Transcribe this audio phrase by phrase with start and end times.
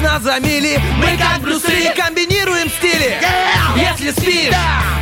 [0.00, 3.18] Нас за мили, мы как Брюсы Комбинируем стили,
[3.76, 4.54] если спишь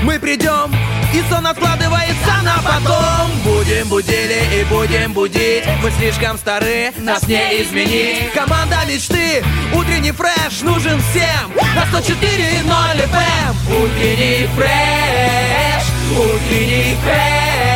[0.03, 0.75] Мы придем,
[1.13, 3.31] и сон откладывается на потом.
[3.45, 5.65] Будем будили и будем будить.
[5.83, 8.33] Мы слишком стары, нас не изменить.
[8.33, 11.53] Команда мечты, утренний фреш нужен всем.
[11.75, 15.85] На 104.0 FM Утренний фреш,
[16.17, 17.76] утренний фреш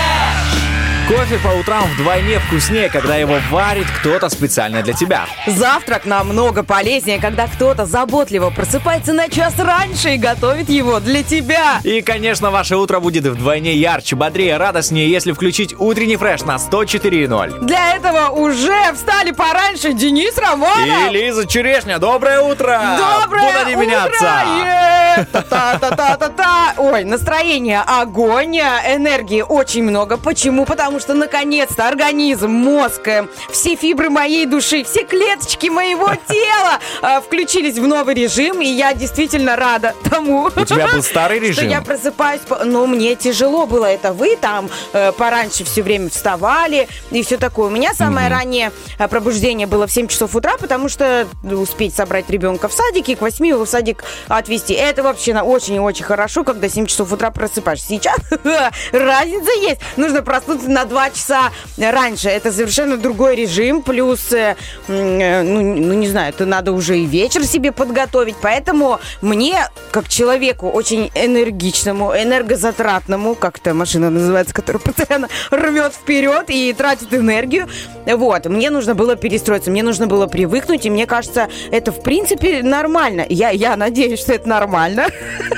[1.11, 5.25] Кофе по утрам вдвойне вкуснее, когда его варит кто-то специально для тебя.
[5.45, 11.81] Завтрак намного полезнее, когда кто-то заботливо просыпается на час раньше и готовит его для тебя.
[11.83, 17.65] И, конечно, ваше утро будет вдвойне ярче, бодрее, радостнее, если включить утренний фреш на 104.0.
[17.65, 21.09] Для этого уже встали пораньше Денис Романов.
[21.09, 22.81] И Лиза Черешня, доброе утро!
[22.97, 23.85] Доброе Буду не утро!
[23.85, 24.43] меняться!
[24.65, 25.27] Е!
[25.33, 26.73] Та-та-та-та-та-та!
[26.77, 30.15] Ой, настроение огонь, энергии очень много.
[30.17, 30.65] Почему?
[30.65, 37.21] Потому что наконец-то организм, мозг, э, все фибры моей души, все клеточки моего тела э,
[37.21, 40.43] включились в новый режим, и я действительно рада тому.
[40.55, 41.69] У тебя был старый Что режим?
[41.69, 43.85] я просыпаюсь, но мне тяжело было.
[43.85, 47.67] Это вы там э, пораньше все время вставали и все такое.
[47.67, 48.71] У меня самое раннее
[49.09, 53.45] пробуждение было в 7 часов утра, потому что успеть собрать ребенка в садике, к 8
[53.45, 54.73] его в садик отвезти.
[54.73, 57.87] Это вообще на- очень и очень хорошо, когда 7 часов утра просыпаешься.
[57.87, 58.17] Сейчас
[58.91, 59.81] разница есть.
[59.97, 62.29] Нужно проснуться на 2 часа раньше.
[62.29, 63.81] Это совершенно другой режим.
[63.81, 64.55] Плюс, э,
[64.87, 68.35] э, ну, ну, не знаю, это надо уже и вечер себе подготовить.
[68.41, 76.45] Поэтому мне, как человеку очень энергичному, энергозатратному, как это машина называется, которая постоянно рвет вперед
[76.49, 77.67] и тратит энергию,
[78.05, 82.63] вот, мне нужно было перестроиться, мне нужно было привыкнуть, и мне кажется, это в принципе
[82.63, 83.25] нормально.
[83.29, 85.07] Я, я надеюсь, что это нормально.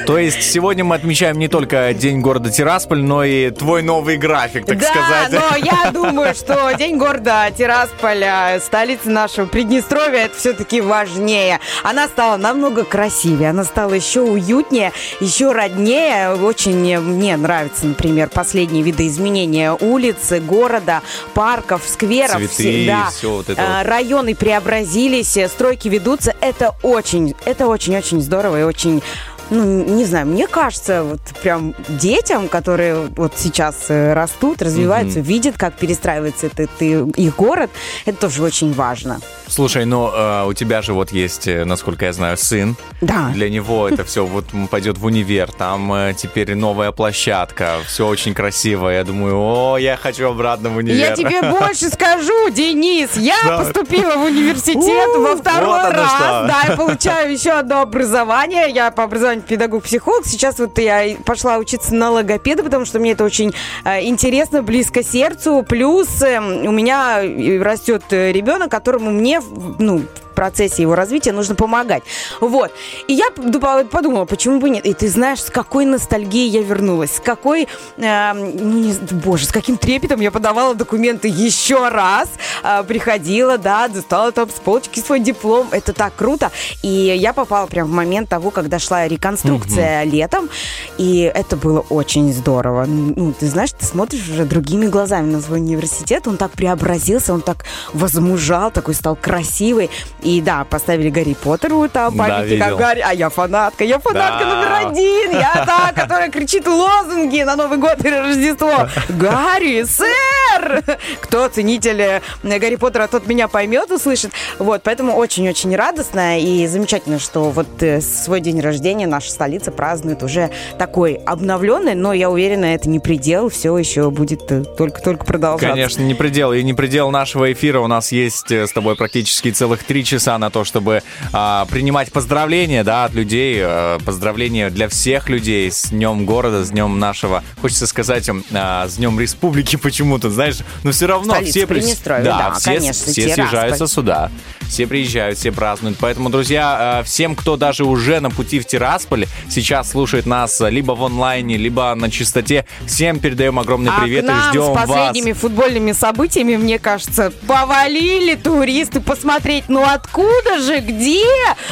[0.06, 4.66] То есть сегодня мы отмечаем не только День города Тирасполь, но и твой новый график,
[4.66, 5.13] так да, сказать.
[5.30, 11.60] Но я думаю, что День города Тирасполя, столицы нашего Приднестровья, это все-таки важнее.
[11.84, 16.36] Она стала намного красивее, она стала еще уютнее, еще роднее.
[16.36, 21.02] Очень мне нравятся, например, последние видоизменения улиц, города,
[21.34, 22.38] парков, скверов.
[22.38, 23.10] Цветы, Все- да.
[23.10, 23.88] всё вот это А, вот.
[23.88, 26.36] Районы преобразились, стройки ведутся.
[26.42, 29.02] Это очень, это очень-очень здорово и очень
[29.50, 35.56] ну, не знаю, мне кажется, вот прям детям, которые вот сейчас э, растут, развиваются, видят,
[35.58, 37.70] как перестраивается этот и- их город,
[38.06, 39.20] это тоже очень важно.
[39.48, 42.76] Слушай, ну э, у тебя же вот есть, э, насколько я знаю, сын.
[43.02, 43.30] Да.
[43.34, 48.34] Для него это все вот пойдет в универ, там э, теперь новая площадка, все очень
[48.34, 48.90] красиво.
[48.90, 50.98] Я думаю, о, я хочу обратно в универ.
[50.98, 56.14] Я тебе больше скажу, Денис, я поступила в университет во второй раз.
[56.48, 58.70] Да, я получаю еще одно образование.
[58.70, 60.26] Я по образованию педагог-психолог.
[60.26, 65.04] Сейчас вот я пошла учиться на логопеда, потому что мне это очень э, интересно, близко
[65.04, 65.66] сердцу.
[65.68, 69.42] Плюс э, у меня э, растет э, ребенок, которому мне,
[69.80, 72.04] ну, процессе его развития нужно помогать.
[72.42, 72.72] Вот.
[73.08, 74.86] И я ду- подумала, почему бы нет.
[74.86, 77.68] И ты знаешь, с какой ностальгией я вернулась, с какой,
[77.98, 82.30] э, ну, не боже, с каким трепетом я подавала документы еще раз,
[82.64, 85.68] э, приходила, да, достала там с полочки свой диплом.
[85.72, 86.52] Это так круто.
[86.82, 90.50] И я попала прям в момент того, когда шла реконструкция летом,
[90.98, 92.86] и это было очень здорово.
[92.86, 97.42] Ну, ты знаешь, ты смотришь уже другими глазами на свой университет, он так преобразился, он
[97.42, 99.90] так возмужал, такой стал красивый.
[100.24, 102.78] И да, поставили Гарри Поттеру там Да, памятник о видел.
[102.78, 103.04] Гарри.
[103.06, 104.56] А я фанатка, я фанатка Да.
[104.56, 105.32] номер один.
[105.32, 108.88] Я та, которая кричит лозунги на Новый год и Рождество.
[109.10, 110.84] Гарри, сэр!
[111.22, 114.32] Кто ценитель э, Гарри Поттера, тот меня поймет, услышит.
[114.60, 120.24] Вот, поэтому очень-очень радостно и замечательно, что вот э, свой день рождения наша столица празднует
[120.24, 125.74] уже такой обновленный, но я уверена, это не предел, все еще будет э, только-только продолжаться.
[125.74, 126.54] Конечно, не предел.
[126.54, 127.80] И не предел нашего эфира.
[127.80, 131.02] У нас есть э, с тобой практически целых три часа на то, чтобы
[131.32, 133.58] а, принимать поздравления да, от людей.
[133.62, 138.96] э, поздравления для всех людей с Днем города, с Днем нашего, хочется сказать, а, с
[138.98, 140.58] Днем Республики почему-то, знаешь.
[140.84, 144.32] Но все равно Столица все, при- Приднестровья, да, да, все, конечно, все съезжаются сюда.
[144.70, 145.98] Все приезжают, все празднуют.
[146.00, 150.94] Поэтому, друзья, э, всем, кто даже уже на пути в Тирасполь, сейчас слушает нас либо
[150.94, 154.88] в онлайне, либо на чистоте, всем передаем огромный А привет и ждем с вас.
[154.88, 161.26] последними футбольными событиями, мне кажется, повалили туристы посмотреть, ну откуда же, где,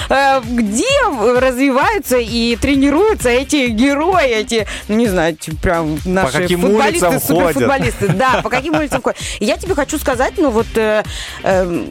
[0.09, 0.85] э, где
[1.39, 8.07] развиваются и тренируются эти герои, эти, ну не знаю, прям наши каким футболисты, суперфутболисты.
[8.09, 9.19] Да, по каким улицам ходят.
[9.39, 11.03] Я тебе хочу сказать, ну вот э,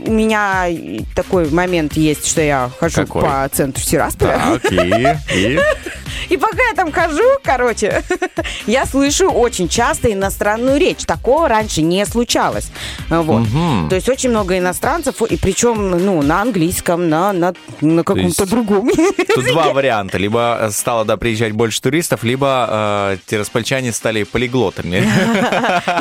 [0.07, 0.67] меня
[1.15, 3.23] такой момент есть, что я хожу Какой?
[3.23, 4.59] по центру Тирасполя.
[4.63, 5.59] Так, и, и?
[6.29, 8.03] И пока я там хожу, короче,
[8.67, 11.05] я слышу очень часто иностранную речь.
[11.05, 12.71] Такого раньше не случалось.
[13.09, 13.47] Вот.
[13.89, 18.91] То есть очень много иностранцев, и причем, ну, на английском, на, на, на каком-то другом.
[19.35, 20.19] Тут два варианта.
[20.19, 25.09] Либо стало, да, приезжать больше туристов, либо э, тираспольчане стали полиглотами.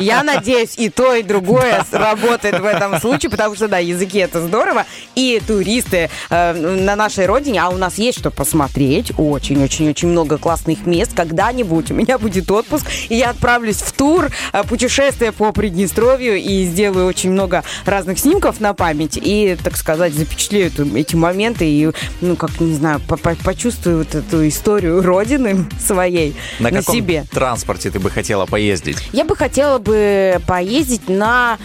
[0.00, 4.40] Я надеюсь, и то, и другое работает в этом случае, потому что, да, языки это
[4.40, 4.79] здорово,
[5.14, 10.86] и туристы э, на нашей родине, а у нас есть что посмотреть, очень-очень-очень много классных
[10.86, 11.12] мест.
[11.14, 16.64] Когда-нибудь у меня будет отпуск, и я отправлюсь в тур, э, путешествие по Приднестровью, и
[16.64, 21.90] сделаю очень много разных снимков на память, и, так сказать, запечатлею эти моменты, и,
[22.20, 26.94] ну, как, не знаю, по- по- почувствую вот эту историю родины своей На на каком
[26.94, 27.24] себе.
[27.32, 28.98] транспорте ты бы хотела поездить?
[29.12, 31.58] Я бы хотела бы поездить на...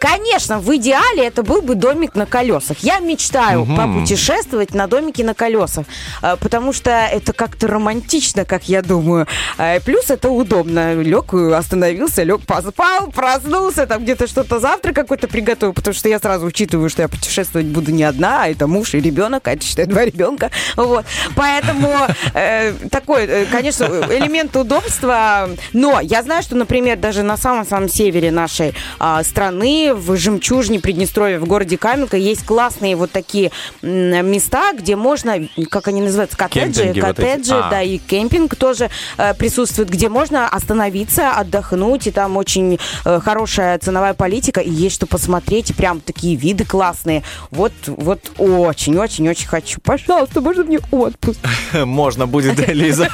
[0.00, 2.78] Конечно, в идеале это был бы домик на колесах.
[2.78, 5.84] Я мечтаю попутешествовать на домике на колесах,
[6.22, 9.26] э, потому что это как-то романтично, как я думаю.
[9.58, 10.94] Э, Плюс это удобно.
[10.94, 16.46] Лег, остановился, лег, поспал, проснулся, там где-то что-то завтра какой-то приготовил, потому что я сразу
[16.46, 19.84] учитываю, что я путешествовать буду не одна, а это муж и ребенок, а это, считай,
[19.84, 20.50] два ребенка.
[20.76, 21.04] Вот.
[21.36, 21.94] Поэтому
[22.32, 25.50] э, такой, э, конечно, элемент удобства.
[25.74, 31.38] Но я знаю, что, например, даже на самом-самом севере нашей а, страны, в жемчужине Приднестровья,
[31.38, 33.50] в городе Каменка, есть классные вот такие
[33.82, 35.36] места, где можно,
[35.70, 37.26] как они называются, коттеджи, Кемпинги вот эти.
[37.28, 37.70] коттеджи, А.
[37.70, 43.78] да, и кемпинг тоже э, присутствует, где можно остановиться, отдохнуть, и там очень э, хорошая
[43.78, 47.22] ценовая политика, и есть что посмотреть, и прям такие виды классные.
[47.50, 49.80] Вот, вот очень-очень-очень хочу.
[49.80, 51.38] Пожалуйста, можно мне отпуск?
[51.72, 53.08] Можно будет, Лиза,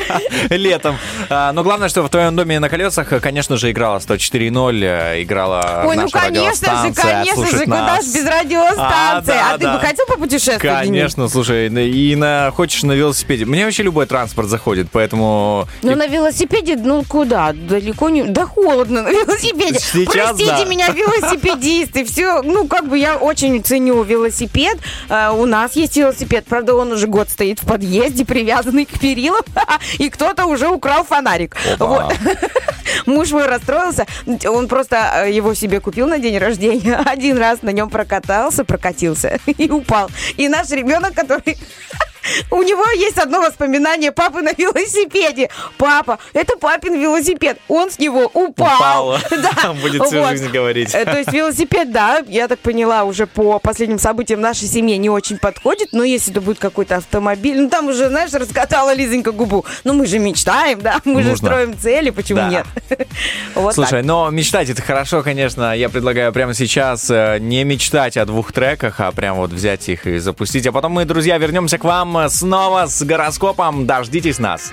[0.50, 0.96] летом.
[1.30, 5.84] А, Но главное, что в твоем доме на колесах, конечно же, играла 104.0, э, играла
[5.86, 8.04] Ой, ну наша конечно же, конечно же, куда нас.
[8.04, 9.34] ж без радиостанции?
[9.34, 9.74] А, А, да, ты да.
[9.74, 10.62] бы хотел попутешествовать?
[10.62, 10.86] Денис?
[10.86, 13.44] Конечно, слушай, и на хочешь на велосипеде.
[13.44, 15.66] Мне вообще любой транспорт заходит, поэтому...
[15.82, 17.52] Ну, на велосипеде, ну, куда?
[17.52, 18.24] Далеко не...
[18.24, 19.78] Да холодно на велосипеде.
[19.78, 20.64] Сейчас Простите да.
[20.64, 22.04] меня, велосипедисты.
[22.04, 24.78] Все, ну, как бы я очень ценю велосипед.
[25.08, 26.46] Э, у нас есть велосипед.
[26.48, 29.42] Правда, он уже год стоит в подъезде, привязанный к перилам.
[29.98, 31.56] И кто-то уже украл фонарик.
[31.74, 31.86] Опа.
[31.86, 32.16] Вот.
[33.06, 34.06] Муж мой расстроился.
[34.46, 36.96] Он просто э, его себе купил на день рождения.
[37.06, 40.10] Один раз на нем прокатался, прокатился и упал.
[40.36, 41.56] И наш ребенок, который...
[42.50, 45.50] У него есть одно воспоминание папы на велосипеде.
[45.76, 47.58] Папа, это папин велосипед.
[47.68, 49.08] Он с него упал.
[49.08, 49.18] Упал.
[49.30, 49.72] Да.
[49.82, 50.30] Будет всю Вот.
[50.30, 50.94] жизнь говорить.
[50.94, 55.10] Э, То есть велосипед, да, я так поняла, уже по последним событиям нашей семье не
[55.10, 55.88] очень подходит.
[55.92, 59.64] Но если это будет какой-то автомобиль, ну там уже, знаешь, раскатала Лизонька губу.
[59.84, 61.48] Ну мы же мечтаем, да, мы же Нужно.
[61.48, 62.48] строим цели, почему Да.
[62.48, 62.66] нет?
[63.54, 64.04] Вот Слушай, так.
[64.04, 65.74] но мечтать это хорошо, конечно.
[65.76, 70.06] Я предлагаю прямо сейчас э, не мечтать о двух треках, а прям вот взять их
[70.06, 70.66] и запустить.
[70.66, 73.86] А потом мы, друзья, вернемся к вам снова с гороскопом.
[73.86, 74.72] Дождитесь нас.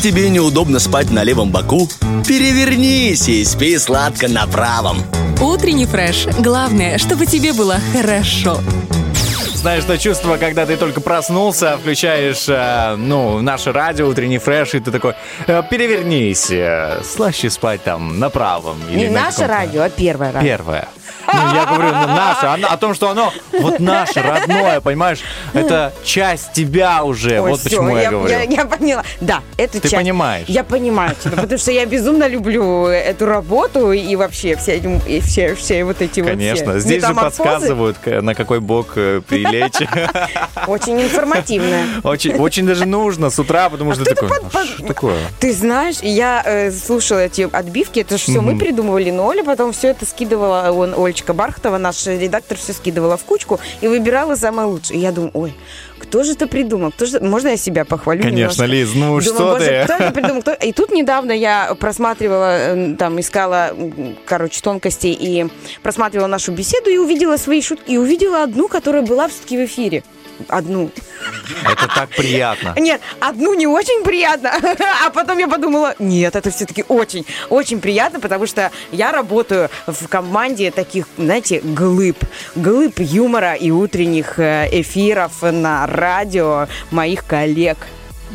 [0.00, 1.88] тебе неудобно спать на левом боку,
[2.26, 5.02] перевернись и спи сладко на правом.
[5.40, 6.26] Утренний фреш.
[6.38, 8.58] Главное, чтобы тебе было хорошо.
[9.54, 14.80] Знаешь, то чувство, когда ты только проснулся, включаешь, э, ну, наше радио, утренний фреш, и
[14.80, 15.14] ты такой,
[15.46, 18.78] э, перевернись, э, слаще спать там на правом.
[18.90, 20.48] или Не на наше каком-то- радио, а первое радио.
[20.48, 20.88] Первое.
[21.32, 25.20] Ну, я говорю, ну, наше, оно- о том, что оно вот наше, родное, понимаешь?
[25.52, 28.30] Это часть тебя уже, Ой, вот всё, почему я, я, говорю.
[28.30, 29.04] я- я поняла.
[29.20, 29.94] Да, это Ты часть.
[29.96, 30.46] понимаешь.
[30.48, 35.20] Я понимаю тебя, потому что я безумно люблю эту работу и вообще все, эти- и
[35.20, 39.74] все, все вот эти Конечно, вот все здесь же подсказывают, на какой бок э, прилечь.
[40.66, 41.84] Очень информативная.
[42.04, 45.16] Очень, очень даже нужно с утра, потому что это такой, под- «А что такое?
[45.38, 49.72] Ты знаешь, я э, слушала эти отбивки, это же все мы придумывали, но Оля потом
[49.72, 54.68] все это скидывала, он, Олечка Бархатова, наш редактор, все скидывала в кучку и выбирала самое
[54.68, 54.98] лучшее.
[54.98, 55.54] И я думаю, ой,
[55.98, 56.90] кто же это придумал?
[56.92, 57.20] Кто же...
[57.20, 58.64] Можно я себя похвалю Конечно, немножко?
[58.64, 59.84] Лиз, ну Думаю, что боже, ты?
[59.84, 60.42] кто это придумал?
[60.42, 63.70] Кто- И тут недавно я просматривала, там, искала,
[64.24, 65.46] короче, тонкости и
[65.82, 67.90] просматривала нашу беседу и увидела свои шутки.
[67.92, 70.02] И увидела одну, которая была все-таки в эфире.
[70.48, 70.90] Одну.
[71.64, 72.74] Это так приятно.
[72.78, 74.52] Нет, одну не очень приятно,
[75.06, 80.08] а потом я подумала, нет, это все-таки очень, очень приятно, потому что я работаю в
[80.08, 82.18] команде таких, знаете, глыб,
[82.54, 87.78] глыб юмора и утренних э, эфиров на радио моих коллег.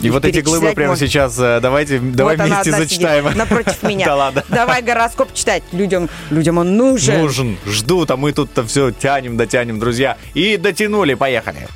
[0.01, 1.07] И вот эти глыбы прямо можно.
[1.07, 3.23] сейчас, э, давайте, давай Вот вместе зачитаем.
[3.25, 4.05] сидит напротив меня.
[4.05, 4.43] Да ладно.
[4.49, 5.63] Давай гороскоп читать.
[5.71, 7.21] Людям, людям он нужен.
[7.21, 10.17] Нужен, ждут, а мы тут-то все тянем, дотянем, друзья.
[10.33, 11.67] И дотянули, поехали.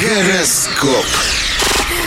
[0.00, 1.06] Гороскоп.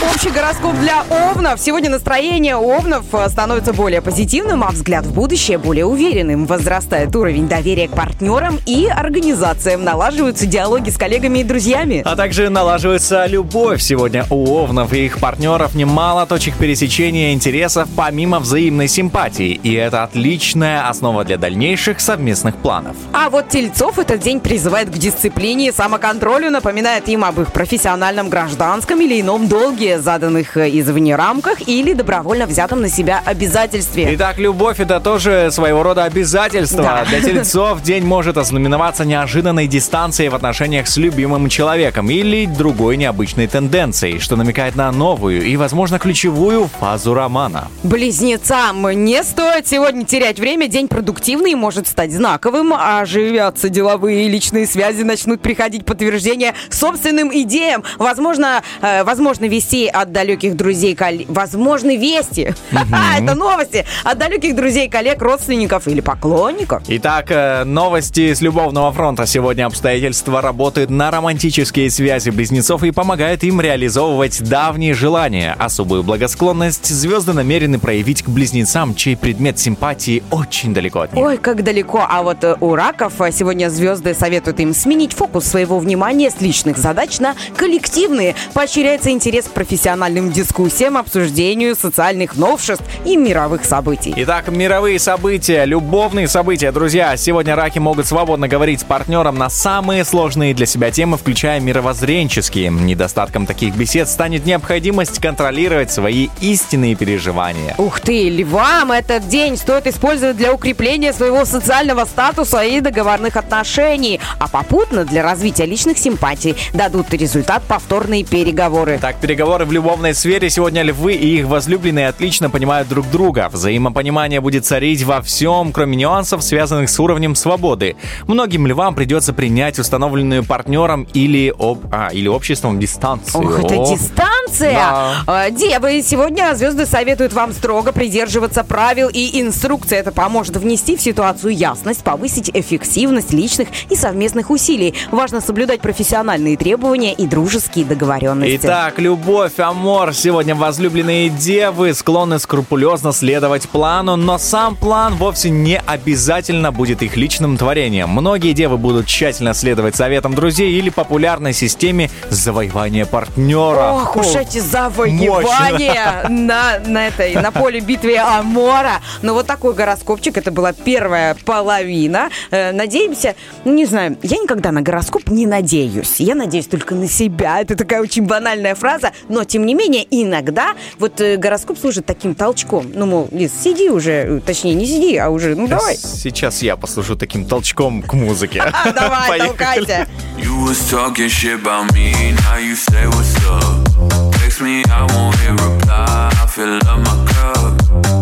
[0.03, 1.59] Общий гороскоп для овнов.
[1.59, 6.47] Сегодня настроение овнов э, становится более позитивным, а взгляд в будущее более уверенным.
[6.47, 9.83] Возрастает уровень доверия к партнерам и организациям.
[9.83, 12.01] Налаживаются диалоги с коллегами и друзьями.
[12.03, 13.79] А также налаживается любовь.
[13.79, 19.51] Сегодня у Овнов и их партнеров немало точек пересечения интересов помимо взаимной симпатии.
[19.61, 22.95] И это отличная основа для дальнейших совместных планов.
[23.13, 28.29] А вот тельцов этот день призывает к дисциплине и самоконтролю, напоминает им об их профессиональном,
[28.29, 34.09] гражданском или ином долге, заданных э, извне рамках или добровольно взятом на себя обязательстве.
[34.15, 36.83] Итак, любовь это тоже своего рода обязательство.
[36.83, 37.05] Да.
[37.05, 43.47] Для тельцов день может ознаменоваться неожиданной дистанцией в отношениях с любимым человеком или другой необычной
[43.47, 47.67] тенденцией, что намекает на новую и, возможно, ключевую фазу романа.
[47.83, 50.67] Близнецам не стоит сегодня терять время.
[50.67, 52.73] День продуктивный может стать знаковым.
[52.73, 57.83] Оживятся деловые и личные связи, начнут приходить подтверждения собственным идеям.
[57.97, 61.27] Возможно, э, возможно вести от далеких друзей, коллег.
[61.29, 62.53] Возможны вести.
[63.17, 66.83] Это новости от далеких друзей, коллег, родственников или поклонников.
[66.87, 69.25] Итак, э, новости с любовного фронта.
[69.25, 75.55] Сегодня обстоятельства работают на романтические связи близнецов и помогают им реализовывать давние желания.
[75.59, 81.23] Особую благосклонность звезды намерены проявить к близнецам, чей предмет симпатии очень далеко от них.
[81.23, 82.05] Ой, как далеко.
[82.07, 86.41] А вот э, у раков э, сегодня звезды советуют им сменить фокус своего внимания с
[86.41, 88.35] личных задач на коллективные.
[88.53, 94.13] Поощряется интерес к профессиональным дискуссиям, обсуждению социальных новшеств и мировых событий.
[94.17, 97.15] Итак, мировые события, любовные события, друзья.
[97.15, 102.69] Сегодня раки могут свободно говорить с партнером на самые сложные для себя темы, включая мировоззренческие.
[102.69, 107.73] Недостатком таких бесед станет необходимость контролировать свои истинные переживания.
[107.77, 114.19] Ух ты, львам этот день стоит использовать для укрепления своего социального статуса и договорных отношений,
[114.37, 118.99] а попутно для развития личных симпатий дадут результат повторные переговоры.
[119.01, 123.49] Так, переговоры в любовной сфере сегодня львы и их возлюбленные отлично понимают друг друга.
[123.51, 127.95] Взаимопонимание будет царить во всем, кроме нюансов, связанных с уровнем свободы.
[128.27, 131.85] Многим львам придется принять установленную партнером или, об...
[131.91, 133.43] а, или обществом дистанцию.
[133.43, 134.73] Ох, это дистанция!
[134.73, 135.23] Да.
[135.27, 139.97] А, Девы, сегодня звезды советуют вам строго придерживаться правил и инструкций.
[139.97, 144.93] Это поможет внести в ситуацию ясность, повысить эффективность личных и совместных усилий.
[145.09, 148.59] Важно соблюдать профессиональные требования и дружеские договоренности.
[148.61, 150.13] Итак, любовь, амор.
[150.13, 157.17] Сегодня возлюбленные девы склонны скрупулезно следовать плану, но сам план вовсе не обязательно будет их
[157.17, 158.09] личным творением.
[158.09, 163.93] Многие девы будут тщательно следовать советам друзей или популярной системе завоевания партнера.
[163.93, 169.01] Ох уж эти завоевания на, на, этой, на поле битвы Амора.
[169.21, 170.37] Ну, вот такой гороскопчик.
[170.37, 172.29] Это была первая половина.
[172.51, 176.19] Э, надеемся, не знаю, я никогда на гороскоп не надеюсь.
[176.19, 177.61] Я надеюсь только на себя.
[177.61, 179.11] Это такая очень банальная фраза.
[179.31, 182.91] Но, тем не менее, иногда вот э, гороскоп служит таким толчком.
[182.93, 184.11] Ну, мол, Лиз, сиди уже.
[184.11, 185.95] э, Точнее, не сиди, а уже, ну, давай.
[185.95, 188.61] Сейчас я послужу таким толчком к музыке.
[188.61, 190.07] А, Давай, толкайся.
[190.37, 194.33] You was talking shit about me, now you say what's up.
[194.33, 196.31] Text me, I won't hit reply.
[196.33, 197.73] I fill up my cup.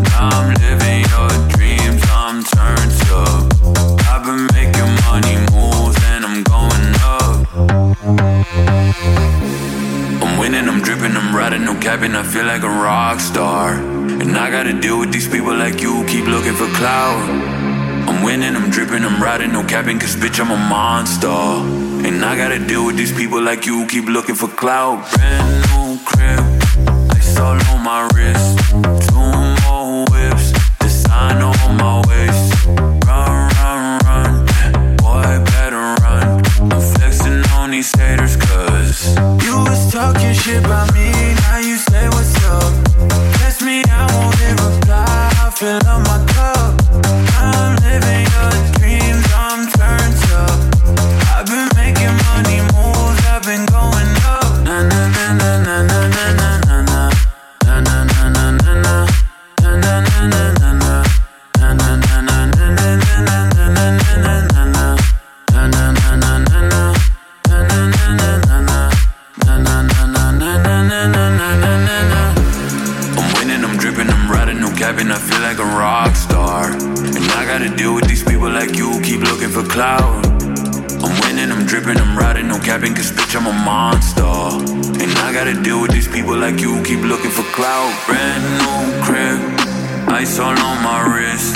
[0.09, 3.43] Now I'm living your dreams, I'm turned up.
[4.11, 8.58] I've been making money moves and I'm going up.
[10.49, 12.15] I'm winning, I'm dripping, I'm riding, no capping.
[12.15, 13.73] I feel like a rock star.
[13.73, 17.21] And I gotta deal with these people like you, keep looking for clout.
[18.09, 21.27] I'm winning, I'm dripping, I'm riding, no capping, cause bitch, I'm a monster.
[21.27, 25.07] And I gotta deal with these people like you, keep looking for clout.
[25.13, 26.41] Brand new crib,
[27.11, 28.57] ice all on my wrist.
[29.07, 32.65] Two more whips, design on my waist.
[33.05, 36.41] Run, run, run, boy, better run.
[36.73, 41.08] I'm flexing on these haters, cause you was talking shit about me,
[75.99, 76.71] rock star.
[77.17, 80.25] And I gotta deal with these people like you, keep looking for clout.
[81.03, 84.23] I'm winning, I'm dripping, I'm riding, no capping, cause bitch, I'm a monster.
[85.03, 87.91] And I gotta deal with these people like you, keep looking for clout.
[88.07, 89.39] Brand new crib,
[90.21, 91.51] ice all on my wrist.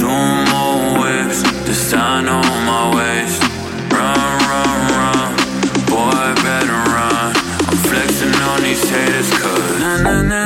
[0.00, 0.20] Two
[0.52, 3.42] more whips, design on my waist.
[3.92, 5.28] Run, run, run,
[5.92, 7.28] boy, better run.
[7.68, 10.41] I'm flexing on these haters, cause na na na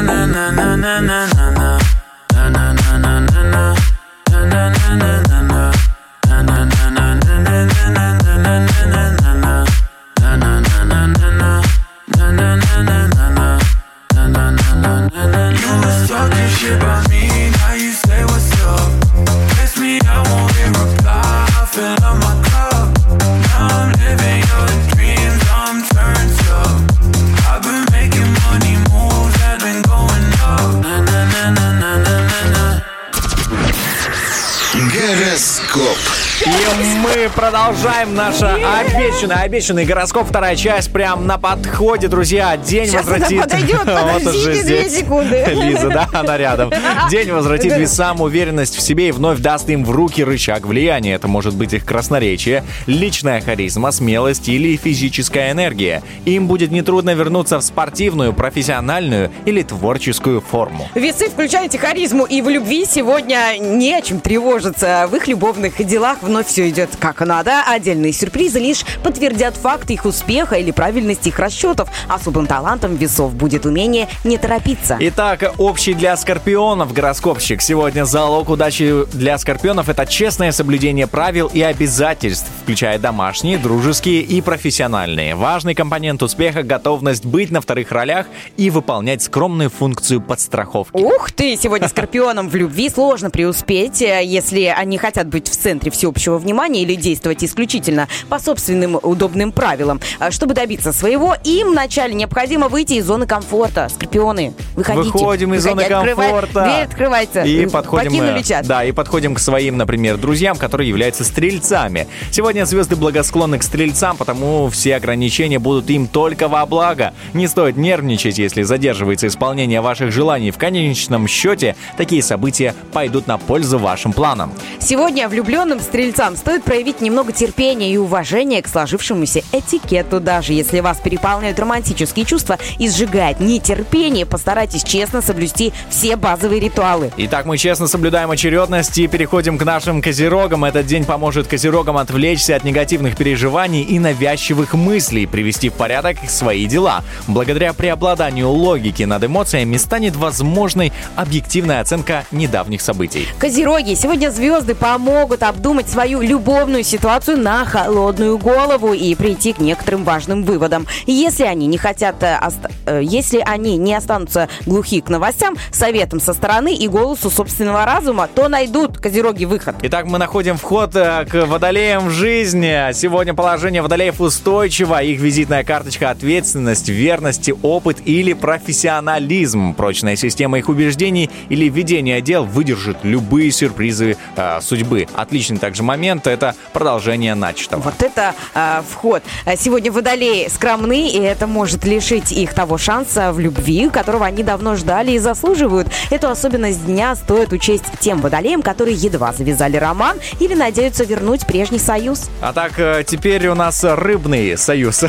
[37.97, 40.27] Time, наша API обещанный, обещанный гороскоп.
[40.27, 42.57] Вторая часть прям на подходе, друзья.
[42.57, 43.39] День Сейчас возвратит...
[43.39, 45.45] она подойдет, Вот подождите уже две секунды.
[45.53, 46.73] Лиза, да, она рядом.
[47.11, 51.15] День возвратит весам уверенность в себе и вновь даст им в руки рычаг влияния.
[51.15, 56.03] Это может быть их красноречие, личная харизма, смелость или физическая энергия.
[56.25, 60.89] Им будет нетрудно вернуться в спортивную, профессиональную или творческую форму.
[60.95, 65.07] Весы, включайте харизму, и в любви сегодня не о чем тревожиться.
[65.09, 70.05] В их любовных делах вновь все идет как надо, отдельные сюрпризы лишь подтвердят факт их
[70.05, 71.89] успеха или правильность их расчетов.
[72.09, 74.97] Особым талантом весов будет умение не торопиться.
[75.01, 77.63] Итак, общий для скорпионов гороскопщик.
[77.63, 84.41] Сегодня залог удачи для скорпионов– это честное соблюдение правил и обязательств, включая домашние, дружеские и
[84.41, 85.35] профессиональные.
[85.35, 90.97] Важный компонент успеха– готовность быть на вторых ролях и выполнять скромную функцию подстраховки.
[90.97, 91.57] Ух ты!
[91.57, 96.83] Сегодня скорпионам в любви сложно преуспеть, э, если они хотят быть в центре всеобщего внимания
[96.83, 100.01] или действовать исключительно по собственным удобным правилам.
[100.19, 103.89] А Чтобы добиться своего, им вначале необходимо выйти из зоны комфорта.
[103.89, 105.11] Скорпионы, выходите.
[105.11, 106.63] Выходим из зоны открывай- комфорта.
[106.65, 107.43] Дверь открывается.
[107.43, 108.67] И подходим, Покинули э, чат.
[108.67, 112.07] да, и подходим к своим, например, друзьям, которые являются стрельцами.
[112.31, 117.15] Сегодня звезды благосклонны к стрельцам, потому все ограничения будут им только во благо.
[117.35, 120.51] Не стоит нервничать, если задерживается исполнение ваших желаний.
[120.51, 124.53] В конечном счете, такие события пойдут на пользу вашим планам.
[124.79, 130.21] Сегодня влюбленным стрельцам стоит проявить немного терпения и уважения к сложившемуся этикету.
[130.21, 137.13] Даже если вас переполняют романтические чувства и сжигает нетерпение, постарайтесь честно соблюсти все базовые ритуалы.
[137.17, 140.65] Итак, мы честно соблюдаем очередность и переходим к нашим козерогам.
[140.65, 146.67] Этот день поможет козерогам отвлечься от негативных переживаний и навязчивых мыслей, привести в порядок свои
[146.67, 147.05] дела.
[147.29, 153.29] Благодаря преобладанию логики над эмоциями станет возможной объективная оценка недавних событий.
[153.39, 158.56] Козероги, сегодня звезды помогут обдумать свою любовную ситуацию на холодную голову
[158.95, 160.87] и прийти к некоторым важным выводам.
[161.07, 162.39] Если они не хотят, э,
[162.87, 168.29] э, если они не останутся глухи к новостям, советам со стороны и голосу собственного разума,
[168.35, 169.77] то найдут козероги выход.
[169.83, 172.93] Итак, мы находим вход э, к водолеям в жизни.
[172.93, 175.03] Сегодня положение водолеев устойчиво.
[175.03, 179.75] Их визитная карточка– ответственность, верность, опыт или профессионализм.
[179.75, 185.07] Прочная система их убеждений или ведение дел выдержит любые сюрпризы э, судьбы.
[185.15, 187.83] Отличный также момент– это продолжение начатого.
[187.83, 189.23] Вот это а, вход.
[189.45, 194.45] А Сегодня водолеи скромны, и это может лишить их того шанса в любви, которого они
[194.45, 195.89] давно ждали и заслуживают.
[196.11, 201.81] Эту особенность дня стоит учесть тем водолеям, которые едва завязали роман или надеются вернуть прежний
[201.81, 202.31] союз.
[202.41, 205.05] А так, э, теперь у нас рыбный союз.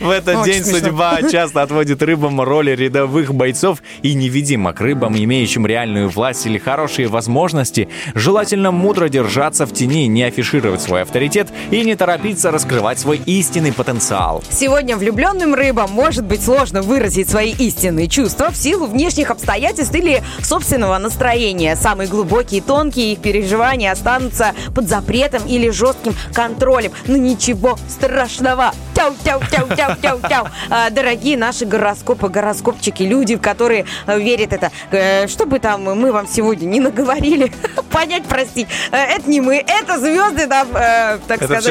[0.00, 6.08] В этот день судьба часто отводит рыбам роли рядовых бойцов и невидимок рыбам, имеющим реальную
[6.08, 11.27] власть или хорошие возможности, желательно мудро держаться в тени, не афишировать свой авторитет
[11.70, 14.42] и не торопиться раскрывать свой истинный потенциал.
[14.50, 20.22] Сегодня влюбленным рыбам может быть сложно выразить свои истинные чувства в силу внешних обстоятельств или
[20.42, 21.76] собственного настроения.
[21.76, 26.92] Самые глубокие и тонкие их переживания останутся под запретом или жестким контролем.
[27.06, 28.72] Но ничего страшного.
[28.94, 30.48] Тяу-тяу-тяу-тяу-тяу-тяу.
[30.70, 34.72] А, Дорогие наши гороскопы, гороскопчики, люди, в которые э, верят это.
[34.90, 37.52] Э, Что бы там мы вам сегодня не наговорили,
[37.90, 40.68] понять, простить, э, это не мы, это звезды нам,
[41.26, 41.64] так Это сказать.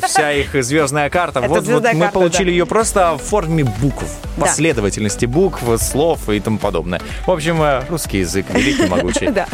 [0.00, 1.40] все, вся их звездная карта.
[1.40, 2.50] Это Вот, вот звездная мы карта, получили да.
[2.50, 4.04] ее просто в форме букв,
[4.36, 4.46] Да.
[4.46, 7.00] последовательности букв, слов и тому подобное.
[7.26, 9.28] В общем, э, русский язык великий и могучий.
[9.34, 9.46] Да.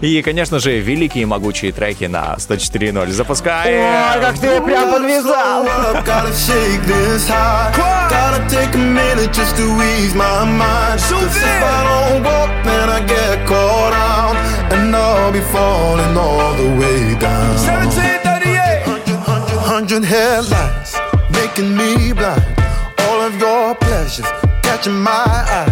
[0.00, 3.10] И, конечно же, великие и могучие треки на 104.0.
[3.10, 4.14] Запускаем!
[4.16, 5.64] Ой, как ты прям подвязал.
[5.66, 7.72] Up, gotta shake this high.
[8.10, 11.00] Gotta take a minute just to ease my mind.
[11.08, 14.36] Cause if I don't walk, then I get caught out.
[14.72, 17.56] And I'll be falling all the way down.
[17.56, 18.15] 1738.
[19.86, 20.98] Hundred headlights
[21.30, 22.42] making me blind.
[23.06, 24.26] All of your pleasures
[24.60, 25.70] catching my eye.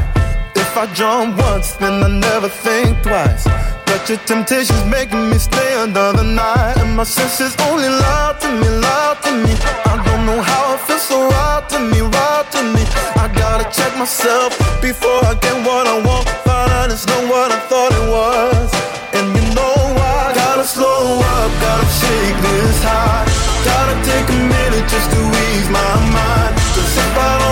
[0.54, 3.42] If I jump once, then I never think twice.
[3.86, 6.76] But your temptation's making me stay another night.
[6.76, 9.52] And my senses only lie to me, lie to me.
[9.90, 12.82] I don't know how it feels so right to me, right to me.
[13.18, 16.28] I gotta check myself before I get what I want.
[16.46, 18.70] Find out it's not what I thought it was.
[19.18, 20.30] And you know why?
[20.36, 23.33] Gotta slow up, gotta shake this high.
[23.64, 26.54] Gotta take a minute just to ease my mind.
[26.76, 27.43] Cause if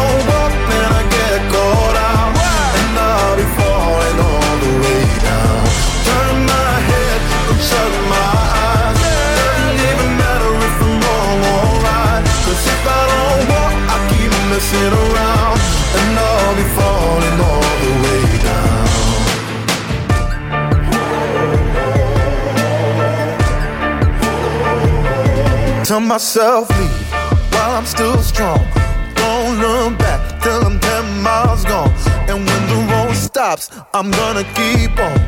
[25.93, 27.13] Tell myself leave
[27.53, 28.65] while I'm still strong.
[29.13, 31.93] Don't look back till I'm 10 miles gone.
[32.33, 35.21] And when the road stops, I'm gonna keep on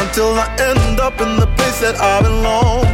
[0.00, 2.88] until I end up in the place that I belong.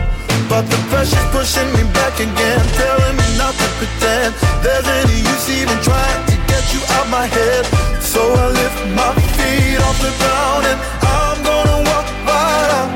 [0.51, 4.35] But the pressure's pushing me back again, telling me not to pretend
[4.67, 7.63] there's any use even trying to get you out my head.
[8.03, 12.91] So I lift my feet off the ground and I'm gonna walk right out.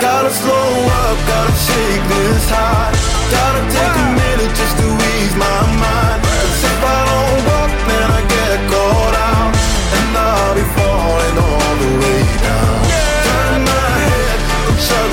[0.00, 0.72] Gotta slow
[1.04, 3.07] up, gotta shake this high.
[3.30, 6.20] Gotta take a minute just to ease my mind.
[6.24, 9.52] 'Cause if I don't walk, then I get caught out.
[9.98, 12.80] And I'll be falling all the way down.
[13.26, 14.38] Turn my head
[14.86, 15.10] shut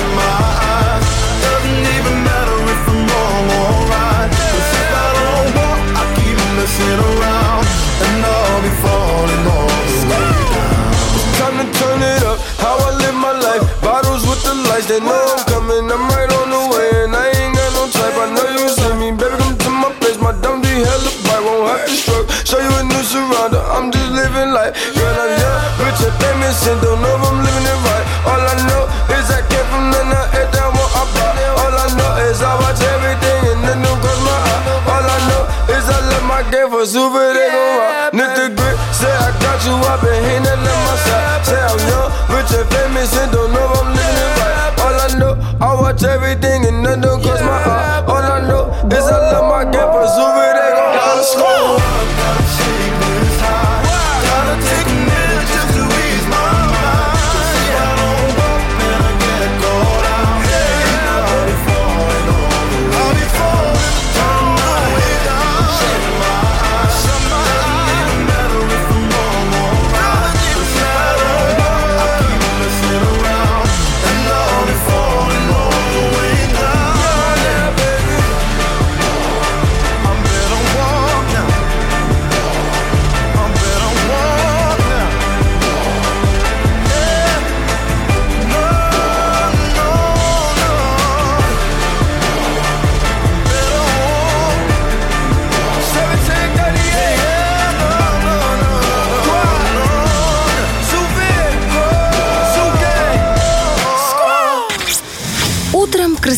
[21.76, 22.28] bright, won't have to stroke.
[22.46, 23.62] Show you a new surrounder.
[23.68, 24.72] I'm just living life.
[24.96, 28.06] Girl, I'm young, rich and famous, and don't know if I'm living it right.
[28.24, 31.36] All I know is I came from the night and down what I brought.
[31.60, 34.62] All I know is I watch everything and then don't cross my eye.
[34.88, 35.42] All I know
[35.76, 38.14] is I left my game for super, they gon' rock.
[38.14, 41.40] Nick the grit, say I got you up and he not left my side.
[41.44, 44.72] Say I'm young, rich and famous, and don't know if I'm living it right.
[44.80, 46.55] All I know, I watch everything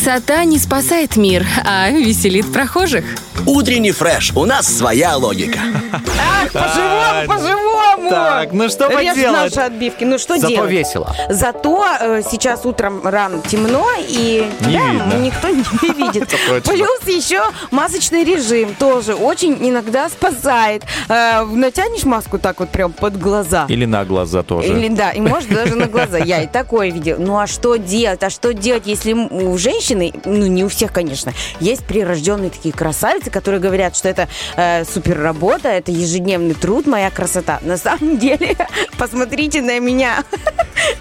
[0.09, 3.05] красота не спасает мир, а веселит прохожих.
[3.45, 4.33] Утренний фреш.
[4.35, 5.59] У нас своя логика.
[5.93, 7.78] Ах, по-живому, по-живому!
[8.11, 9.33] Так, ну что Режут поделать?
[9.57, 10.05] наши отбивки.
[10.05, 10.71] Ну что Зато делать?
[10.71, 11.15] весело.
[11.29, 15.13] Зато э, сейчас утром рано темно, и Не да, видно.
[15.25, 16.29] никто не видит.
[16.65, 20.83] Плюс еще масочный режим тоже очень иногда спасает.
[21.09, 23.67] Э, натянешь маску так вот прям под глаза.
[23.69, 24.69] Или на глаза тоже.
[24.69, 26.19] Или да, и может даже на глаза.
[26.19, 27.19] Я и такое видела.
[27.19, 28.23] Ну а что делать?
[28.23, 33.31] А что делать, если у женщины, ну не у всех, конечно, есть прирожденные такие красавицы,
[33.31, 37.59] которые говорят, что это э, супер работа, это ежедневный труд, моя красота.
[37.63, 38.57] На самом деле,
[38.99, 40.25] посмотрите на меня.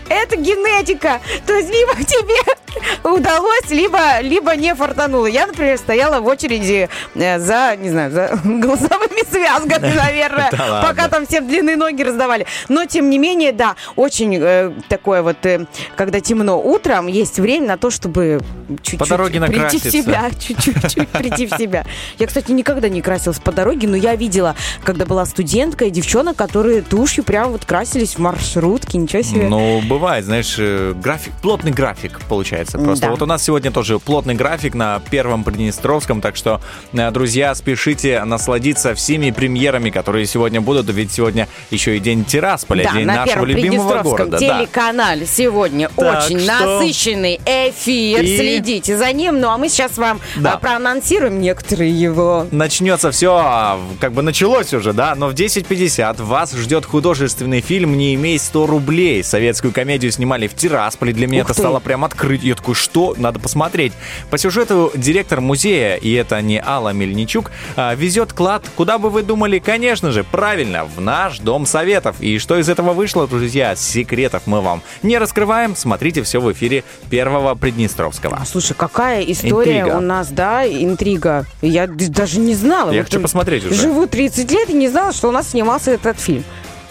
[0.09, 1.21] Это генетика.
[1.45, 2.57] То есть либо тебе
[3.03, 5.25] удалось, либо, либо не фартануло.
[5.25, 11.07] Я, например, стояла в очереди э, за, не знаю, за голосовыми связками, наверное, Да пока
[11.07, 12.45] там всем длинные ноги раздавали.
[12.69, 17.67] Но, тем не менее, да, очень э, такое вот, э, когда темно утром, есть время
[17.67, 21.85] на то, чтобы чуть-чуть По дороге прийти в себя, чуть-чуть чуть прийти в себя.
[22.19, 26.81] Я, кстати, никогда не красилась по дороге, но я видела, когда была студенткой, девчонок, которые
[26.81, 29.47] тушью прям вот красились в маршрутке, ничего себе.
[29.47, 32.77] Ну, бывает, знаешь, э, график, плотный график получается.
[32.77, 33.11] Просто Да.
[33.11, 36.61] вот у нас сегодня тоже плотный график на первом Приднестровском, так что,
[36.93, 42.83] э, друзья, спешите насладиться всеми премьерами, которые сегодня будут, ведь сегодня еще и день Тирасполя,
[42.85, 44.37] Да, день на нашего первом любимого города.
[44.39, 44.59] Да.
[44.59, 48.21] телеканале сегодня Так очень что- насыщенный эфир.
[48.21, 49.39] И- Следите за ним.
[49.39, 50.53] Ну, а мы сейчас вам Да.
[50.53, 52.45] а, проанонсируем некоторые его.
[52.51, 58.15] Начнется все, как бы началось уже, да, но в 10.50 вас ждет художественный фильм «Не
[58.15, 59.23] имей 100 рублей».
[59.57, 61.13] Советскую комедию снимали в Тирасполе.
[61.13, 61.61] Для меня Ух это ты.
[61.61, 62.43] стало прям открыть.
[62.43, 63.15] Я такой, что?
[63.17, 63.91] Надо посмотреть.
[64.29, 69.23] По сюжету директор музея, и это не Алла Мельничук, а, везет клад, куда бы вы
[69.23, 72.17] думали, конечно же, правильно, в наш Дом Советов.
[72.19, 75.75] И что из этого вышло, друзья, секретов мы вам не раскрываем.
[75.75, 78.39] Смотрите все в эфире первого Приднестровского.
[78.45, 79.97] Слушай, какая история Интрига.
[79.97, 81.47] у нас, да, интрига.
[81.63, 82.91] Я даже не знала.
[82.91, 83.73] Я Вот, хочу посмотреть уже.
[83.73, 86.43] Живу 30 лет и не знала, что у нас снимался этот фильм.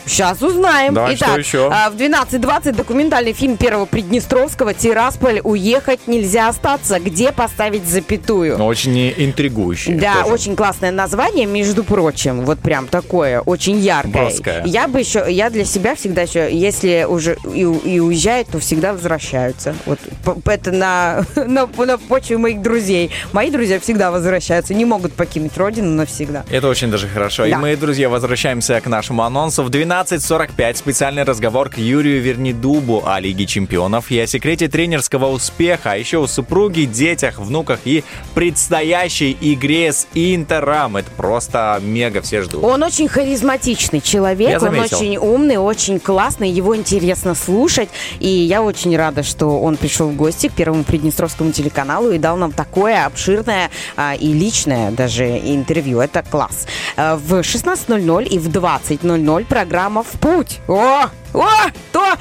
[0.07, 0.95] Сейчас узнаем.
[0.95, 1.69] Давай, Итак, что еще?
[1.73, 5.41] а, в 12.20 документальный фильм первого Приднестровского «Тирасполь.
[5.43, 7.01] Уехать нельзя остаться».
[7.01, 8.57] Где поставить запятую?
[8.63, 9.95] Очень интригующий.
[9.95, 10.33] Да, тоже.
[10.35, 14.13] очень классное название, между прочим, вот прям такое, очень яркое.
[14.27, 14.63] Броское.
[14.65, 18.93] Я бы еще, я для себя всегда еще, если уже и, и уезжают, то всегда
[18.93, 19.75] возвращаются.
[19.87, 19.99] Вот
[20.47, 23.11] это на, на, на почве моих друзей.
[23.33, 26.45] Мои друзья всегда возвращаются, не могут покинуть родину навсегда.
[26.51, 27.45] Это очень даже хорошо.
[27.45, 27.59] И Да.
[27.59, 29.63] мы, друзья, возвращаемся к нашему анонсу.
[29.65, 29.71] В
[30.05, 35.97] 12.45 специальный разговор к Юрию Вернидубу о Лиге Чемпионов и о секрете тренерского успеха, а
[35.97, 38.05] еще о супруге, детях, внуках и
[38.35, 40.99] предстоящей игре с Интером.
[40.99, 42.63] Это просто мега, все ждут.
[42.63, 47.89] Он очень харизматичный человек, он очень умный, очень классный, его интересно слушать.
[48.21, 52.37] И я очень рада, что он пришел в гости к Первому Приднестровскому телеканалу и дал
[52.37, 56.01] нам такое обширное а, и личное даже интервью.
[56.01, 56.67] Это класс.
[56.99, 60.61] А, в 16.00 и в 20.00 программа «В путь».
[60.69, 61.49] О, о,
[61.93, 62.17] то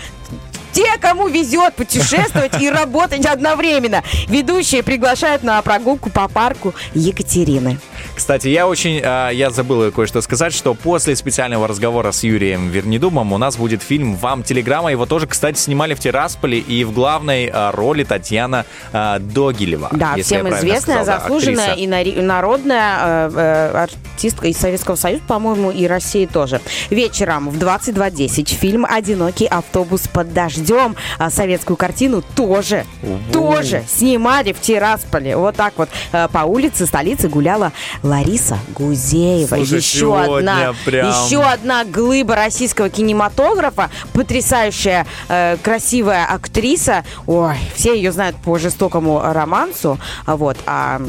[0.75, 4.03] те, кому везет путешествовать и работать одновременно.
[4.27, 7.79] Ведущие приглашают на прогулку по парку Екатерины.
[8.15, 13.33] Кстати, я очень, а, я забыл кое-что сказать, что после специального разговора с Юрием Вернедумом
[13.33, 14.89] у нас будет фильм «Вам телеграмма».
[14.89, 19.89] Его тоже, кстати, снимали в Тирасполе, и в главной а, роли Татьяна а, Догилева.
[19.91, 22.09] Да, всем известная, сказал, да, заслуженная актриса.
[22.09, 26.61] и народная артистка из Советского Союза, по-моему, и России тоже.
[26.89, 30.95] Вечером в 22.10 фильм «Одинокий автобус под дождем».
[31.29, 32.85] Советскую картину тоже,
[33.33, 35.35] тоже снимали в Тирасполе.
[35.35, 35.89] Вот так вот
[36.31, 37.73] по улице столицы гуляла
[38.05, 39.55] Лариса Гузеева.
[39.55, 47.03] Слушай, еще одна, прям- еще одна глыба российского кинематографа, потрясающая, э, красивая актриса.
[47.25, 49.97] Ой, все ее знают по жестокому романсу.
[50.27, 51.01] Вот, а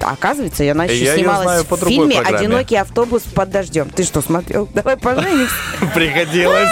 [0.00, 2.38] оказывается, она еще Я снималась в фильме программе.
[2.38, 3.88] «Одинокий автобус под дождем».
[3.88, 4.68] Ты что, смотрел?
[4.74, 5.54] Давай поженимся.
[5.94, 6.68] Приходилось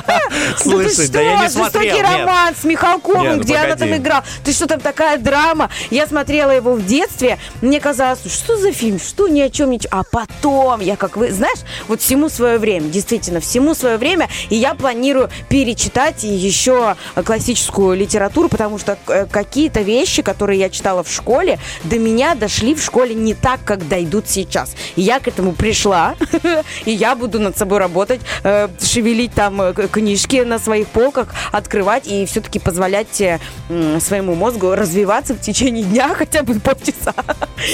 [0.58, 1.12] слышать.
[1.12, 2.06] Да я не Жестокий смотрел, нет.
[2.06, 4.24] роман с Михалковым, ну где она там играла.
[4.44, 5.70] Ты что, там такая драма?
[5.90, 7.38] Я смотрела его в детстве.
[7.62, 8.98] Мне казалось, что за фильм?
[8.98, 9.98] Что ни о чем, ничего.
[9.98, 12.88] А потом, я как вы, знаешь, вот всему свое время.
[12.88, 14.28] Действительно, всему свое время.
[14.48, 21.02] И я планирую перечитать еще классическую литературу, потому что э, какие-то вещи, которые я читала
[21.02, 24.74] в школе, до меня дошли в школе не так, как дойдут сейчас.
[24.96, 26.14] И я к этому пришла,
[26.84, 32.06] и я буду над собой работать, э, шевелить там э, книжки на своих полках, открывать
[32.06, 33.22] и все-таки позволять
[34.00, 37.14] своему мозгу развиваться в течение дня хотя бы полчаса.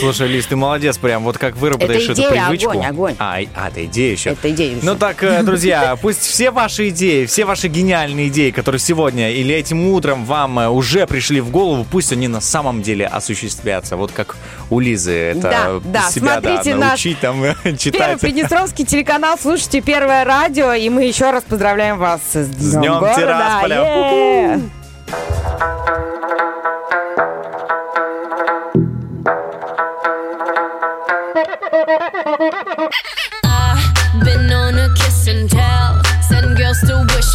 [0.01, 1.25] Слушай, Лиз, ты молодец прям.
[1.25, 2.71] Вот как выработаешь Это эту идея, привычку.
[2.71, 3.15] огонь, огонь.
[3.19, 4.31] А, а, это идея еще.
[4.31, 4.95] Это идея Ну ещё.
[4.95, 9.87] так, э, друзья, пусть все ваши идеи, все ваши гениальные идеи, которые сегодня или этим
[9.89, 13.97] утром вам э, уже пришли в голову, пусть они на самом деле осуществятся.
[13.97, 14.37] Вот как
[14.71, 18.21] у Лизы это Да, да, себя да, смотрите наш научить там э, Первый читать.
[18.21, 23.15] Приднестровский телеканал, слушайте Первое радио, и мы еще раз поздравляем вас с Днем, Днем города.
[23.17, 23.77] Тирасполя.
[23.77, 24.61] Е-е-е.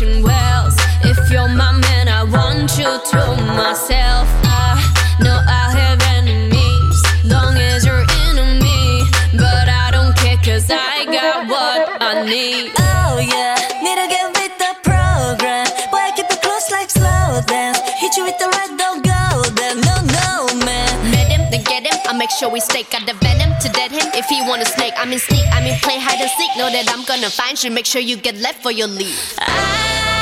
[0.01, 0.75] Wishing wells.
[1.03, 3.21] If you're my man, I want you to
[3.55, 4.27] myself.
[4.43, 6.97] I know I'll have enemies.
[7.23, 9.03] Long as you're in me.
[9.33, 12.71] But I don't care, cause I got what I need.
[12.77, 15.67] Oh yeah, need to get with the program.
[15.91, 17.79] Boy, I keep it close like slow dance.
[17.97, 19.21] Hit you with the red, don't go
[19.55, 19.75] there.
[19.75, 21.11] No, no, man.
[21.11, 21.97] Met him, then get him.
[22.05, 22.83] I make sure we stay.
[22.83, 24.07] Got the venom to dead him.
[24.13, 25.45] If he wanna snake, I'm in sneak.
[25.51, 26.51] I mean play hide and seek.
[26.57, 27.71] Know that I'm gonna find you.
[27.71, 29.17] Make sure you get left for your leave.
[29.39, 29.90] I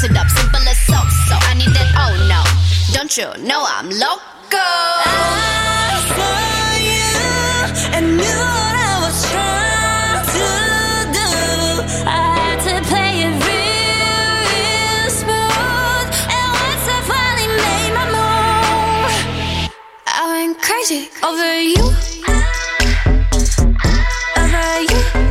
[0.00, 0.28] Mess it up.
[0.28, 0.94] Simple as so.
[1.28, 2.42] So I need that, oh no.
[2.94, 4.56] Don't you know I'm loco?
[4.56, 7.12] I saw you
[7.96, 10.48] and knew what I was trying to
[11.12, 11.28] do.
[12.08, 16.08] I had to play it real, real smooth.
[16.32, 19.12] And once I finally made my move,
[20.06, 21.84] I went crazy over you.
[24.38, 25.29] over you.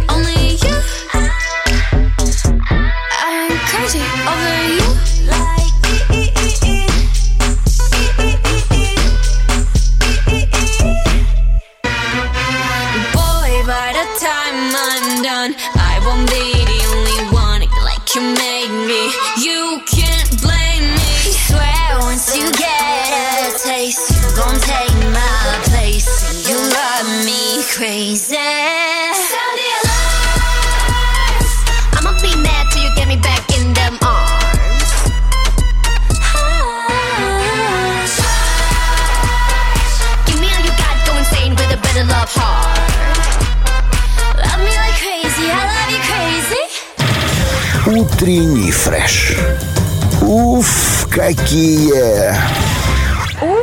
[27.78, 28.34] crazy.
[28.34, 31.52] Sound the alarms.
[31.96, 34.90] I'ma be mad till you get me back in them arms.
[40.26, 42.78] Give me all you got, go insane with a better love heart.
[44.36, 46.62] Love me like crazy, I love you crazy.
[47.86, 49.36] Утренний фреш.
[50.20, 52.34] Уф, какие!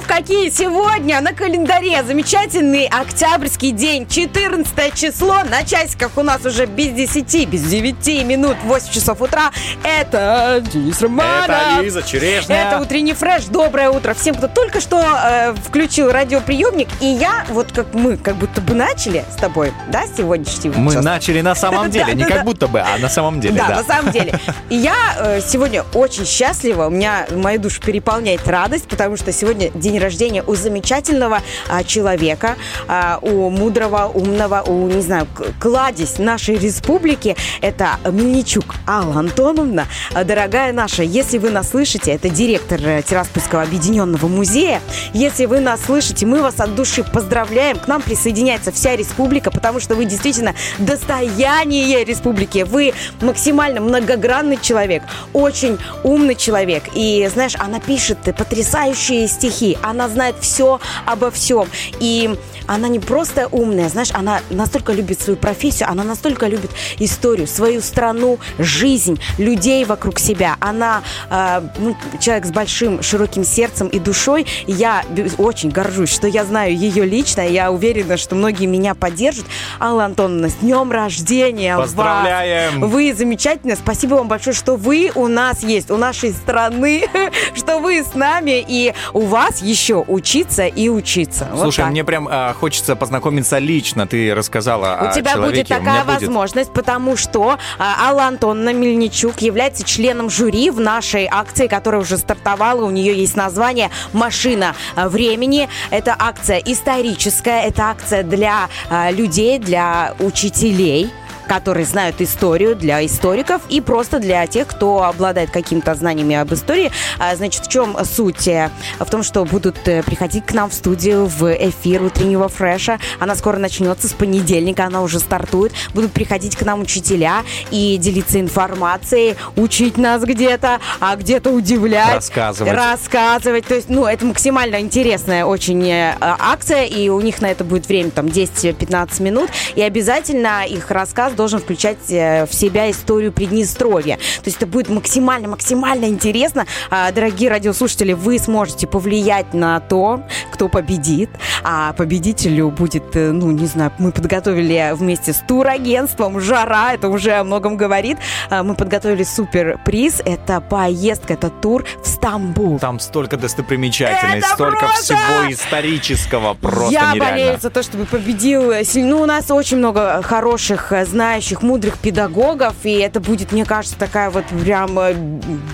[0.08, 6.92] Какие сегодня на календаре замечательный октябрьский день, 14 число, на часиках у нас уже без
[6.92, 9.50] 10, без 9 минут, 8 часов утра.
[9.82, 11.48] Это Денис Романов.
[11.48, 12.54] Это Лиза Черешня.
[12.56, 13.46] Это утренний фреш.
[13.46, 16.88] Доброе утро всем, кто только что э, включил радиоприемник.
[17.00, 21.04] И я, вот как мы, как будто бы начали с тобой, да, сегодняшний Мы час.
[21.04, 23.76] начали на самом деле, не как будто бы, а на самом деле, Да, да.
[23.76, 24.38] на самом деле.
[24.70, 29.70] И я э, сегодня очень счастлива, у меня мою душу переполняет радость, потому что сегодня
[29.70, 32.56] день рождения у замечательного а, человека,
[32.88, 35.26] а, у мудрого, умного, у, не знаю,
[35.60, 37.36] кладезь нашей республики.
[37.60, 39.86] Это Мельничук Алла Антоновна.
[40.14, 44.80] А, Дорогая наша, если вы нас слышите, это директор э, Тираспольского объединенного музея.
[45.12, 47.78] Если вы нас слышите, мы вас от души поздравляем.
[47.78, 52.66] К нам присоединяется вся республика, потому что вы действительно достояние республики.
[52.68, 56.84] Вы максимально многогранный человек, очень умный человек.
[56.94, 59.75] И, знаешь, она пишет потрясающие стихи.
[59.82, 61.66] Она знает все обо всем.
[62.00, 67.46] И она не просто умная, знаешь, она настолько любит свою профессию, она настолько любит историю,
[67.46, 70.56] свою страну, жизнь, людей вокруг себя.
[70.60, 74.46] Она э, ну, человек с большим широким сердцем и душой.
[74.66, 75.04] И Я
[75.38, 77.40] очень горжусь, что я знаю ее лично.
[77.40, 79.46] Я уверена, что многие меня поддержат.
[79.80, 81.76] Алла Антоновна, с днем рождения!
[81.76, 81.86] вас!
[81.86, 82.80] Поздравляем!
[82.88, 83.76] Вы замечательно.
[83.76, 87.04] Спасибо вам большое, что вы у нас есть, у нашей страны,
[87.54, 91.48] что вы с нами, и у вас еще учиться и учиться.
[91.52, 91.90] Вот Слушай, так.
[91.90, 94.06] мне прям а, хочется познакомиться лично.
[94.06, 95.64] Ты рассказала У о тебя человеке.
[95.64, 96.20] будет такая будет.
[96.20, 102.16] возможность, потому что а, Алла Антоновна Мельничук является членом жюри в нашей акции, которая уже
[102.18, 102.84] стартовала.
[102.84, 105.68] У нее есть название «Машина времени».
[105.90, 111.10] Это акция историческая, это акция для а, людей, для учителей
[111.46, 116.90] которые знают историю для историков и просто для тех, кто обладает какими-то знаниями об истории.
[117.18, 118.48] А, Значит, в чем суть?
[118.48, 122.98] Э, В том, что будут э, приходить к нам в студию в эфир утреннего фреша.
[123.20, 125.72] Она скоро начнется с понедельника, она уже стартует.
[125.94, 132.14] Будут приходить к нам учителя и делиться информацией, учить нас где-то, а где-то удивлять.
[132.14, 132.72] Рассказывать.
[132.72, 133.66] Рассказывать.
[133.66, 137.86] То есть, ну, это максимально интересная очень э, акция, и у них на это будет
[137.88, 139.50] время там 10-15 минут.
[139.74, 144.16] И обязательно их рассказ должен включать э, в себя историю Приднестровья.
[144.16, 146.66] То есть это будет максимально-максимально интересно.
[146.90, 150.22] А, Дорогие радиослушатели, вы сможете повлиять на то,
[150.52, 151.30] кто победит.
[151.62, 157.32] А победителю будет, э, ну, не знаю, мы подготовили вместе с турагентством «Жара», это уже
[157.32, 158.18] о многом говорит.
[158.50, 160.20] А, Мы подготовили супер приз.
[160.24, 162.78] Это поездка, это тур в Стамбул.
[162.78, 165.02] Там столько достопримечательностей, Это столько просто!
[165.16, 167.24] всего исторического, просто Я нереально.
[167.24, 168.72] болею за то, чтобы победил.
[168.94, 173.98] Ну, у нас очень много хороших, э, знающих, мудрых педагогов, и это будет, мне кажется,
[173.98, 175.12] такая вот прям э,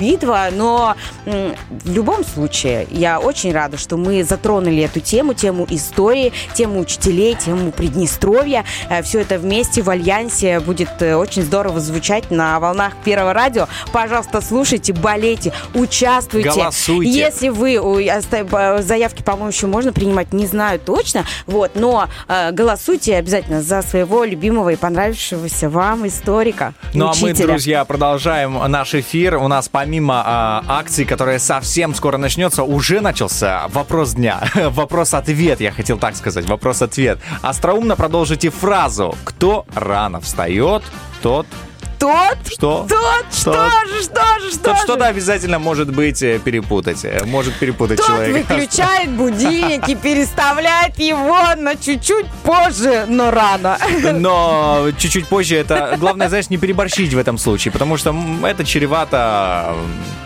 [0.00, 0.48] битва.
[0.50, 0.96] Но
[1.26, 7.34] в любом случае, я очень рада, что мы затронули эту тему, тему истории, тему учителей,
[7.34, 8.64] тему Приднестровья.
[9.02, 13.68] Все это вместе в Альянсе будет э, очень здорово звучать на волнах Первого радио.
[13.92, 16.50] Пожалуйста, слушайте, болейте, участвуйте.
[16.50, 17.10] Голосуйте.
[17.10, 17.78] Если вы
[18.80, 24.24] заявки, по-моему, еще можно принимать, не знаю точно, вот, но э, голосуйте обязательно за своего
[24.24, 24.76] любимого и
[25.42, 26.74] понравившегося вам историка.
[26.94, 27.48] Ну а мы, учителя.
[27.48, 29.36] друзья, продолжаем наш эфир.
[29.36, 34.40] У нас помимо а, акции, которая совсем скоро начнется, уже начался вопрос дня.
[34.54, 36.46] Вопрос-ответ, я хотел так сказать.
[36.48, 37.18] Вопрос-ответ.
[37.42, 39.14] Остроумно продолжите фразу.
[39.24, 40.82] Кто рано встает,
[41.22, 41.46] тот...
[42.02, 42.86] Тот, Что?
[42.88, 44.82] тот, что Тот- же, что же, что Тот же?
[44.82, 47.04] что-то обязательно может быть э, перепутать.
[47.04, 48.38] э, Может перепутать Тот человека.
[48.54, 53.78] выключает будильник и переставляет его на чуть-чуть позже, но рано.
[54.14, 55.96] Но чуть-чуть позже это...
[56.00, 59.74] Главное, знаешь, не переборщить в этом случае, потому что это чревато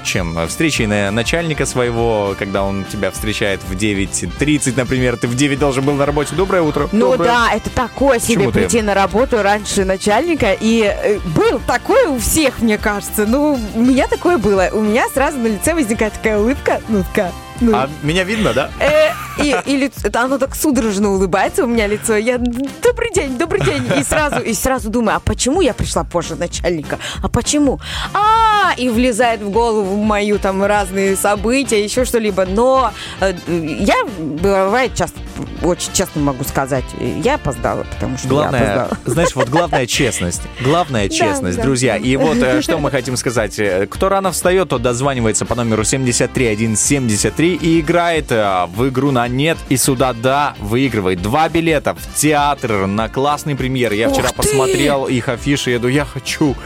[0.03, 0.47] чем?
[0.49, 5.85] Встречей на- начальника своего, когда он тебя встречает в 9.30, например, ты в 9 должен
[5.85, 6.35] был на работе.
[6.35, 6.89] Доброе утро.
[6.93, 7.27] Ну Доброе.
[7.29, 8.59] да, это такое себе Почему ты?
[8.61, 10.53] прийти на работу раньше начальника.
[10.59, 13.27] И э, был такое у всех, мне кажется.
[13.27, 14.69] Ну, у меня такое было.
[14.73, 16.81] У меня сразу на лице возникает такая улыбка.
[16.89, 18.71] Ну, такая, ну, А меня видно, да?
[18.81, 19.11] Э,
[19.43, 22.17] и, и лицо- это оно так судорожно улыбается у меня лицо.
[22.17, 23.85] Я добрый день, добрый день.
[23.99, 26.99] И сразу, и сразу думаю, а почему я пришла позже начальника?
[27.23, 27.81] А почему?
[28.15, 32.47] А, и влезает в голову мою там разные события, еще что-либо.
[32.47, 35.19] Но э, я, бывает часто,
[35.63, 36.85] очень честно могу сказать,
[37.23, 38.99] я опоздала, потому что я Главное, опоздала.
[39.05, 40.43] знаешь, вот главная честность.
[40.63, 41.63] Главная честность, да.
[41.63, 41.97] друзья.
[41.97, 43.59] И вот э, что мы хотим сказать.
[43.59, 45.85] Э, Кто рано встает, тот дозванивается по номеру
[47.47, 52.87] 73173 и играет в игру на нет и сюда да выигрывает два билета в театр
[52.87, 53.93] на классный премьер.
[53.93, 54.37] Я вчера Ух ты!
[54.37, 56.57] посмотрел их афиши, я думаю, я хочу,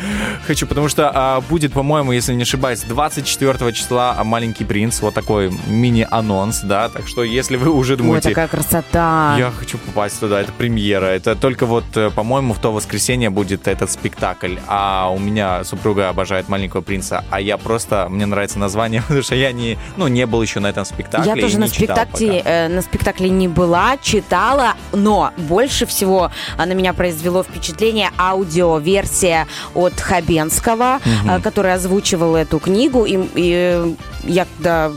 [0.46, 5.00] хочу, потому что а, будет, по-моему, если не ошибаюсь, 24 числа «Маленький принц».
[5.00, 6.88] Вот такой мини-анонс, да.
[6.88, 8.28] Так что, если вы уже Ой, думаете...
[8.30, 9.36] такая красота.
[9.38, 11.06] Я хочу попасть туда, это премьера.
[11.06, 14.56] Это только вот, э, по-моему, в то воскресенье будет этот спектакль.
[14.66, 19.34] А у меня супруга обожает «Маленького принца», а я просто, мне нравится название, потому что
[19.34, 21.32] я не, ну, не был еще на этом спектакле.
[21.34, 26.72] Я тоже на спектакле, э, на спектакле не была, читала, но больше всего а, на
[26.72, 33.04] меня произвело впечатление аудиоверсия от Хабенского, э, который озвучивал эту книгу.
[33.04, 33.92] И, и, э,
[34.24, 34.92] я когда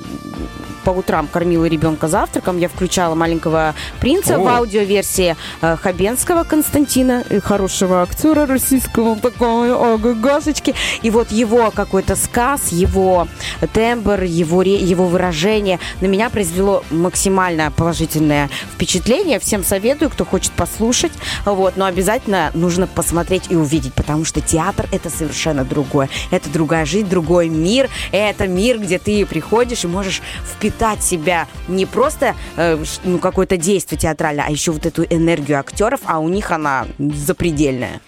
[0.84, 4.40] по утрам кормила ребенка завтраком, я включала маленького принца О.
[4.40, 10.76] в аудиоверсии э, Хабенского Константина, э, хорошего актера российского, такого ОГГшечки.
[11.02, 13.28] И вот его какой-то сказ, его
[13.74, 19.40] тембр, его, его выражение на меня произвело максимально положительное впечатление.
[19.40, 21.14] Всем советую, кто хочет послушать.
[21.46, 26.10] Вот, но обязательно нужно посмотреть и увидеть, потому что театр это совершенно другое.
[26.32, 27.90] Это другая жизнь, другой мир.
[28.12, 34.00] Это мир, где ты приходишь и можешь впитать себя не просто э, ну, какое-то действие
[34.00, 38.02] театральное, а еще вот эту энергию актеров, а у них она запредельная.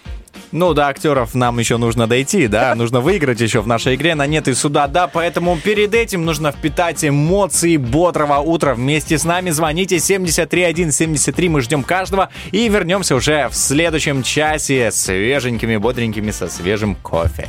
[0.52, 4.26] Ну, до актеров нам еще нужно дойти, да, нужно выиграть еще в нашей игре на
[4.26, 9.50] нет и сюда, да, поэтому перед этим нужно впитать эмоции бодрого утра вместе с нами.
[9.50, 16.94] Звоните 73173, мы ждем каждого и вернемся уже в следующем часе свеженькими, бодренькими, со свежим
[16.96, 17.48] кофе.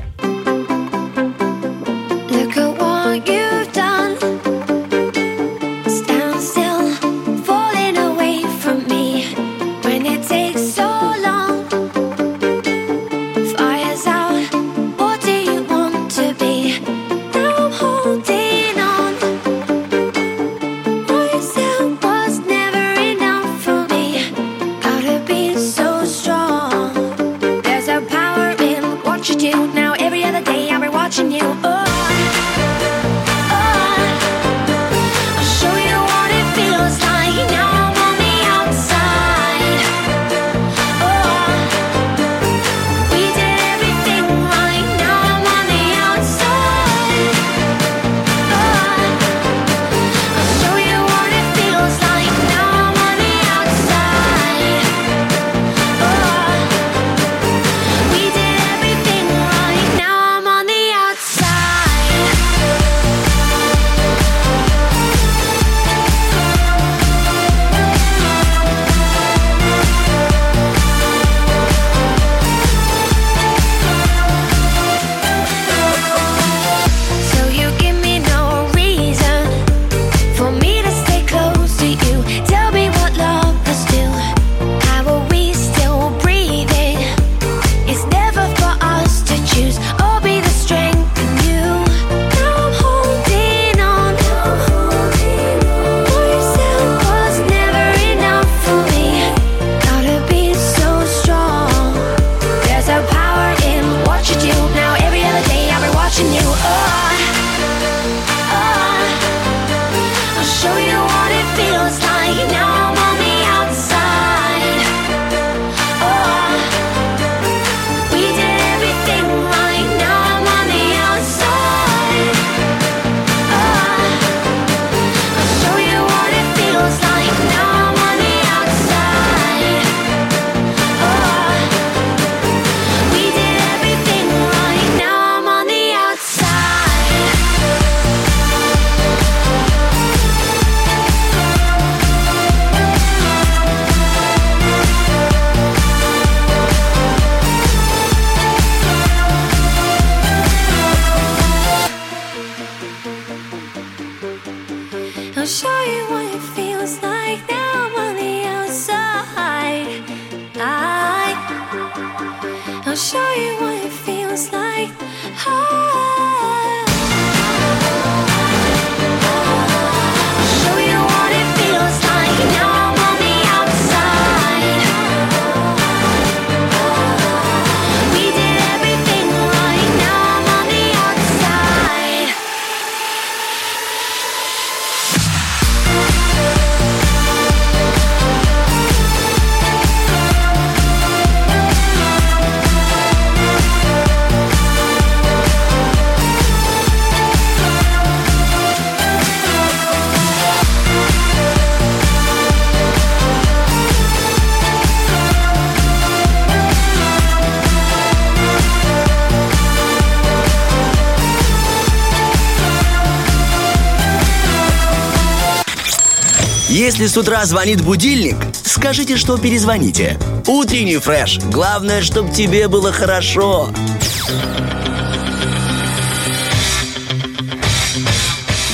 [217.17, 220.19] С утра звонит будильник, скажите, что перезвоните.
[220.45, 221.39] Утренний фреш.
[221.45, 223.71] Главное, чтобы тебе было хорошо.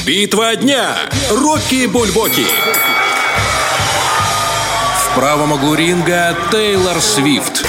[0.05, 0.97] Битва дня.
[1.31, 2.45] Рокки Бульбоки.
[5.05, 7.65] В правом углу ринга Тейлор Свифт.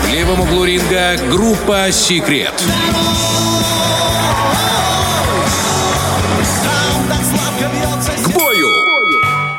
[0.00, 2.54] В левом углу ринга группа Секрет.
[2.56, 3.51] К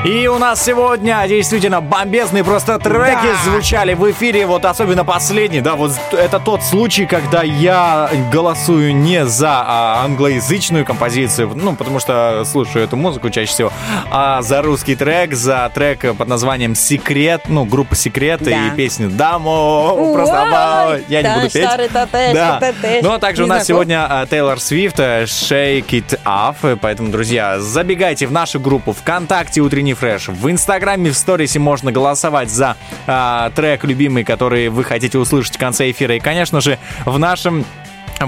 [0.05, 3.49] И у нас сегодня действительно бомбезные просто треки Да.
[3.51, 9.25] звучали в эфире, вот особенно последний, да, вот это тот случай, когда я голосую не
[9.25, 13.71] за а, англоязычную композицию, ну, потому что слушаю эту музыку чаще всего,
[14.11, 18.67] а за русский трек, за трек под названием «Секрет», ну, группа «Секрет» Да.
[18.67, 20.97] и песню «Дамо», просто Ой, «Дамо».
[21.07, 21.63] я не буду петь.
[22.33, 22.59] Да.
[23.01, 26.77] Ну, а также у нас сегодня а, Тейлор Свифт э, Shake It Off.
[26.81, 30.27] Поэтому, друзья, забегайте в нашу группу ВКонтакте Утренний Фреш.
[30.27, 32.77] В Инстаграме в сторисе можно голосовать за
[33.07, 36.15] а, трек любимый, который вы хотите услышать в конце эфира.
[36.15, 37.65] И, конечно же, в нашем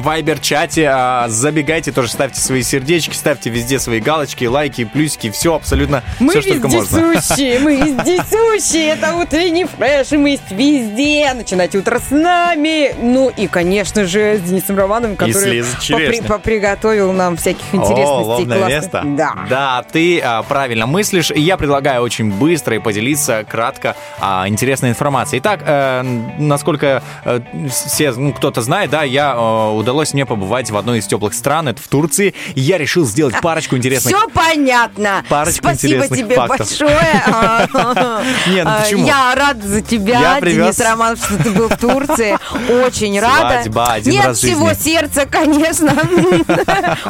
[0.01, 0.89] Вайбер-чате.
[0.91, 6.31] а, забегайте, тоже ставьте свои сердечки, ставьте везде свои галочки, лайки, плюсики, все абсолютно, Мы
[6.31, 6.97] все, что только можно.
[7.13, 11.33] вездесущие, мы вездесущие, это утренний фреш, и мы есть везде.
[11.33, 12.95] Начинайте утро с нами.
[13.01, 18.45] Ну и, конечно же, с Денисом Романовым, который попри- поприготовил нам всяких О, интересностей.
[18.45, 18.67] классных.
[18.69, 19.01] место.
[19.05, 19.33] Да.
[19.49, 21.31] Да, ты а, правильно мыслишь.
[21.31, 25.39] И я предлагаю очень быстро и поделиться кратко а, интересной информацией.
[25.39, 26.01] Итак, э,
[26.37, 27.39] насколько э,
[27.69, 31.67] все, ну, кто-то знает, да, я э, удалось мне побывать в одной из теплых стран,
[31.67, 32.33] это в Турции.
[32.55, 34.15] И я решил сделать парочку интересных...
[34.15, 35.23] Все понятно.
[35.29, 36.67] Парочку Спасибо интересных тебе фактов.
[36.67, 37.23] большое.
[37.27, 39.05] А, Не, ну а, почему?
[39.05, 42.37] Я рада за тебя, Денис Романов, что ты был в Турции.
[42.83, 43.61] Очень рада.
[43.61, 45.91] Свадьба один Нет раз всего сердца, конечно.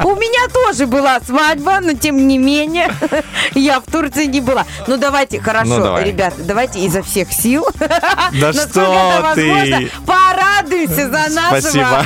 [0.03, 2.91] У меня тоже была свадьба, но тем не менее
[3.53, 4.65] я в Турции не была.
[4.87, 6.03] Ну давайте, Ну, хорошо, давай.
[6.03, 7.65] ребята, давайте изо всех сил.
[8.33, 9.89] Да что ты?
[10.05, 12.05] Порадуемся за нашего Спасибо.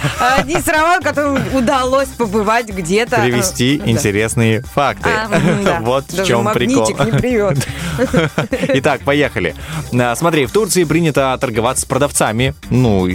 [0.59, 3.21] Дениса Романова, которому удалось побывать где-то.
[3.21, 3.89] Привести да.
[3.89, 5.09] интересные факты.
[5.09, 5.27] А,
[5.63, 5.79] да.
[5.89, 6.89] Вот в Даже чем прикол.
[8.73, 9.55] Итак, поехали.
[9.93, 12.53] А, Смотри, в Турции принято торговаться с продавцами.
[12.69, 13.07] Ну,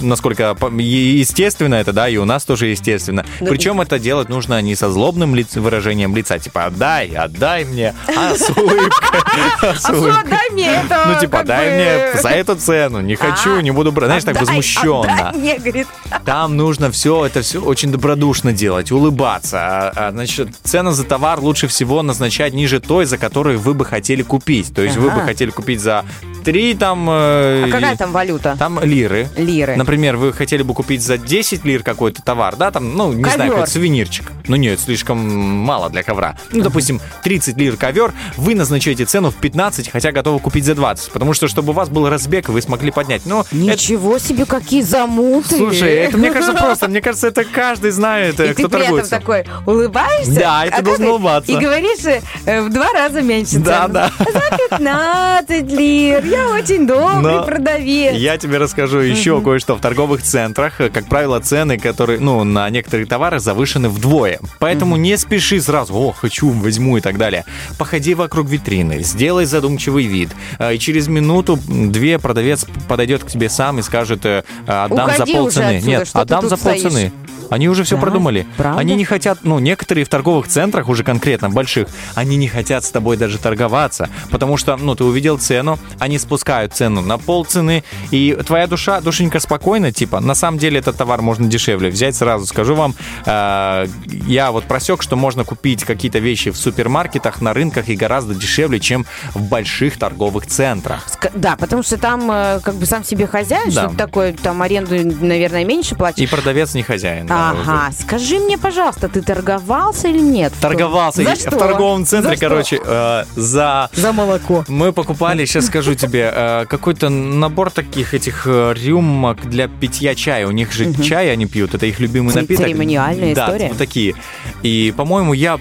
[0.00, 3.24] насколько естественно это, да, и у нас тоже естественно.
[3.40, 8.48] Причем это делать нужно не со злобным выражением лица, типа «отдай, отдай мне», а с
[8.50, 9.20] улыбкой.
[9.62, 10.30] А с А что, улыбкой.
[10.30, 13.92] дай мне это Ну, типа, дай мне за эту цену, не хочу, А, не буду
[13.92, 14.08] брать.
[14.08, 15.30] Знаешь, так отдай, возмущенно.
[15.30, 15.86] отдай.
[16.24, 19.58] Там нужно все, это все очень добродушно делать, улыбаться.
[19.58, 23.84] А, а, значит, цену за товар лучше всего назначать ниже той, за которую вы бы
[23.84, 24.74] хотели купить.
[24.74, 25.26] То есть вы бы Ага.
[25.26, 26.04] хотели купить за
[26.44, 27.08] 3 там...
[27.10, 28.56] э, А какая там валюта?
[28.58, 29.28] Там лиры.
[29.36, 29.76] Лиры.
[29.76, 33.38] Например, вы хотели бы купить за 10 лир какой-то товар, да, там, ну, не знаю,
[33.38, 33.52] Ковер.
[33.52, 34.30] какой-то сувенирчик.
[34.46, 36.36] Ну, нет, слишком мало для ковра.
[36.52, 41.10] Ну, допустим, 30 лир ковер, вы назначаете цену в 15, хотя готовы купить за 20.
[41.12, 43.22] Потому что, чтобы у вас был разбег, вы смогли поднять.
[43.26, 45.56] Но это- Ничего себе, какие замуты.
[45.56, 48.78] Слушай, это мне кажется просто, мне кажется, это каждый знает, э, И кто ты при
[48.80, 49.10] этом торгуется.
[49.10, 50.34] такой улыбаешься.
[50.34, 51.50] Да, ты а должен улыбаться.
[51.50, 52.04] И говоришь
[52.46, 53.94] э, в два раза меньше Да, цену.
[53.94, 54.10] да.
[54.18, 56.24] За 15 лир.
[56.34, 58.14] Я очень добрый Но продавец.
[58.16, 59.76] Я тебе расскажу еще кое-что.
[59.76, 64.40] В торговых центрах, э, как правило, цены, которые, ну, на некоторые товары завышены вдвое.
[64.58, 67.44] Поэтому не спеши сразу, о, хочу, возьму и так далее.
[67.78, 70.30] Походи вокруг витрины, сделай задумчивый вид.
[70.58, 75.38] э, И через минуту-две продавец подойдет к тебе сам и скажет, э, отдам Уходи за
[75.38, 75.76] полцены.
[75.76, 77.12] отсюда, Нет, отдам за полцены.
[77.50, 78.00] Они уже все Да?
[78.02, 78.46] продумали.
[78.56, 78.80] Правда?
[78.80, 82.90] Они не хотят, ну, некоторые в торговых центрах, уже конкретно больших, они не хотят с
[82.90, 88.36] тобой даже торговаться, потому что, ну, ты увидел цену, они спускают цену на полцены, и
[88.46, 92.74] твоя душа, душенька спокойна, типа, на самом деле этот товар можно дешевле взять, сразу скажу
[92.74, 92.94] вам,
[93.26, 93.86] э,
[94.26, 98.80] я вот просек, что можно купить какие-то вещи в супермаркетах, на рынках и гораздо дешевле,
[98.80, 101.06] чем в больших торговых центрах.
[101.34, 103.82] Да, потому что там э, как бы сам себе хозяин, Да.
[103.82, 104.94] что-то такое, там аренду,
[105.24, 106.22] наверное, меньше платишь.
[106.24, 107.26] И продавец не хозяин.
[107.30, 110.52] Ага, скажи мне, пожалуйста, ты торговался или нет?
[110.60, 111.50] Торговался За что?
[111.50, 112.48] в торговом центре, За что?
[112.48, 114.64] короче, э, за За молоко.
[114.68, 120.46] Мы покупали, сейчас скажу тебе, э, какой-то набор таких этих э, рюмок для питья чая.
[120.46, 122.64] У них же чай они пьют, это их любимый Ци- напиток.
[122.66, 123.68] церемониальная да, история.
[123.68, 124.14] вот такие.
[124.62, 125.58] И, по-моему, я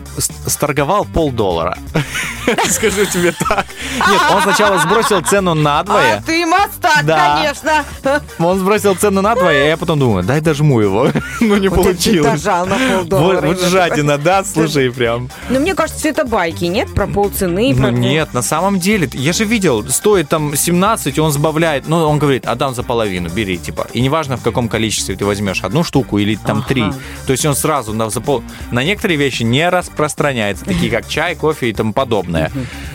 [0.47, 1.78] сторговал полдоллара.
[2.70, 3.66] Скажу тебе так.
[4.10, 6.24] Нет, он сначала сбросил цену А надвое.
[6.26, 7.36] ты мастак, Да.
[7.36, 7.84] конечно.
[8.39, 11.10] Он сбросил цену надвое, а я потом думаю, дай дожму его.
[11.39, 12.41] Ну, не Вот получилось.
[12.41, 13.47] дожал на Вот, полдоллара.
[13.47, 15.30] вот жадина, да, слушай, прям.
[15.49, 16.93] Ну, мне кажется, это байки, нет?
[16.93, 17.74] Про полцены.
[17.76, 17.91] Ну про...
[17.91, 22.46] нет, на самом деле, я же видел, стоит там 17, он сбавляет, ну он говорит,
[22.46, 23.88] отдам за половину, бери, типа.
[23.94, 26.68] И неважно, в каком количестве ты возьмешь, одну штуку или там Ага.
[26.68, 26.84] три.
[27.26, 28.44] То есть он сразу на, за пол...
[28.72, 32.52] на некоторые вещи не распространяются, такие как чай, кофе и тому подобное.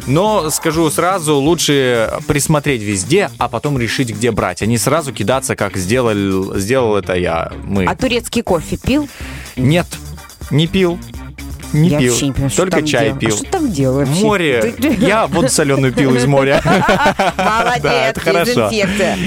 [0.06, 5.56] Но скажу сразу, лучше присмотреть везде, а потом решить, где брать, а не сразу кидаться,
[5.56, 7.84] как сделал, сделал это я, мы.
[7.84, 9.08] А турецкий кофе пил?
[9.56, 9.86] Нет,
[10.50, 10.98] не пил.
[11.72, 13.18] Не я пил, вообще не понимаю, что только там чай делал.
[13.18, 13.34] пил.
[13.34, 14.24] А что там делал вообще?
[14.24, 14.74] Море.
[14.78, 16.60] Ты- Я воду соленую пил из моря.
[17.36, 18.70] Молодец, Да, это хорошо.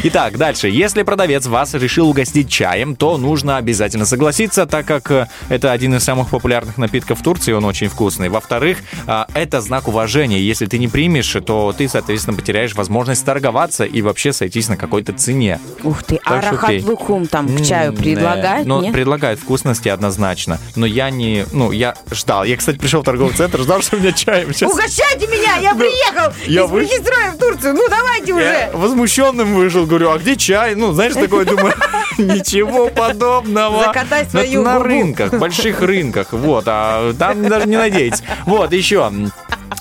[0.04, 0.68] Итак, дальше.
[0.70, 5.96] Если продавец вас решил угостить чаем, то нужно обязательно согласиться, так как э, это один
[5.96, 8.30] из самых популярных напитков в Турции, он очень вкусный.
[8.30, 8.78] Во-вторых,
[9.08, 10.40] а, это знак уважения.
[10.42, 15.14] Если ты не примешь, то ты, соответственно, потеряешь возможность торговаться и вообще сойтись на какой-то
[15.14, 15.60] цене.
[15.84, 18.66] Ух ты, а Так что рахат лукум там к чаю предлагают?
[18.66, 20.60] э, Ну, предлагают вкусности однозначно.
[20.76, 21.46] Но я не...
[21.52, 22.31] Ну, я ждал.
[22.46, 24.72] Я, кстати, пришел в торговый центр, ждал, что у меня чаем сейчас...
[24.72, 27.74] Угощайте меня, я приехал я из вы- в Турцию.
[27.74, 28.70] Ну, давайте уже.
[28.74, 30.76] Возмущенным вышел, говорю, а где чай?
[30.76, 31.74] Ну, знаешь, такое, думаю,
[32.18, 33.84] ничего подобного.
[33.86, 38.24] Закатай Ну, свою На рынках, больших рынках, вот, а там даже не надейтесь.
[38.46, 39.12] Вот, еще,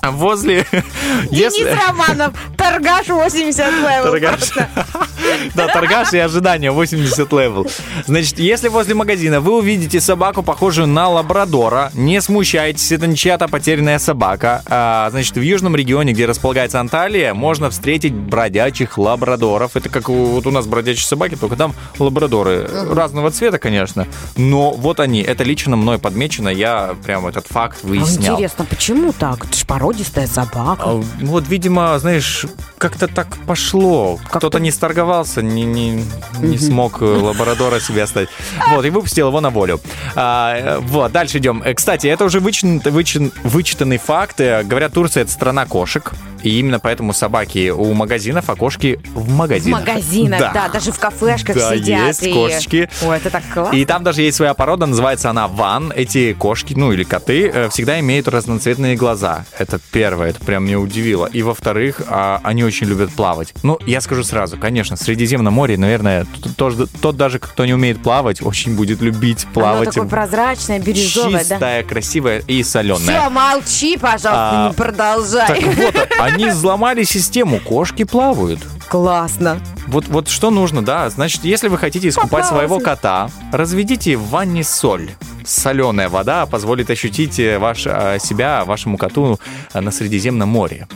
[0.02, 0.66] возле...
[1.30, 1.78] Денис Если...
[1.86, 4.04] Романов, торгаш 80 level.
[4.04, 4.40] Торгаш.
[5.54, 7.66] Да, торгаш и ожидания 80 level.
[8.06, 13.46] Значит, если возле магазина вы увидите собаку, похожую на лабрадора, не смущайтесь, это не чья-то
[13.48, 14.62] потерянная собака.
[14.66, 19.76] А, значит, в южном регионе, где располагается Анталия, можно встретить бродячих лабрадоров.
[19.76, 24.06] Это как вот у нас бродячие собаки, только там лабрадоры разного цвета, конечно.
[24.36, 28.34] Но вот они, это лично мной подмечено, я прям этот факт А выяснял.
[28.34, 29.44] Интересно, почему так?
[29.44, 30.82] Это ж породистая собака.
[30.84, 32.44] А, Вот, видимо, знаешь,
[32.76, 34.18] как-то так пошло.
[34.30, 36.04] Кто-то не сторговался, не, не,
[36.40, 38.28] не смог э, лабрадора себе оставить.
[38.68, 39.80] Вот, и выпустил его на волю.
[40.14, 41.62] А, э, вот, дальше идем.
[41.64, 44.38] Э, Кстати, это уже вычен- вычен- вычитанный факт.
[44.38, 46.12] Говорят, Турция— это страна кошек.
[46.42, 49.80] И именно поэтому собаки у магазинов, а кошки в В магазинах.
[49.80, 50.70] магазинах, да.
[50.70, 52.06] даже в кафешках Да, сидят.
[52.08, 52.88] есть и- кошечки.
[53.02, 53.76] Ой, это так классно.
[53.76, 55.92] И там даже есть своя порода, называется она ван.
[55.94, 59.44] Эти кошки, ну или коты, всегда имеют разноцветные глаза.
[59.58, 61.26] Это первое, это прям меня удивило.
[61.26, 63.54] И во-вторых, а, они очень любят плавать.
[63.62, 68.02] Ну, я скажу сразу, конечно, в Средиземном море, наверное, тот, тот даже, кто не умеет
[68.02, 69.88] плавать, очень будет любить Оно плавать.
[69.90, 71.54] такое прозрачное, бирюзовое, да?
[71.56, 73.20] Чистая, красивая и соленая.
[73.20, 75.46] Все, молчи, пожалуйста, А, не продолжай.
[75.46, 78.60] Так вот, они взломали систему, кошки плавают.
[78.88, 79.60] Классно.
[79.86, 81.08] Вот, вот что нужно, да.
[81.10, 85.10] Значит, если вы хотите искупать своего кота, разведите в ванне соль.
[85.50, 89.40] Соленая вода позволит ощутить э, ваш, э, себя, вашему коту
[89.74, 90.86] э, на Средиземном море.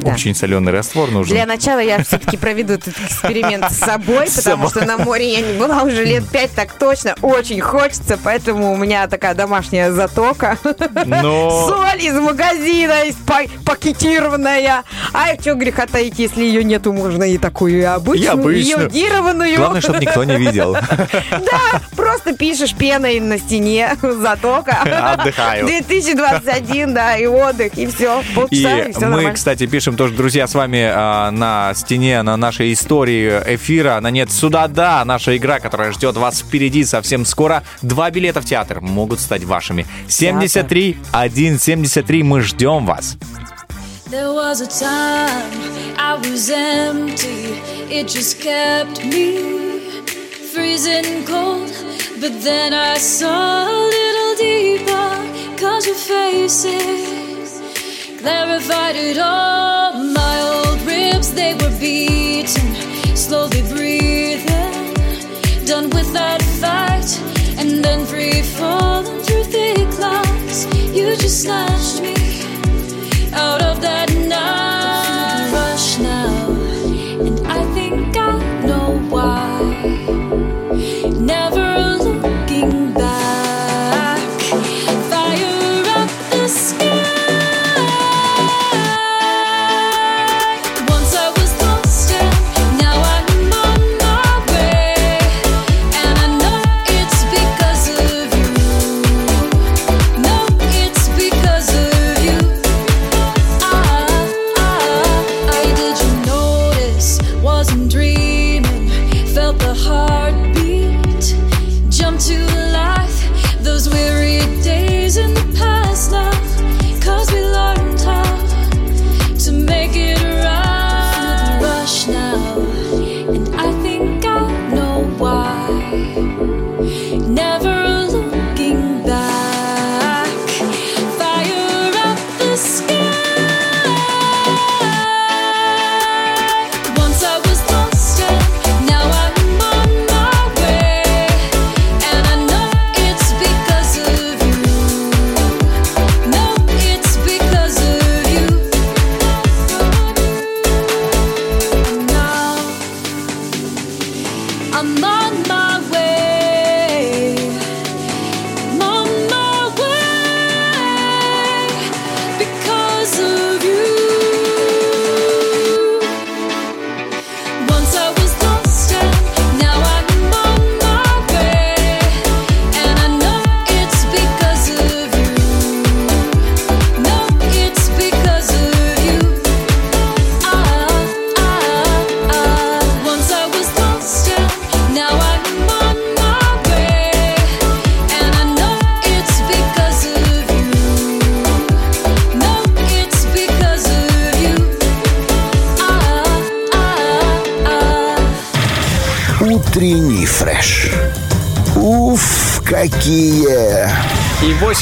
[0.00, 0.12] да.
[0.12, 1.34] Очень соленый раствор нужен.
[1.36, 5.58] Для начала я все-таки проведу этот эксперимент с собой, потому что на море я не
[5.58, 7.14] была уже лет пять, так точно.
[7.22, 10.58] Очень хочется, поэтому у меня такая домашняя затока.
[11.06, 14.82] Но- Соль из магазина, из па- пакетированная.
[15.12, 18.82] А что греха таить, если ее нету, можно и такую и обычную, И обычную.
[18.86, 19.56] йодированную.
[19.56, 20.76] Главное, чтобы никто не видел.
[21.30, 25.12] Да, просто пишешь пеной на стене затока.
[25.12, 25.66] Отдыхаю.
[25.66, 28.22] 2021, да, и отдых, и все.
[28.34, 29.32] Полчаса, и, И все мы, нормально.
[29.34, 34.30] кстати, пишем тоже, друзья, с вами а, на стене, на нашей истории эфира, на «Нет
[34.30, 37.62] сюда, да», наша игра, которая ждет вас впереди совсем скоро.
[37.82, 39.86] Два билета в театр могут стать вашими.
[40.08, 43.16] 73 173, мы ждем вас.
[44.10, 45.48] There was a time
[45.96, 47.54] I was empty,
[47.90, 49.80] it just kept me
[50.52, 51.70] freezing cold.
[52.22, 57.60] But then I saw a little deeper, cause your faces
[58.20, 59.94] clarified it all.
[59.94, 64.94] My old ribs, they were beaten, slowly breathing,
[65.66, 67.10] done with that fight,
[67.58, 70.66] and then free falling through thick clouds.
[70.96, 72.14] You just snatched me
[73.32, 74.71] out of that night.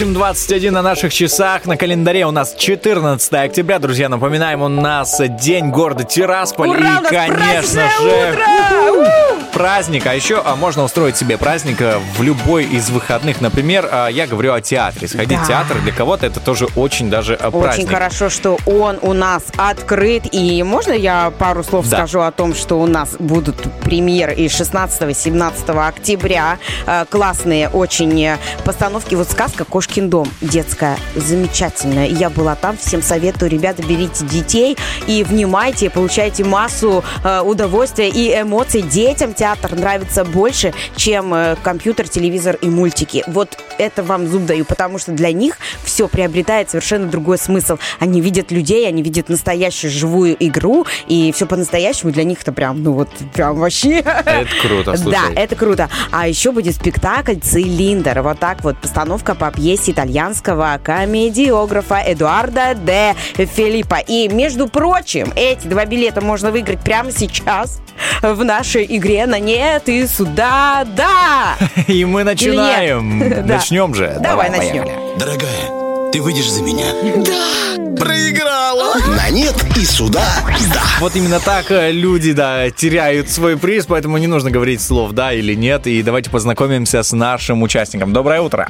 [0.01, 1.66] 8.21 на наших часах.
[1.66, 3.78] На календаре у нас 14 октября.
[3.78, 6.70] Друзья, напоминаем, у нас День города Тирасполь.
[6.70, 9.30] Ура, и, конечно же, утро!
[9.53, 10.07] Праздник.
[10.07, 13.40] А еще а, можно устроить себе праздник а, в любой из выходных.
[13.40, 15.09] Например, а, я говорю о театре.
[15.09, 15.44] Сходить Да.
[15.44, 17.90] в театр для кого-то это тоже очень даже а, Очень праздник.
[17.90, 20.24] хорошо, что он у нас открыт.
[20.32, 21.98] И можно я пару слов Да.
[21.98, 26.59] скажу о том, что у нас будут премьеры и 16-17 октября.
[26.86, 29.14] Э, Классные очень э, постановки.
[29.14, 32.07] Вот сказка «Кошкин дом» детская, замечательная.
[32.07, 33.51] Я была там, всем советую.
[33.51, 34.76] Ребята, берите детей
[35.07, 38.82] и внимайте, получайте массу э, удовольствия и эмоций.
[38.82, 43.24] Детям театр нравится больше, чем э, компьютер, телевизор и мультики.
[43.26, 47.78] Вот это вам зуб даю, потому что для них все приобретает совершенно другой смысл.
[48.01, 52.82] Они видят людей, они видят настоящую живую игру, и все по-настоящему для них это прям,
[52.82, 54.01] ну вот, прям вообще...
[54.01, 55.18] Это круто, слушай.
[55.34, 55.88] Да, это круто.
[56.11, 58.20] А еще будет спектакль «Цилиндр».
[58.20, 63.16] Вот так вот, постановка по пьесе итальянского комедиографа Эдуарда де
[63.47, 64.01] Филиппа.
[64.07, 67.80] И, между прочим, эти два билета можно выиграть прямо сейчас
[68.22, 71.57] в нашей игре на «Нет» и «Сюда, да».
[71.87, 73.47] И мы начинаем.
[73.47, 74.16] Начнем же.
[74.20, 74.85] Давай начнем.
[75.18, 76.87] Дорогая, ты выйдешь за меня?
[77.24, 77.95] Да!
[77.97, 78.95] Проиграла!
[79.16, 80.24] На нет и сюда,
[80.74, 80.83] да!
[80.99, 85.33] Вот именно так э, люди, да, теряют свой приз, поэтому не нужно говорить слов «да»
[85.33, 85.87] или «нет».
[85.87, 88.12] И давайте познакомимся с нашим участником.
[88.12, 88.68] Доброе утро.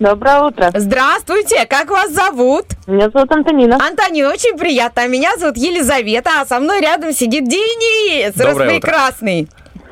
[0.00, 0.72] Доброе утро.
[0.74, 2.64] Здравствуйте, как вас зовут?
[2.86, 3.76] Меня зовут Антонина.
[3.76, 5.02] Антонина, очень приятно.
[5.02, 9.12] А меня зовут Елизавета, а со мной рядом сидит Денис, Доброе утро.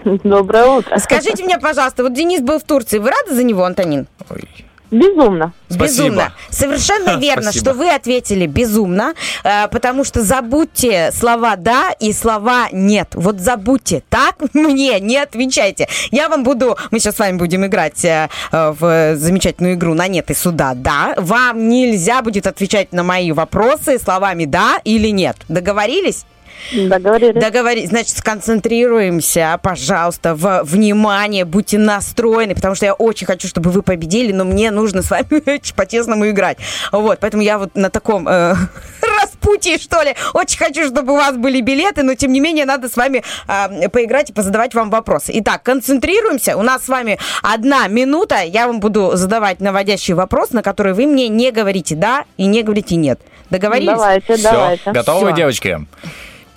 [0.25, 0.99] Доброе утро.
[0.99, 4.07] Скажите мне, пожалуйста, вот Денис был в Турции, вы рады за него, Антонин?
[4.31, 4.49] Ой.
[4.91, 5.53] Безумно.
[5.69, 5.87] Спасибо.
[5.87, 6.33] Безумно.
[6.49, 7.65] Совершенно верно, Спасибо.
[7.65, 13.11] что вы ответили безумно, э, потому что забудьте слова «да» и слова «нет».
[13.13, 14.03] Вот забудьте.
[14.09, 15.89] Так мне не отвечайте.
[16.11, 16.77] Я вам буду...
[16.91, 20.73] Мы сейчас с вами будем играть э, в замечательную игру на «нет» и «сюда».
[20.75, 21.15] Да.
[21.19, 25.37] Вам нельзя будет отвечать на мои вопросы словами «да» или «нет».
[25.49, 26.25] Договорились?
[26.73, 27.43] Договорились.
[27.43, 27.89] Договорились.
[27.89, 34.33] Значит, сконцентрируемся, пожалуйста, в внимание, будьте настроены, потому что я очень хочу, чтобы вы победили,
[34.33, 36.59] но мне нужно с вами очень по-честному играть.
[36.93, 38.55] Вот, поэтому я вот на таком э,
[39.23, 42.89] распутье, что ли, очень хочу, чтобы у вас были билеты, но тем не менее надо
[42.89, 45.33] с вами э, поиграть и позадавать вам вопросы.
[45.37, 46.57] Итак, концентрируемся.
[46.57, 48.43] У нас с вами одна минута.
[48.43, 52.63] Я вам буду задавать наводящий вопрос, на который вы мне не говорите «да» и не
[52.63, 53.21] говорите «нет».
[53.51, 53.89] Договорились?
[53.89, 54.93] Давайте, Все, давайте.
[54.93, 55.37] готовы, Всё.
[55.37, 55.87] девочки?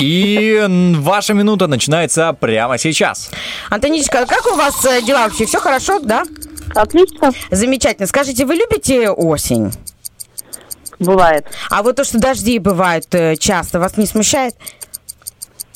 [0.01, 0.65] И
[0.97, 3.29] ваша минута начинается прямо сейчас.
[3.69, 5.45] Антоничка, как у вас э, дела вообще?
[5.45, 6.23] Все хорошо, да?
[6.73, 7.31] Отлично.
[7.51, 8.07] Замечательно.
[8.07, 9.71] Скажите, вы любите осень?
[10.99, 11.45] Бывает.
[11.69, 14.55] А вот то, что дожди бывают э, часто, вас не смущает?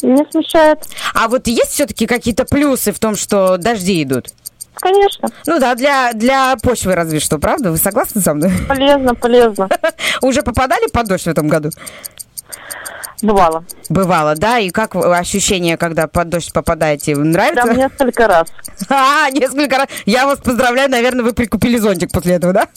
[0.02, 0.80] Не смущает.
[1.14, 4.30] А вот есть все-таки какие-то плюсы в том, что дожди идут?
[4.76, 5.30] Конечно.
[5.46, 7.72] Ну да, для, для почвы разве что, правда?
[7.72, 8.52] Вы согласны со мной?
[8.68, 9.70] Полезно, полезно.
[10.22, 11.70] Уже попадали под дождь в этом году?
[13.22, 13.64] Бывало.
[13.90, 14.60] Бывало, да?
[14.60, 17.16] И как ощущение, когда под дождь попадаете?
[17.16, 17.64] Нравится?
[17.64, 18.48] Прям несколько раз.
[18.90, 19.88] А, несколько раз.
[20.06, 22.68] Я вас поздравляю, наверное, вы прикупили зонтик после этого, да?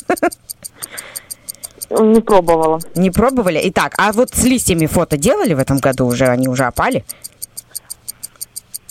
[1.91, 2.80] Не пробовала.
[2.95, 3.61] Не пробовали?
[3.64, 6.26] Итак, а вот с листьями фото делали в этом году уже?
[6.26, 7.05] Они уже опали?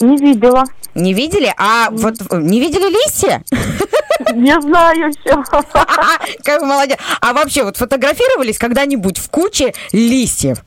[0.00, 0.64] Не видела.
[0.94, 1.52] Не видели?
[1.56, 3.42] А вот не видели листья?
[4.34, 5.42] Не знаю все.
[6.44, 6.98] Как молодец.
[7.20, 10.64] А вообще, вот фотографировались когда-нибудь в куче листьев?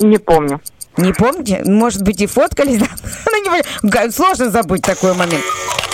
[0.00, 0.60] Не помню.
[0.96, 1.62] Не помните?
[1.64, 2.80] Может быть, и фоткались?
[3.82, 5.44] Ну, Сложно забыть такой момент.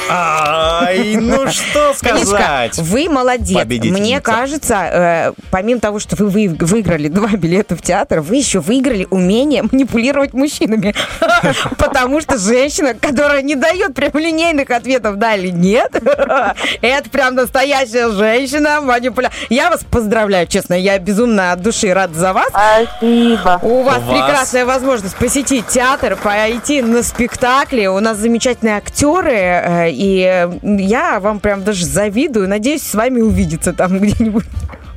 [0.08, 2.78] Ай, ну что сказать?
[2.78, 3.56] Вы молодец.
[4.00, 8.60] Мне кажется, э, помимо того, что вы вы- выиграли два билета в театр, вы еще
[8.60, 10.94] выиграли умение манипулировать мужчинами.
[11.78, 15.92] Потому что женщина, которая не дает прямолинейных ответов да или нет,
[16.82, 19.30] это прям настоящая женщина манипуля.
[19.48, 22.48] Я вас поздравляю, честно, я безумно от души рада за вас.
[22.48, 23.58] Спасибо.
[23.62, 27.86] У вас У вас- прекрасная возможность посетить театр, пойти на спектакли.
[27.86, 32.48] У нас замечательные актеры, э, и я вам прям даже завидую.
[32.48, 34.44] Надеюсь, с вами увидеться там где-нибудь.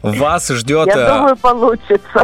[0.01, 0.87] Вас ждет...
[0.87, 2.23] Я э, думаю, получится.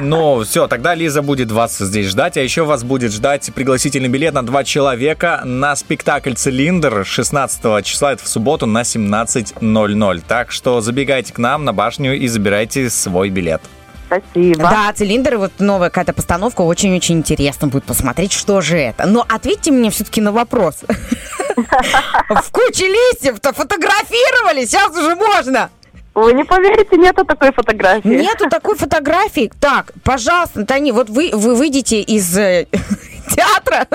[0.00, 4.34] Ну, все, тогда Лиза будет вас здесь ждать, а еще вас будет ждать пригласительный билет
[4.34, 10.22] на два человека на спектакль «Цилиндр» 16 числа, это в субботу на 17.00.
[10.26, 13.62] Так что забегайте к нам на башню и забирайте свой билет.
[14.06, 14.60] Спасибо.
[14.60, 19.06] Да, цилиндр, вот новая какая-то постановка, очень-очень интересно будет посмотреть, что же это.
[19.06, 20.76] Но ответьте мне все-таки на вопрос.
[20.86, 25.70] В куче листьев-то фотографировали, сейчас уже можно.
[26.14, 28.08] Вы не поверите, нету такой фотографии.
[28.08, 29.52] Нету такой фотографии.
[29.60, 32.66] Так, пожалуйста, Тани, вот вы, вы выйдете из э,
[33.26, 33.86] театра,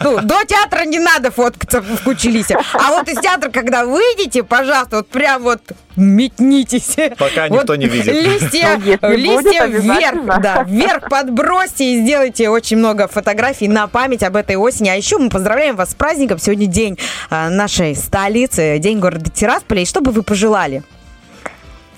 [0.00, 2.58] ну, до театра не надо фоткаться в куче листьев.
[2.74, 5.60] А вот из театра, когда выйдете, пожалуйста, вот прям вот
[5.96, 6.96] метнитесь.
[7.18, 8.14] Пока Вот никто не видит.
[8.14, 14.36] Листья, листья будет, вверх, да, вверх подбросьте и сделайте очень много фотографий на память об
[14.36, 14.88] этой осени.
[14.88, 16.38] А еще мы поздравляем вас с праздником.
[16.38, 16.98] Сегодня день
[17.30, 19.82] а, нашей столицы, день города Тирасполя.
[19.82, 20.82] И что бы вы пожелали?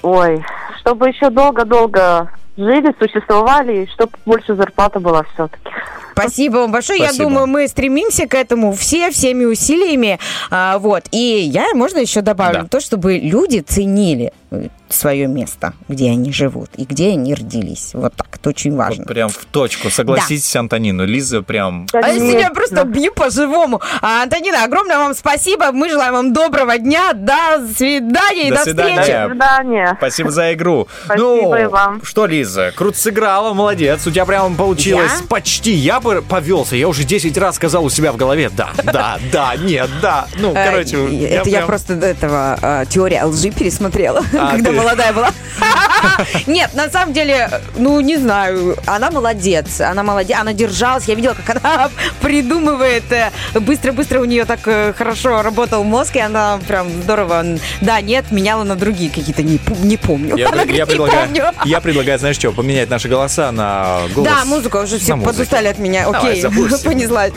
[0.03, 0.45] Ой,
[0.81, 5.71] чтобы еще долго-долго жили, существовали, и чтобы больше зарплата была все-таки.
[6.23, 6.99] Спасибо вам большое.
[7.01, 7.29] Я Спасибо.
[7.29, 10.19] думаю, мы стремимся к этому все, всеми усилиями.
[10.51, 11.05] А, вот.
[11.11, 12.69] И я, можно еще добавлю Да.
[12.69, 14.33] то, чтобы люди ценили
[14.89, 17.91] свое место, где они живут и где они родились.
[17.95, 18.29] Вот так.
[18.37, 19.05] Это очень важно.
[19.05, 19.91] Вот прям в точку.
[19.91, 21.05] Согласитесь, Антонину.
[21.05, 21.87] Лиза прям...
[21.93, 22.55] А я сегодня Конечно.
[22.55, 23.81] просто бью по-живому.
[24.01, 25.73] А, Антонина, огромное вам спасибо.
[25.73, 27.13] Мы желаем вам доброго дня.
[27.15, 29.01] До свидания и До до, свидания.
[29.01, 29.19] встречи.
[29.19, 29.95] До свидания.
[29.99, 30.89] Спасибо за игру.
[31.05, 32.05] Спасибо ну, и вам.
[32.05, 34.07] что, Лиза, круто сыграла, молодец.
[34.07, 35.27] У тебя прям получилось Я?
[35.27, 35.73] почти.
[35.73, 36.77] Я бы повелся.
[36.77, 38.51] Я уже 10 раз сказал у себя в голове.
[38.51, 40.27] Да, да, да, нет, да.
[40.39, 45.13] Ну, Э, короче, это я просто до этого э, теория лжи пересмотрела, А, когда молодая
[45.13, 45.31] была.
[46.47, 51.35] Нет, на самом деле, ну не знаю, она молодец, она молодец, она держалась, я видела,
[51.35, 57.03] как она придумывает, э, быстро-быстро у нее так э, хорошо работал мозг, и она прям
[57.03, 57.45] здорово,
[57.81, 60.37] да, нет, меняла на другие какие-то, не, не помню.
[60.37, 61.45] Я, Она я говорит, не предлагаю, помню.
[61.65, 64.31] я предлагаю, знаешь что, поменять наши голоса на голос.
[64.31, 66.09] Да, музыка уже все подустали от меня.
[66.09, 66.43] Окей,
[66.85, 67.33] понеслась.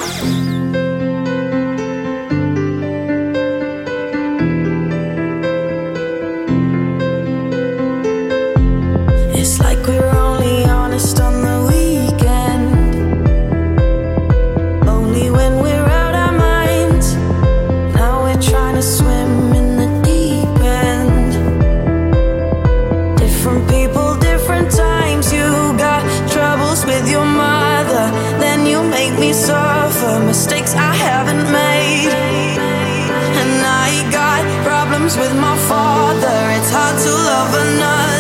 [35.18, 36.40] With my father.
[36.56, 38.11] It's hard to love another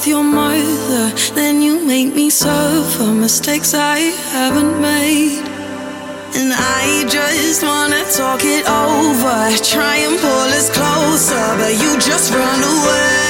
[0.00, 3.98] with your mother, then you make me suffer mistakes I
[4.32, 5.44] haven't made.
[6.36, 9.36] And I just wanna talk it over.
[9.62, 13.29] Try and pull us closer, but you just run away.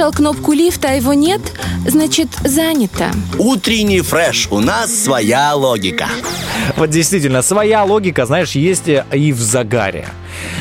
[0.00, 1.42] Нажал кнопку лифта, а его нет,
[1.86, 3.10] значит занято.
[3.36, 4.48] Утренний фреш.
[4.50, 6.08] У нас своя логика.
[6.78, 10.08] Вот действительно, своя логика, знаешь, есть и в загаре.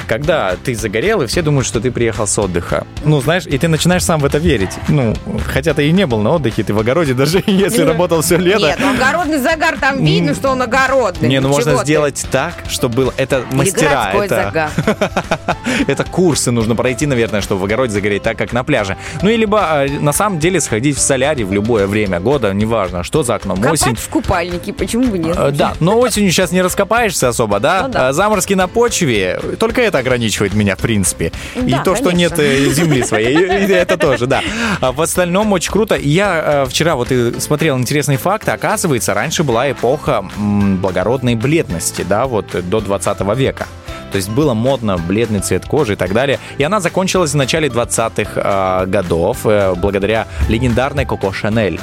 [0.08, 2.86] Когда ты загорел, и все думают, что ты приехал с отдыха.
[3.04, 4.72] Ну, знаешь, и ты начинаешь сам в это верить.
[4.88, 5.14] Ну,
[5.46, 8.60] хотя ты и не был на отдыхе, ты в огороде, даже если работал все лето.
[8.60, 11.30] Нет, ну огородный загар, там видно, что он огородный.
[11.30, 13.14] Не, ну можно сделать так, чтобы было...
[13.18, 14.12] Это мастера.
[14.14, 14.70] Это,
[15.88, 18.98] это курсы нужно пройти, наверное, чтобы в огороде загореть так, как на пляже.
[19.22, 23.04] Ну, и либо э, на самом деле сходить в солярий в любое время года, неважно,
[23.04, 23.96] что за окном, Копать осень.
[23.96, 25.36] в купальнике, почему бы нет?
[25.38, 27.84] Э, Да, но осенью сейчас не раскопаешься особо, да?
[27.84, 28.10] Ну да.
[28.10, 29.40] Э, Заморозки на почве,
[29.70, 31.32] только это ограничивает меня, в принципе.
[31.56, 32.38] И Да, то, что конечно.
[32.38, 34.42] нет э, земли своей, и- и это тоже, да.
[34.82, 35.96] А в остальном очень круто.
[35.96, 38.50] Я э, вчера вот и смотрел интересный факт.
[38.50, 43.68] Оказывается, раньше была эпоха благородной бледности, да, вот э, до 20 века.
[44.12, 46.40] То есть было модно бледный цвет кожи и так далее.
[46.58, 51.80] И она закончилась в начале 20-х э, годов э, благодаря легендарной Коко Шанель.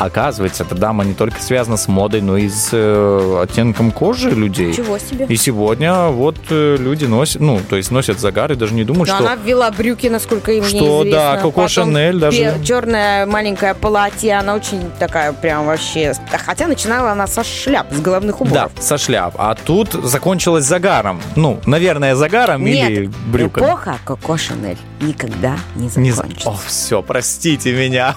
[0.00, 4.72] Оказывается, эта дама не только связана с модой, но и с э, оттенком кожи людей.
[4.72, 5.26] Чего себе.
[5.26, 9.10] И сегодня вот э, люди носят, ну, то есть носят загар и даже не думают,
[9.10, 9.24] Но что...
[9.26, 11.10] она ввела брюки, насколько им Что, известно.
[11.34, 12.54] да, Коко Шанель даже.
[12.64, 16.14] Черное маленькое платье, она очень такая прям вообще...
[16.46, 18.72] Хотя начинала она со шляп, с головных Да, уборов.
[18.80, 19.34] со шляп.
[19.36, 21.20] А тут закончилось загаром.
[21.36, 23.64] Ну, наверное, загаром или Нет, брюками.
[23.66, 26.48] эпоха Коко Шанель никогда не Не за- закончится.
[26.50, 28.14] О, все, простите меня.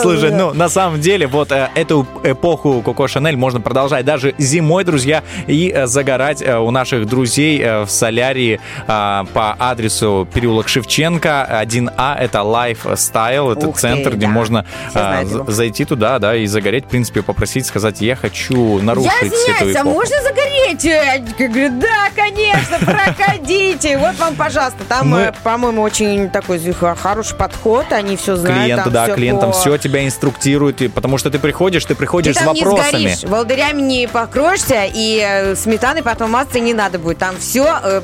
[0.00, 4.84] Слушай, ну, на самом деле, вот э, эту эпоху Коко Шанель можно продолжать даже зимой,
[4.84, 11.62] друзья, и э, загорать э, у наших друзей в солярии э, по адресу переулок Шевченко
[11.64, 12.18] 1А.
[12.18, 14.32] Это Lifestyle, это Ух ты, центр, где да.
[14.32, 15.50] можно его.
[15.50, 19.76] зайти туда, да, и загореть, в принципе, попросить, сказать, я хочу нарушить Я эту извиняюсь,
[19.76, 19.94] а эпоху.
[19.94, 20.55] можно загореть?
[20.72, 23.98] Я говорю, да, конечно, проходите.
[23.98, 24.78] Вот вам, пожалуйста.
[24.88, 26.60] Там, Мы- э, по-моему, очень такой
[26.96, 27.86] хороший подход.
[27.92, 28.64] Они все знают.
[28.64, 31.94] Клиенту, там да, всё клиентам по- все тебя инструктируют, потому что ты приходишь, ты Ты
[31.94, 33.14] приходишь с там не вопросами.
[33.14, 37.18] сгоришь, волдырями не покроешься, и э, сметаны потом массы не надо будет.
[37.18, 38.02] Там все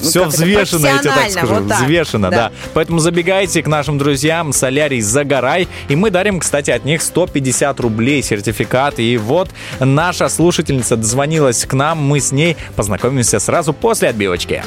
[0.00, 1.54] Все взвешено, я тебе так скажу.
[1.54, 1.80] Вот так.
[1.80, 2.52] Взвешено, да.
[2.74, 5.68] Поэтому забегайте к нашим друзьям Солярий Загорай.
[5.88, 8.98] И мы дарим, кстати, от них 150 рублей сертификат.
[8.98, 9.50] И вот
[9.80, 12.01] наша слушательница дозвонилась к нам.
[12.02, 14.64] Мы с ней познакомимся сразу после отбивочки.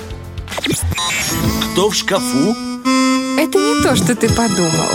[1.73, 2.55] Кто в шкафу?
[3.37, 4.89] Это не то, что ты подумал.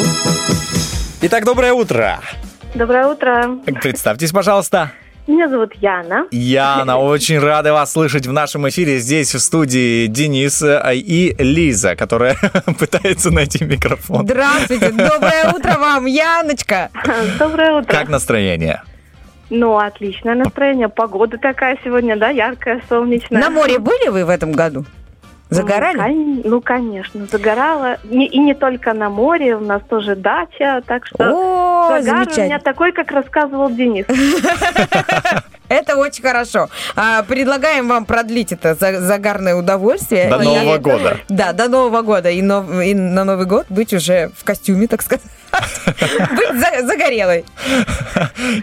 [1.21, 2.19] Итак, доброе утро.
[2.75, 3.59] Доброе утро.
[3.83, 4.93] Представьтесь, пожалуйста.
[5.27, 6.27] Меня зовут Яна.
[6.31, 9.01] Яна, очень рада вас слышать в нашем эфире.
[9.01, 12.37] Здесь в студии Денис э, и Лиза, которая
[12.79, 14.25] пытается найти микрофон.
[14.25, 16.89] Здравствуйте, доброе утро вам, Яночка.
[17.39, 17.93] Доброе утро.
[17.93, 18.83] Как настроение?
[19.51, 20.89] Ну, отличное настроение.
[20.89, 23.41] Погода такая сегодня, да, яркая, солнечная.
[23.41, 24.85] На море были вы в этом году?
[25.51, 25.97] Загорали?
[25.99, 27.99] Ну, кон- Ну, конечно, загорала.
[28.05, 32.41] Не- и не только на море, у нас тоже дача, так что О, загар у
[32.43, 34.07] меня такой, как рассказывал Денис.
[35.71, 36.69] Это очень хорошо.
[36.97, 40.29] А, предлагаем вам продлить это за- загарное удовольствие.
[40.29, 41.17] До И- Нового года.
[41.29, 42.29] Да, до Нового года.
[42.29, 45.23] И, нов- и на Новый год быть уже в костюме, так сказать.
[46.37, 47.45] Быть за- загорелой.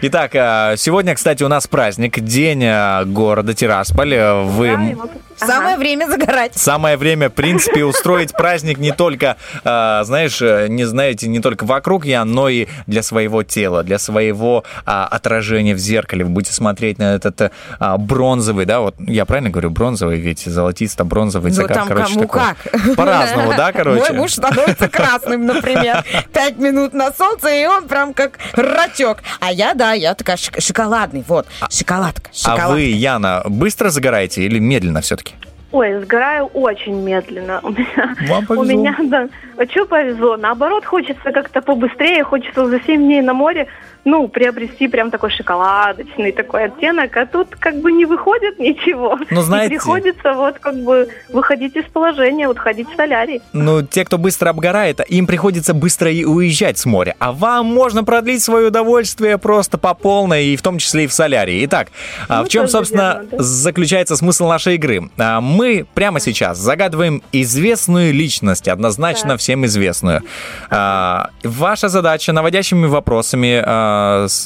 [0.02, 4.14] Итак, э, сегодня, кстати, у нас праздник, день э, города Тирасполь.
[4.14, 4.96] Э, Вы
[5.36, 6.56] Самое время загорать.
[6.56, 11.64] Самое время, в принципе, устроить праздник не только, э, знаешь, э, не знаете, не только
[11.64, 16.24] вокруг я, но и для своего тела, для своего а, отражения в зеркале.
[16.24, 20.44] Вы будете смотреть на этот э, а, бронзовый, да, вот я правильно говорю, бронзовый, ведь
[20.46, 22.40] золотисто-бронзовый Ну, загар, там короче, кому такой.
[22.40, 22.96] как.
[22.96, 24.12] По-разному, да, короче?
[24.12, 26.04] Мой муж становится красным, например.
[26.32, 29.18] Пять минут на солнце, и он прям как рачок.
[29.40, 31.24] А я, да, я такая шоколадный.
[31.26, 32.68] Вот, шоколадка, А шоколадка.
[32.72, 35.34] вы, Яна, быстро загораете или медленно все-таки?
[35.70, 37.60] Ой, сгораю очень медленно.
[37.62, 38.64] У меня, Вам повезло.
[38.64, 39.28] у меня, да.
[39.58, 40.38] А что повезло?
[40.38, 43.66] Наоборот, хочется как-то побыстрее, хочется за 7 дней на море,
[44.10, 49.18] ну, приобрести прям такой шоколадочный такой оттенок, а тут как бы не выходит ничего.
[49.30, 53.42] Ну, И знаете- приходится вот как бы выходить из положения, вот ходить в солярий.
[53.52, 57.14] Ну, те, кто быстро обгорает, им приходится быстро и уезжать с моря.
[57.18, 61.12] А вам можно продлить свое удовольствие просто по полной, и в том числе и в
[61.12, 61.64] солярии.
[61.66, 61.88] Итак,
[62.28, 63.42] а Ну, в чем, собственно, верно, да.
[63.42, 65.10] заключается смысл нашей игры?
[65.18, 70.22] А, Мы прямо сейчас загадываем известную личность, однозначно всем известную.
[70.70, 73.62] А, Ваша задача наводящими вопросами,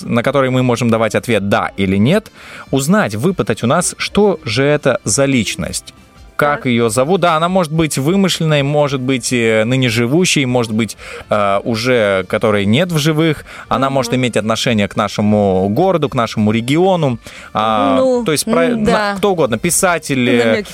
[0.03, 2.31] на которые мы можем давать ответ «да» или «нет»,
[2.71, 5.95] узнать, выпытать у нас, что же это за личность
[6.35, 7.21] как ее зовут.
[7.21, 10.97] Да, она может быть вымышленной, может быть э, ныне живущей, может быть
[11.31, 13.45] э, уже которой нет в живых.
[13.69, 17.19] Она может иметь отношение к нашему городу, к нашему региону.
[17.55, 19.13] А, Ну, то есть про- да.
[19.13, 20.65] на- кто угодно, писатель э,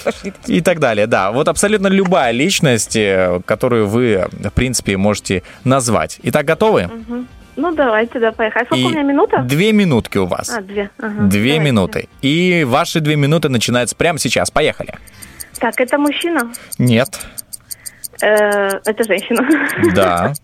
[0.46, 1.06] и так далее.
[1.06, 6.18] Да, вот абсолютно любая личность, э, которую вы, в принципе, можете назвать.
[6.22, 6.88] Итак, готовы?
[7.58, 8.64] Ну, давайте, да, поехали.
[8.66, 9.38] Сколько И у меня минута?
[9.42, 10.48] Две минутки у вас.
[10.48, 10.90] А, две.
[10.98, 11.58] Ага, Две давайте.
[11.58, 12.08] минуты.
[12.22, 14.50] И ваши две минуты начинаются прямо сейчас.
[14.52, 14.94] Поехали.
[15.58, 16.52] Так, это мужчина?
[16.78, 17.18] Нет.
[18.22, 19.44] Э, это женщина?
[19.94, 20.32] Да.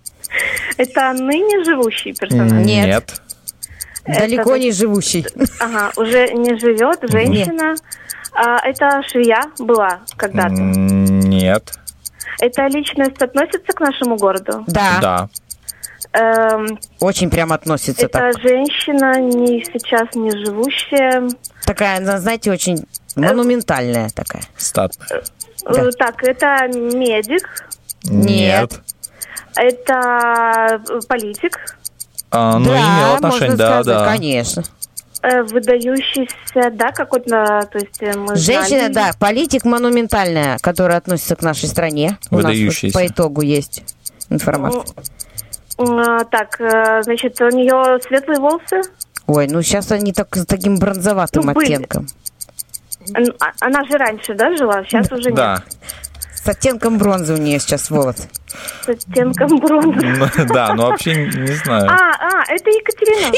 [0.78, 2.66] Это ныне живущий персонаж?
[2.66, 3.20] Нет.
[4.04, 5.24] Далеко не живущий.
[5.60, 7.76] Ага, уже не живет, женщина.
[8.32, 10.54] А, это швея была когда-то.
[10.56, 11.72] Нет.
[12.40, 14.64] Эта личность относится к нашему городу?
[14.66, 14.98] Да.
[15.00, 15.28] Да.
[16.12, 18.40] Эм, Очень прям относится это так.
[18.40, 21.28] женщина не сейчас не живущая.
[21.64, 22.85] Такая, она, знаете, очень
[23.16, 24.43] монументальная такая.
[24.56, 25.22] Статная.
[25.66, 27.66] Э, Так, это медик,
[28.05, 28.81] Нет.
[29.56, 31.78] это э, политик,
[32.31, 34.06] А, ну, да, имел отношение, можно да, сказать, да.
[34.06, 34.62] конечно.
[35.22, 38.93] э, выдающийся, да, какой-то, то есть э, мы Женщина, знали.
[38.93, 42.18] да, политик монументальная, которая относится к нашей стране.
[42.31, 43.82] У нас вот по итогу есть
[44.28, 44.82] информация.
[44.97, 45.02] А,
[45.76, 48.82] Так, э, значит, у нее светлые волосы.
[49.26, 52.06] Ой, ну сейчас они так с таким бронзоватым Ну, оттенком.
[53.14, 54.82] А- Она же раньше, да, жила?
[54.84, 55.34] Сейчас уже нет.
[55.34, 55.62] Да.
[56.34, 58.28] С оттенком бронзы у нее сейчас волосы.
[58.82, 60.06] С оттенком бронзы.
[60.06, 61.86] Ну, Да, ну вообще не знаю.
[61.88, 63.32] А, а, это Екатерина.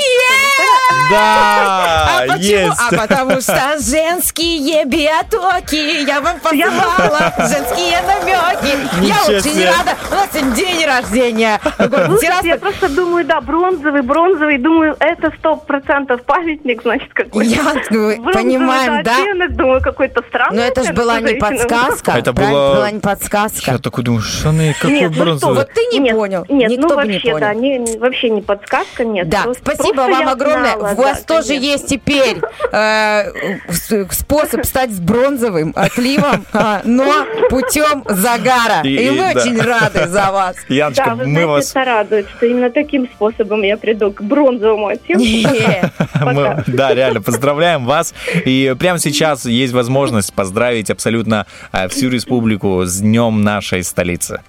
[1.10, 2.68] Да, а почему?
[2.68, 2.80] есть.
[2.90, 9.06] А потому что женские биотоки я вам послала, женские намеки.
[9.06, 9.70] Я Ничего очень себе.
[9.70, 9.96] рада.
[10.10, 11.60] У нас сегодня день рождения.
[11.78, 17.50] Город Слушайте, я просто думаю, да, бронзовый, бронзовый, думаю, это сто процентов памятник, значит, какой-то.
[17.50, 19.16] Я ну, Бронзовый, понимаем, да?
[19.18, 20.56] оттенок, думаю, какой-то странный.
[20.58, 22.12] Но это же была не подсказка.
[22.12, 23.72] Это была не подсказка.
[23.72, 25.56] Я такой думаю, что она какой Нет, ну бронзовый.
[25.56, 26.44] Вот ты не нет, понял.
[26.48, 27.40] Нет, Никто ну не вообще, понял.
[27.40, 29.28] да, не, вообще не подсказка, нет.
[29.28, 30.76] Да, Просто- спасибо просто вам я огромное.
[30.76, 31.64] знала, У вас да, тоже конечно.
[31.66, 32.35] есть теперь
[32.72, 38.82] э, с- способ стать с бронзовым отливом, а, но путем загара.
[38.84, 39.40] И- И мы да.
[39.40, 40.56] очень рады за вас.
[40.68, 41.70] Яночка, Да, вы мы знаете, вас...
[41.70, 45.24] это радует, что именно таким способом я приду к бронзовому оттенку.
[46.20, 48.14] Мы- да, реально, поздравляем вас.
[48.44, 54.40] И прямо сейчас есть возможность поздравить абсолютно э, всю республику с днем нашей столицы.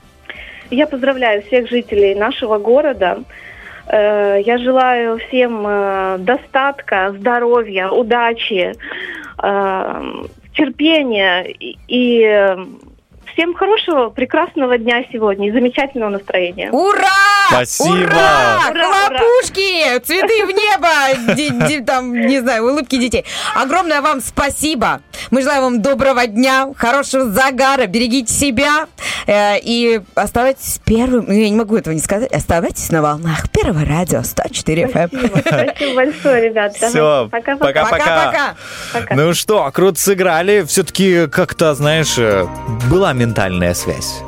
[0.69, 3.19] Я поздравляю всех жителей нашего города.
[3.89, 8.73] Э, Я желаю всем э, достатка, здоровья, удачи,
[9.41, 10.03] э,
[10.55, 11.45] терпения
[11.87, 12.55] и-
[13.37, 16.71] всем хорошего, прекрасного дня сегодня и замечательного настроения.
[16.71, 17.07] Ура!
[17.49, 17.93] Спасибо!
[17.93, 18.59] Ура!
[18.71, 19.19] Ура, ура!
[19.19, 19.99] Хлопушки!
[19.99, 21.85] Цветы в небо!
[21.85, 23.25] Там, не знаю, улыбки детей.
[23.55, 25.01] Огромное вам спасибо.
[25.29, 28.87] Мы желаем вам доброго дня, хорошего загара, берегите себя
[29.27, 33.85] э, и оставайтесь первым, ну, я не могу этого не сказать, оставайтесь на волнах Первого
[33.85, 35.07] радио 104 FM.
[35.07, 36.75] Спасибо, спасибо большое, ребят.
[36.75, 37.85] Все, пока-пока.
[37.85, 38.55] Пока-пока.
[38.93, 39.15] Пока.
[39.15, 40.63] Ну что, круто сыграли.
[40.67, 42.47] Все-таки как-то, знаешь, э,
[42.89, 44.21] была ментальная связь.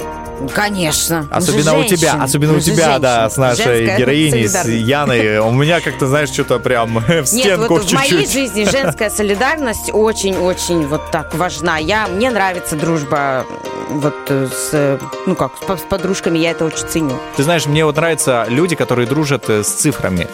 [0.54, 1.28] Конечно.
[1.32, 4.66] Особенно у тебя, особенно у тебя, да, с нашей Женская героиней, с.
[4.66, 5.40] Яной.
[5.40, 8.32] У меня как-то, знаешь, что-то прям в Нет, стенку вот в моей чуть-чуть.
[8.32, 11.78] жизни женская солидарность очень-очень вот так важна.
[11.78, 13.46] Я, мне нравится дружба
[13.90, 17.20] вот э, с, э, ну как, с подружками, я это очень ценю.
[17.36, 20.28] Ты знаешь, мне вот нравятся люди, которые дружат э, с цифрами.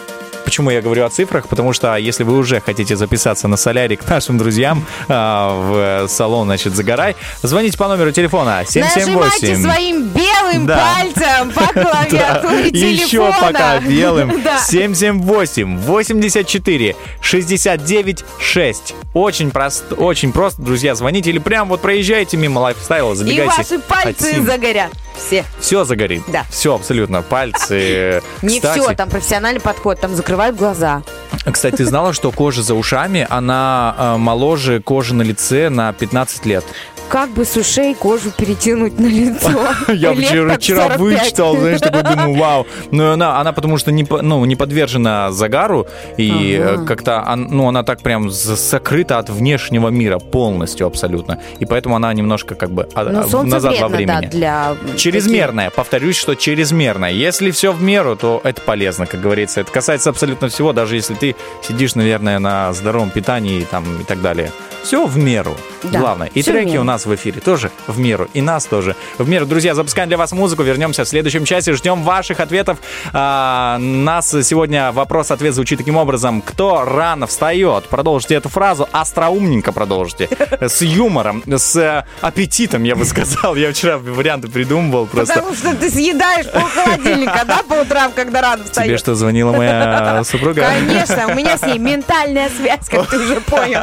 [0.46, 1.48] Почему я говорю о цифрах?
[1.48, 6.46] Потому что если вы уже хотите записаться на солярий к нашим друзьям а, в салон,
[6.46, 9.62] значит, «Загорай», звоните по номеру телефона Нажимайте 778.
[9.62, 10.94] своим белым Да.
[10.94, 13.36] пальцем по клавиатуре Еще телефона.
[13.40, 14.40] пока белым.
[14.44, 14.58] Да.
[14.60, 18.94] 778 84 69 6.
[19.14, 23.52] Очень просто, очень просто, друзья, звоните или прям вот проезжайте мимо лайфстайла, И забегайте.
[23.56, 24.92] ваши пальцы загорят.
[25.16, 25.44] Все.
[25.58, 26.22] Все загорит.
[26.28, 26.44] Да.
[26.50, 27.22] Все абсолютно.
[27.22, 28.22] Пальцы.
[28.42, 31.02] Не Кстати, все, там профессиональный подход, там закрывают глаза.
[31.50, 36.46] Кстати, ты знала, что кожа за ушами, она э, моложе кожи на лице на 15
[36.46, 36.64] лет?
[37.08, 39.50] Как бы с ушей кожу перетянуть на лицо?
[39.92, 40.98] Я вчера, вчера 45.
[40.98, 42.66] вычитал, знаешь, такой думаю, вау.
[42.90, 46.82] Но она, она потому что не, ну, не подвержена загару, и Ага.
[46.82, 51.38] э, как-то, он- ну, она так прям сокрыта от внешнего мира полностью абсолютно.
[51.60, 52.88] И поэтому она немножко как бы
[53.30, 54.30] солнце назад во вредно, да, времени.
[54.30, 54.76] для...
[54.96, 57.12] Чрезмерное, повторюсь, что чрезмерное.
[57.12, 59.60] Если все в меру, то это полезно, как говорится.
[59.60, 64.20] Это касается абсолютно всего, даже если ты сидишь, наверное, на здоровом питании там, и так
[64.22, 64.50] далее.
[64.82, 65.54] Все в меру.
[65.82, 66.30] Да, Главное.
[66.32, 66.82] И треки меру.
[66.82, 68.28] у нас в эфире тоже в меру.
[68.32, 69.44] И нас тоже в меру.
[69.44, 70.62] Друзья, запускаем для вас музыку.
[70.62, 71.72] Вернемся в следующем часе.
[71.74, 72.78] Ждем ваших ответов.
[73.12, 76.40] А, нас сегодня вопрос-ответ звучит таким образом.
[76.40, 77.84] Кто рано встает?
[77.88, 78.88] Продолжите эту фразу.
[78.92, 80.28] Остроумненько продолжите.
[80.60, 83.56] С юмором, с э, аппетитом, я бы сказал.
[83.56, 85.34] Я вчера варианты придумывал просто.
[85.34, 89.00] Потому что ты съедаешь пол холодильника, да, по утрам, когда рано Тебе встаешь?
[89.00, 90.62] что, звонила моя супруга?
[90.62, 93.80] Конечно, у меня с ней ментальная связь, как ты уже понял.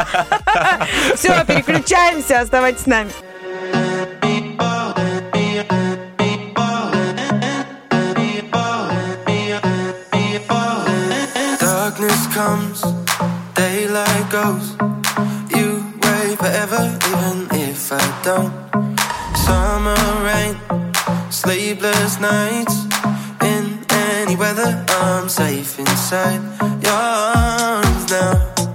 [1.16, 3.03] Все, переключаемся, оставайтесь с нами.
[12.34, 12.82] comes,
[13.54, 14.72] daylight goes.
[15.56, 18.54] You wait forever, even if I don't.
[19.38, 19.96] Summer
[20.26, 20.56] rain,
[21.30, 22.86] sleepless nights.
[23.40, 26.42] In any weather, I'm safe inside
[26.82, 28.73] your arms now.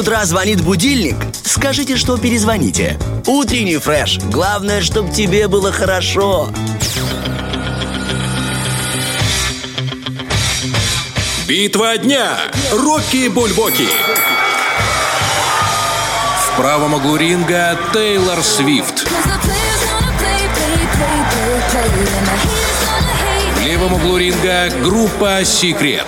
[0.00, 2.98] Утра звонит будильник, скажите, что перезвоните.
[3.26, 4.18] Утренний фреш.
[4.18, 6.48] Главное, чтобы тебе было хорошо.
[11.46, 12.38] Битва дня.
[12.72, 13.88] Рокки Бульбоки.
[16.46, 19.06] В правом углу ринга Тейлор Свифт.
[23.54, 26.06] В левом углу ринга группа Секрет.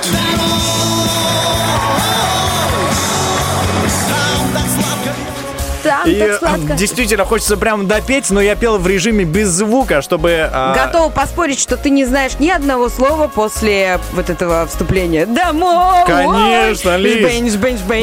[6.02, 6.74] Там И так сладко.
[6.74, 10.48] действительно хочется прям допеть, но я пел в режиме без звука, чтобы...
[10.52, 15.26] а, Готова поспорить, что ты не знаешь ни одного слова после вот этого вступления.
[15.26, 16.04] Домой!
[16.06, 17.16] Конечно, Лиз.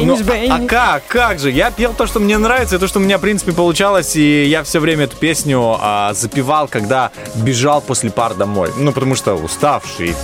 [0.06, 0.50] Ну, бенч.
[0.50, 1.02] а как?
[1.08, 1.50] Как же?
[1.50, 4.44] Я пел то, что мне нравится, и то, что у меня, в принципе, получалось, и
[4.44, 8.70] я все время эту песню а, запевал, когда бежал после пар домой.
[8.76, 10.14] Ну, потому что уставший,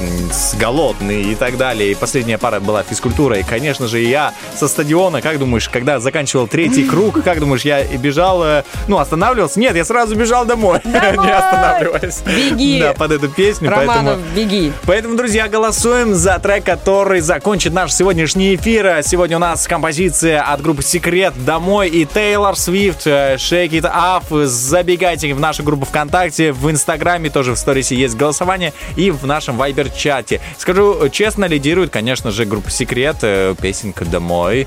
[0.58, 1.92] голодный и так далее.
[1.92, 6.46] И последняя пара была физкультура, и, конечно же, я со стадиона, как думаешь, когда заканчивал
[6.46, 9.60] третий круг, как думаешь, я и бежал, э, ну, останавливался?
[9.60, 11.26] Нет, я сразу бежал домой, Домой!
[11.26, 12.22] не останавливаясь.
[12.24, 12.80] Беги!
[12.80, 14.34] Да, под эту песню, Романов, поэтому...
[14.34, 14.72] беги.
[14.84, 19.02] Поэтому, друзья, голосуем за трек, который закончит наш сегодняшний эфир.
[19.02, 24.44] Сегодня у нас композиция от группы Секрет «Домой» и Тейлор Свифт э, «Shake It Up».
[24.46, 29.56] Забегайте в нашу группу ВКонтакте, в Инстаграме тоже в сторисе есть голосование и в нашем
[29.56, 30.40] Вайбер-чате.
[30.56, 34.66] Скажу честно, лидирует, конечно же, группа Секрет, э, песенка «Домой».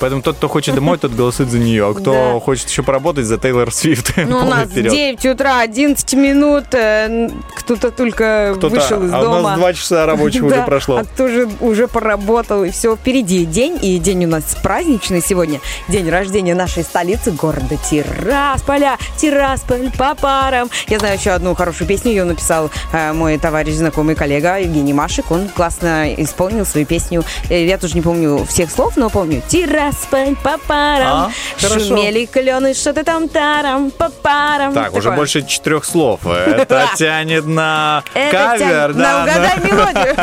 [0.00, 1.88] Поэтому тот, кто хочет домой, тот голосует за нее.
[1.88, 2.40] А кто Да.
[2.40, 4.12] хочет еще поработать, за Тейлор Свифт.
[4.34, 4.92] Ну, у нас вперед.
[4.92, 6.64] 9 утра, 11 минут.
[6.72, 9.38] э, Кто-то только Кто-то- вышел из а дома.
[9.38, 10.96] у нас два часа рабочих уже Да, прошло.
[10.98, 13.78] А кто же уже поработал, и все впереди день.
[13.80, 15.60] И день у нас праздничный сегодня.
[15.88, 18.98] День рождения нашей столицы, города Тирасполя.
[19.16, 20.68] Тирасполь по парам.
[20.88, 22.10] Я знаю еще одну хорошую песню.
[22.10, 25.30] Ее написал э, мой товарищ, знакомый коллега Евгений Машик.
[25.30, 27.24] Он классно исполнил свою песню.
[27.50, 29.42] Э, Я тоже не помню всех слов, но помню.
[29.48, 31.30] Тирасполь по парам.
[31.30, 31.30] А.
[31.58, 34.72] Шумели клены, что-то там тарам по парам.
[34.72, 35.16] Так, уже Такое.
[35.16, 36.20] больше четырех слов.
[36.26, 38.94] Это тянет на кавер.
[38.94, 40.16] на да, угадай мелодию.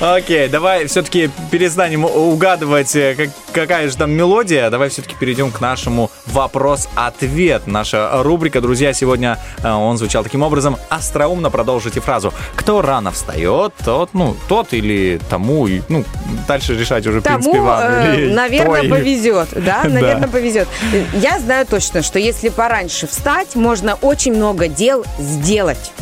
[0.16, 4.70] Окей, давай все-таки перестанем угадывать, э, как- какая же там мелодия.
[4.70, 7.66] Давай все-таки перейдем к нашему вопрос-ответ.
[7.66, 10.76] Наша рубрика, друзья, сегодня э, он звучал таким образом.
[10.88, 12.32] Остроумно продолжите фразу.
[12.56, 16.04] Кто рано встает, тот, ну, тот или тому, ну,
[16.46, 17.82] дальше решать уже, в принципе, Тому, вам.
[17.82, 18.88] э, наверное, той.
[18.90, 19.48] Повезет.
[19.52, 19.88] Да, Да.
[19.88, 20.68] наверное, повезет.
[21.14, 25.92] Я знаю точно, что если пораньше встать, можно очень много дел сделать.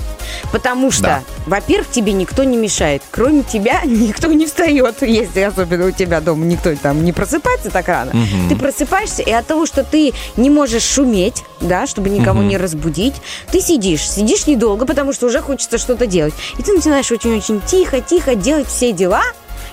[0.52, 1.22] Потому что, Да.
[1.46, 3.02] во-первых, тебе никто не мешает.
[3.10, 7.88] Кроме тебя никто не встает, если особенно у тебя дома никто там не просыпается так
[7.88, 8.10] рано.
[8.14, 8.48] Мгм.
[8.48, 12.48] Ты просыпаешься, и от того, что ты не можешь шуметь, да, чтобы никого Мгм.
[12.48, 13.14] не разбудить,
[13.50, 14.08] ты сидишь.
[14.08, 16.34] Сидишь недолго, потому что уже хочется что-то делать.
[16.58, 19.22] И ты начинаешь очень-очень тихо-тихо делать все дела,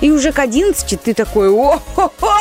[0.02, 1.80] и уже к 11 ты такой, о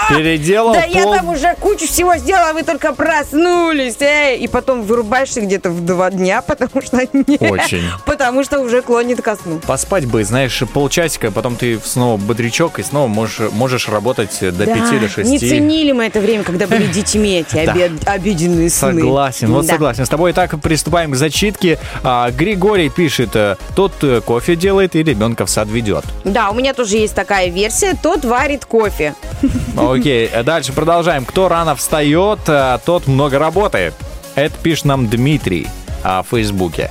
[0.09, 4.39] Переделал Да я пол- там уже кучу всего сделала, а вы только проснулись, эй!
[4.39, 6.99] И потом вырубаешься где-то в два дня, потому что...
[7.13, 7.83] не- Очень.
[8.07, 9.61] Потому что уже клонит ко сну.
[9.67, 14.67] Поспать бы, знаешь, полчасика, потом ты снова бодрячок, и снова можешь, можешь работать до Да,
[14.67, 15.31] 5 до 6.
[15.31, 18.93] Не ценили мы это время, когда были детьми, эти обед- обеденные сны.
[19.01, 19.73] Согласен, вот Да.
[19.75, 20.05] согласен.
[20.07, 21.79] С тобой так приступаем к зачитке.
[22.03, 26.05] А, Григорий пишет, э, тот э, кофе делает и ребенка в сад ведет.
[26.25, 27.95] Да, у меня тоже есть такая версия.
[28.01, 29.15] Тот варит кофе.
[29.77, 31.25] Окей, дальше продолжаем.
[31.25, 33.95] Кто рано встает, э, тот много работает.
[34.35, 35.69] Это пишет нам Дмитрий
[36.03, 36.91] а, в Фейсбуке.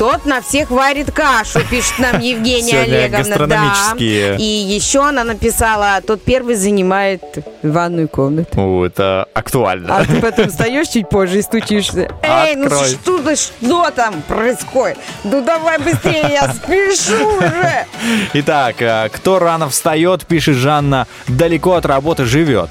[0.00, 3.46] Тот на всех варит кашу, пишет нам Евгения Олеговна.
[3.46, 3.96] Да.
[3.98, 7.22] И еще она написала, тот первый занимает
[7.62, 8.58] ванную комнату.
[8.58, 9.98] О, это актуально.
[9.98, 12.10] А ты потом встаешь чуть позже и стучишься.
[12.22, 14.96] Эй, ну что, ты, что там происходит?
[15.22, 17.84] Ну давай быстрее, я спешу уже.
[18.32, 22.70] Итак, э, кто рано встает, пишет Жанна, далеко от работы живет.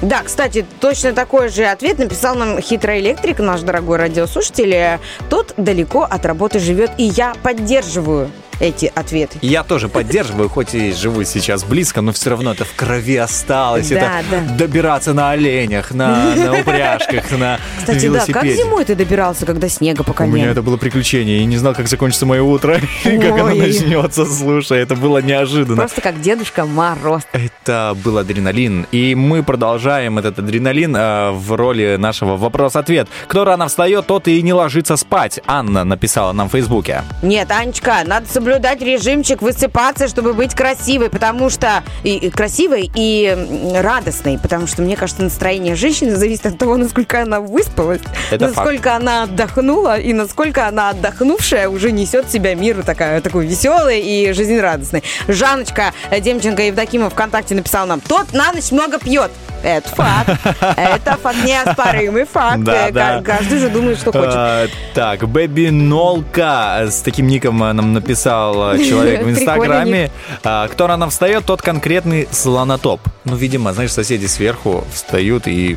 [0.00, 5.00] Да, кстати, точно такой же ответ написал нам хитрый электрик, наш дорогой радиослушатель.
[5.28, 8.30] Тот далеко от работы живет, и я поддерживаю
[8.60, 9.38] эти ответы.
[9.42, 13.88] Я тоже поддерживаю, хоть и живу сейчас близко, но все равно это в крови осталось.
[13.88, 14.54] Да, это да.
[14.56, 18.56] добираться на оленях, на, на упряжках, на Кстати, да, как велосипеде.
[18.56, 21.38] зимой ты добирался, когда снега по У меня это было приключение.
[21.38, 24.24] Я не знал, как закончится мое утро, и как оно начнется.
[24.26, 25.76] Слушай, это было неожиданно.
[25.76, 27.22] Просто как Дедушка Мороз.
[27.32, 28.86] Это был адреналин.
[28.90, 33.08] И мы продолжаем этот адреналин э, в роли нашего вопрос-ответ.
[33.28, 35.40] Кто рано встает, тот и не ложится спать.
[35.46, 37.02] Анна написала нам в Фейсбуке.
[37.22, 38.47] Нет, Анечка, надо соблюдать
[38.82, 43.36] режимчик, высыпаться, чтобы быть красивой, потому что и, и красивой и
[43.76, 48.00] радостной, потому что мне кажется, настроение женщины зависит от того, насколько она выспалась,
[48.30, 54.00] Это насколько она отдохнула и насколько она отдохнувшая уже несет себя миру такая такой веселой
[54.00, 55.02] и жизнерадостной.
[55.28, 59.30] Жанночка э, Демченко Евдокимов ВКонтакте написал нам: тот на ночь много пьет.
[59.62, 60.30] Это факт.
[60.76, 62.62] Это факт, неоспоримый факт.
[62.62, 63.18] Да, да.
[63.20, 64.32] ка- Каждый же думает, что хочет.
[64.34, 70.10] А, так, Бэби Нолка с таким ником э, нам написал э, человек в Инстаграме.
[70.44, 73.00] А, Кто рано встает, тот конкретный слонотоп.
[73.24, 75.76] Ну, видимо, знаешь, соседи сверху встают и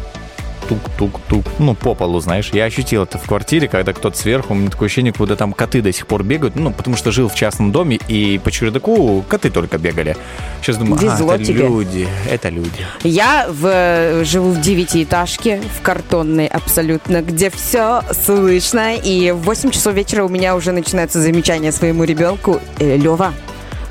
[0.71, 2.49] тук-тук-тук, ну, по полу, знаешь.
[2.53, 5.81] Я ощутил это в квартире, когда кто-то сверху, у меня такое ощущение, куда там коты
[5.81, 9.49] до сих пор бегают, ну, потому что жил в частном доме, и по чердаку коты
[9.49, 10.15] только бегали.
[10.61, 12.85] Сейчас думаю, а, Везло это люди, это люди.
[13.03, 18.95] Я в, э, живу в девятиэтажке, в картонной абсолютно, где все слышно.
[18.95, 22.61] И в 8 часов вечера у меня уже начинается замечание своему ребенку.
[22.79, 23.33] Э, Лева,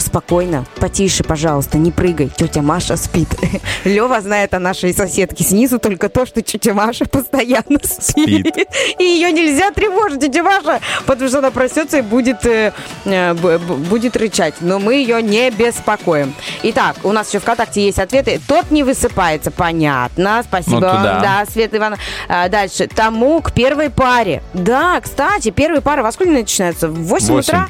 [0.01, 2.31] спокойно, потише, пожалуйста, не прыгай.
[2.35, 3.29] Тетя Маша спит.
[3.85, 8.57] Лева знает о нашей соседке снизу только то, что тетя Маша постоянно спит.
[8.99, 12.73] И ее нельзя тревожить, тетя Маша, потому что она проснется и будет, э,
[13.05, 14.55] э, будет рычать.
[14.61, 16.35] Но мы ее не беспокоим.
[16.63, 18.41] Итак, у нас еще ВКонтакте есть ответы.
[18.47, 20.43] Тот не высыпается, понятно.
[20.45, 21.03] Спасибо Ну, вам.
[21.03, 22.03] Да, Света Ивановна.
[22.29, 22.87] А, дальше.
[22.89, 24.43] Тому к первой паре.
[24.55, 26.89] Да, кстати, первые пары во сколько начинаются?
[26.89, 27.39] В 8 Восемь.
[27.55, 27.69] утра?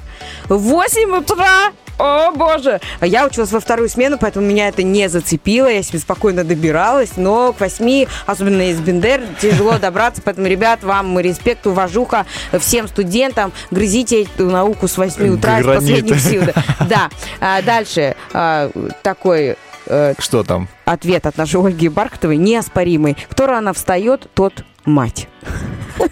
[0.49, 1.73] В 8 утра?
[2.01, 2.81] О, боже!
[3.03, 5.69] Я училась во вторую смену, поэтому меня это не зацепило.
[5.69, 7.11] Я себе спокойно добиралась.
[7.17, 10.23] Но к 8, особенно из Бендер, тяжело добраться.
[10.25, 12.25] Поэтому, ребят, вам респект, уважуха
[12.59, 13.53] всем студентам.
[13.71, 15.81] Грызите эту науку с 8 утра из Гранит.
[15.81, 16.43] последних сил.
[16.47, 16.55] Да.
[16.89, 17.11] Да.
[17.41, 18.17] А, дальше.
[18.33, 18.71] а,
[19.03, 19.57] такой
[19.87, 20.69] э, Что там?
[20.85, 23.17] ответ от нашей Ольги Бархатовой неоспоримый.
[23.31, 25.29] Кто рано встает, тот мать.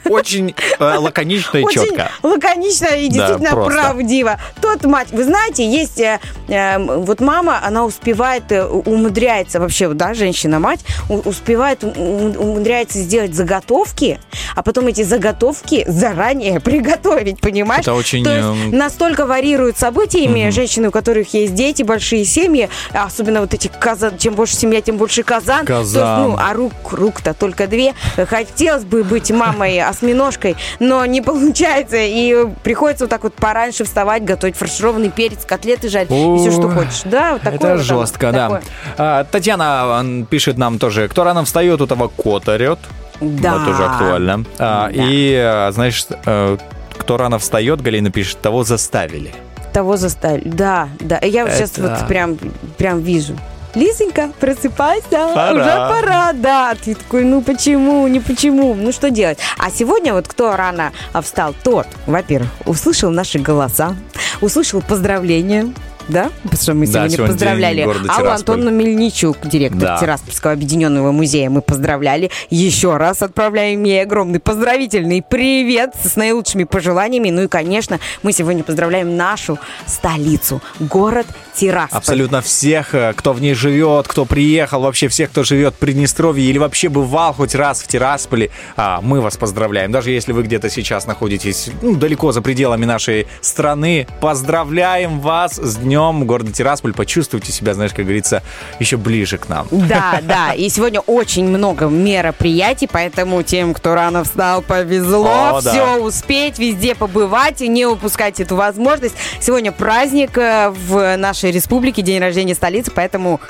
[0.05, 2.11] Очень э, лаконично и Очень четко.
[2.23, 3.73] лаконично и Да, действительно просто.
[3.81, 4.41] правдиво.
[4.61, 10.15] Тот мать, вы знаете, есть э, э, вот мама, она успевает, э, умудряется вообще, да,
[10.15, 14.19] женщина-мать, успевает, ум- ум- умудряется сделать заготовки,
[14.55, 17.83] а потом эти заготовки заранее приготовить, понимаешь?
[17.83, 20.53] Это очень, То есть эм, настолько вариируют событиями Мгм.
[20.53, 24.97] женщины, у которых есть дети, большие семьи, особенно вот эти казан, чем больше семья, тем
[24.97, 25.67] больше казан.
[25.67, 26.23] То есть, Казан.
[26.31, 27.95] ну, а рук, рук-то только две.
[28.17, 33.85] Хотелось бы быть мамой этой осьминожкой, но не получается, и приходится вот так вот пораньше
[33.85, 37.03] вставать, готовить фаршированный перец, котлеты жарить, и все, что Ой, хочешь.
[37.05, 38.43] Да, вот такое Это вот там, жестко, да.
[38.49, 38.63] такое.
[38.97, 42.79] А, Татьяна пишет нам тоже, кто рано встает, у того кот орет.
[43.21, 43.55] Да.
[43.59, 44.45] Вот тоже актуально.
[44.59, 46.57] А, И, а, знаешь, э,
[46.97, 49.33] кто рано встает, Галина пишет, того заставили.
[49.73, 50.49] Того заставили.
[50.49, 51.19] Да, да.
[51.23, 52.39] Я вот сейчас Это- вот прям,
[52.77, 53.37] прям вижу.
[53.75, 55.53] Лизонька, просыпайся, Пора.
[55.53, 56.75] уже пора, да.
[56.75, 59.39] Ты такой, ну почему, не почему, ну что делать?
[59.59, 63.95] А сегодня вот кто рано а, встал, тот, во-первых, услышал наши голоса,
[64.41, 65.73] услышал поздравления,
[66.09, 68.29] да, потому что мы Да, сегодня, сегодня поздравляли Аллу.
[68.31, 69.99] Антоновну Мельничук, директор Да.
[69.99, 71.51] Тираспольского объединенного музея.
[71.51, 72.31] Мы поздравляли.
[72.49, 77.31] Еще раз отправляем ей огромный поздравительный привет с наилучшими пожеланиями.
[77.31, 81.99] Ну и, конечно, мы сегодня поздравляем нашу столицу, город Тирасполь.
[81.99, 86.49] Абсолютно всех, э, кто в ней живет, кто приехал, вообще всех, кто живет в Приднестровье
[86.49, 89.93] или вообще бывал хоть раз в Тирасполе, а, мы вас поздравляем.
[89.93, 95.77] Даже если вы где-то сейчас находитесь ну, далеко за пределами нашей страны, поздравляем вас с
[95.77, 96.93] днем города Тирасполь.
[96.93, 98.43] Почувствуйте себя, знаешь, как говорится,
[98.79, 99.67] еще ближе к нам.
[99.71, 100.55] Да, да.
[100.55, 105.57] И сегодня очень много мероприятий, поэтому тем, кто рано встал, повезло.
[105.57, 105.71] О, да.
[105.71, 109.15] Все успеть, везде побывать и не упускать эту возможность.
[109.41, 113.41] Сегодня праздник э, в нашей республике, день рождения столицы, поэтому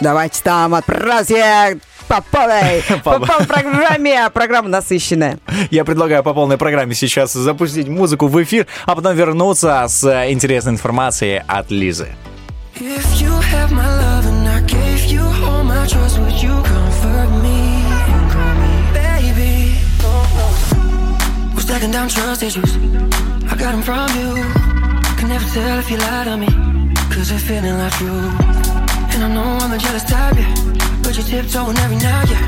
[0.00, 1.80] давайте там отпразднуем
[2.10, 4.24] по полной, по полной программе.
[4.24, 5.38] А Программа насыщенная.
[5.70, 10.32] Я предлагаю по полной программе сейчас запустить музыку в эфир, а потом вернуться с э,
[10.32, 12.08] интересной информацией от Лизы.
[12.80, 17.30] If you have my love and I gave you all my trust, would you comfort
[17.42, 19.76] me and call me baby?
[21.54, 22.76] We're stacking down trust issues.
[23.50, 24.42] I got them from you.
[25.18, 26.48] Can never tell if you lie to me,
[27.14, 28.69] cause they're feeling like truth.
[29.20, 30.48] And I know I'm a jealous type, yeah.
[31.04, 32.40] But you're tiptoeing every night, yeah.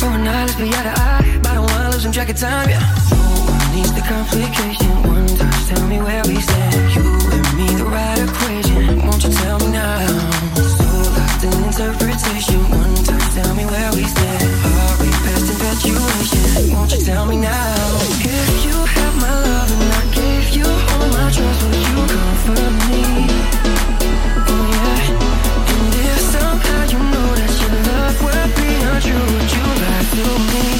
[0.00, 1.20] For a night, let's be eye to eye.
[1.44, 2.80] But I don't wanna lose some track of time, yeah.
[3.12, 4.88] No one needs the complication.
[5.04, 6.96] One touch, tell me where we stand.
[6.96, 9.04] You and me, the right equation.
[9.04, 10.00] Won't you tell me now?
[10.56, 12.60] So lost in interpretation.
[12.72, 14.48] One touch, tell me where we stand.
[14.80, 16.72] Are we past infatuation?
[16.72, 18.00] Won't you tell me now?
[18.24, 22.72] If you have my love and I gave you all my trust, would you comfort
[22.80, 22.83] me?
[30.16, 30.73] To me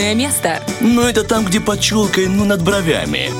[0.00, 0.62] Лобное место.
[0.80, 3.30] Ну, это там, где под челкой, ну, над бровями.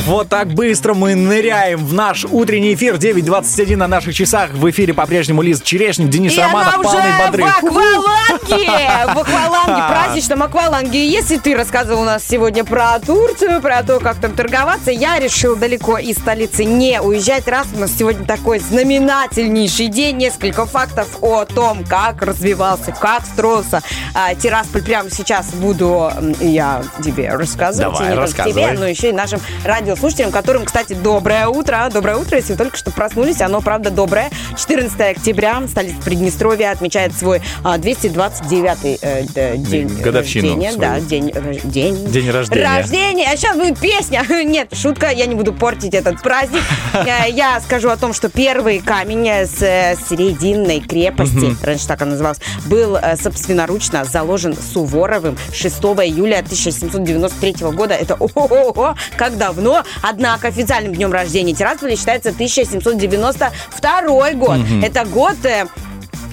[0.00, 2.94] Вот так быстро мы ныряем в наш утренний эфир.
[2.96, 4.50] 9.21 на наших часах.
[4.52, 7.58] В эфире по-прежнему Лиз Черешник, Денис И Романов, она полный в бодрых.
[7.58, 9.14] акваланге!
[9.14, 10.98] В акваланге, праздничном акваланге.
[11.04, 15.18] И Если ты рассказывал у нас сегодня про Турцию, про то, как там торговаться, я
[15.18, 17.46] решил далеко из столицы не уезжать.
[17.46, 23.82] Раз у нас сегодня такой знаменательнейший день, несколько фактов о том, как развивался, как строился
[24.14, 24.82] а, Тирасполь.
[24.82, 26.10] Прямо сейчас буду
[26.40, 27.92] я тебе рассказывать.
[27.98, 28.52] Давай, и не рассказывай.
[28.52, 29.40] тебе, но еще и нашим
[29.86, 31.88] радиослушателям, которым, кстати, доброе утро.
[31.92, 33.40] Доброе утро, если вы только что проснулись.
[33.40, 34.30] Оно, правда, доброе.
[34.56, 40.72] 14 октября столица Приднестровья отмечает свой а, 229-й э, день Годовщину рождения.
[40.72, 40.80] свою.
[40.80, 42.64] Да, день, рож- день, День рождения.
[42.78, 43.26] Рождение.
[43.32, 44.24] А сейчас будет песня.
[44.44, 46.62] Нет, шутка, я не буду портить этот праздник.
[46.94, 52.02] Э, Я скажу о том, что первый камень э, с э, Срединной крепости, раньше так
[52.02, 57.94] она называлась, был э, собственноручно заложен Суворовым 6 июля 1793 года.
[57.94, 59.71] Это ого как давно.
[60.02, 64.58] Однако официальным днем рождения Тирасполя считается 1792 год.
[64.58, 64.84] Мгм.
[64.84, 65.36] Это год...
[65.44, 65.66] э,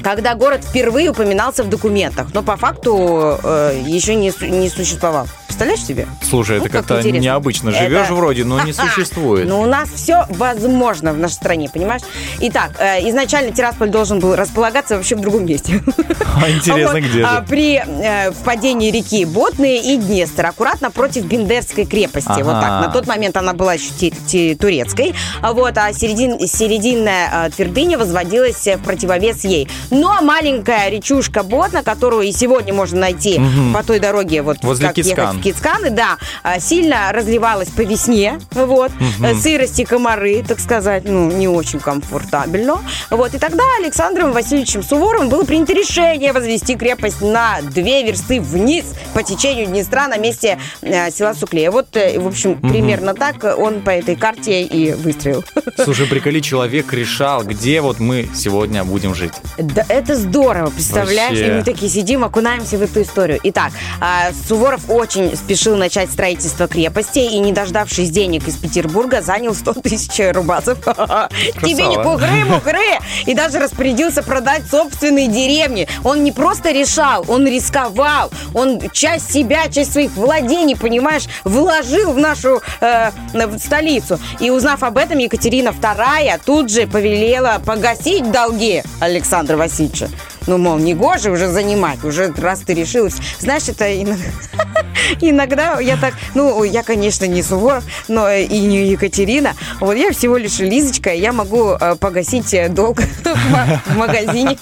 [0.04, 5.28] когда город впервые упоминался в документах, но по факту э, еще не, не существовал.
[5.60, 6.08] Представляешь себе?
[6.22, 7.20] Слушай, это Ну, как как-то интересно.
[7.26, 7.70] необычно.
[7.70, 9.46] Это- Живешь вроде, но не существует.
[9.46, 12.02] Ну, у нас все возможно в нашей стране, понимаешь?
[12.40, 15.84] Итак, э, изначально Тирасполь должен был располагаться вообще в другом месте.
[16.42, 17.48] А интересно, где а, же?
[17.50, 22.42] При э, впадении реки Ботны и Днестр, аккуратно против Бендерской крепости.
[22.44, 22.86] Вот так.
[22.86, 25.16] На тот момент она была еще турецкой.
[25.42, 29.68] А Вот, а середин, серединная э, твердыня возводилась в противовес ей.
[29.92, 33.42] Но маленькая речушка Ботна, которую и сегодня можно найти
[33.74, 38.40] по той дороге, вот Возле как ехать в Кицканы, да, а, сильно разливалась по весне,
[38.52, 39.26] вот, Мгм.
[39.26, 45.30] Э, сырости, комары, так сказать, ну, не очень комфортабельно, вот, и тогда Александром Васильевичем Суворовым
[45.30, 48.86] было принято решение возвести крепость на две версты вниз
[49.16, 51.72] по течению Днестра на месте э, села Суклея.
[51.72, 52.70] Вот, э, в общем, Мгм.
[52.70, 55.44] примерно так он по этой карте и выстроил.
[55.84, 59.34] Слушай, приколи, человек решал, где вот мы сегодня будем жить.
[59.58, 61.30] Да, это здорово, представляешь?
[61.40, 61.48] Вообще.
[61.48, 63.40] И мы такие сидим, окунаемся в эту историю.
[63.44, 69.56] Итак, а, Суворов очень спешил начать строительство крепости и, не дождавшись денег из Петербурга, занял
[69.56, 70.78] 100 тысяч рубасов.
[71.64, 73.00] Тебе не кухры, мухры!
[73.26, 75.88] И даже распорядился продать собственные деревни.
[76.04, 78.32] Он не просто решал, он рисковал.
[78.54, 84.20] Он часть себя, часть своих владений, понимаешь, вложил в нашу э, в столицу.
[84.40, 90.10] И узнав об этом, Екатерина II тут же повелела погасить долги Александра Васильевича.
[90.48, 93.16] Ну, мол, не гоже уже занимать, уже раз ты решилась.
[93.40, 93.86] Знаешь, это
[95.22, 99.54] иногда, я так, ну, я, конечно, не Суворов, но и не Екатерина.
[99.80, 104.58] Вот я всего лишь Лизочка, я могу э, погасить долг в ма- в магазине.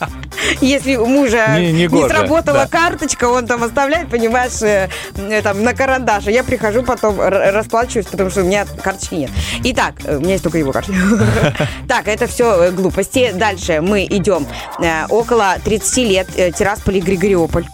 [0.61, 2.67] Если у мужа Не- не не сработала да.
[2.67, 6.31] карточка, он там оставляет, понимаешь, э, э, там на карандаше.
[6.31, 9.31] Я прихожу, потом расплачиваюсь, потому что у меня карточки нет.
[9.63, 11.01] Итак, у меня есть только его карточка.
[11.87, 13.31] Так, это все глупости.
[13.33, 14.45] Дальше мы идем.
[15.09, 17.65] Около 30 лет э, Тирасполь и Григориополь.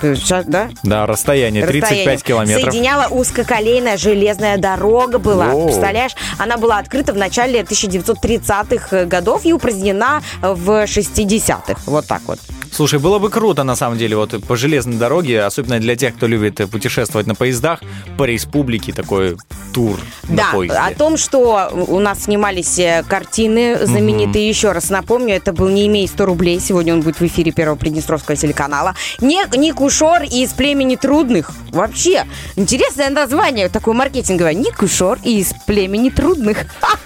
[0.00, 0.70] Ты щас, Да?
[0.82, 2.18] Да, расстояние 35 Расстояние.
[2.24, 2.72] километров.
[2.72, 5.48] Соединяла узкоколейная железная дорога была.
[5.48, 5.66] Воу.
[5.66, 6.12] Представляешь?
[6.38, 11.82] Она была открыта в начале 1930-х годов и упразднена в 60-х.
[11.84, 12.38] Вот так вот.
[12.72, 16.26] Слушай, было бы круто, на самом деле, вот по железной дороге, особенно для тех, кто
[16.26, 17.80] любит э, путешествовать на поездах,
[18.16, 19.36] по республике такой
[19.74, 19.98] тур
[20.30, 20.78] на Да, поезде.
[20.78, 25.86] о том, что у нас снимались э, картины знаменитые, еще раз напомню, это был «Не
[25.86, 28.94] имей 100 рублей», сегодня он будет в эфире Первого Приднестровского телеканала.
[29.20, 31.50] Не, Никушор из племени трудных.
[31.70, 32.26] Вообще,
[32.56, 34.54] интересное название, такое маркетинговое.
[34.54, 36.58] Никушор из племени трудных.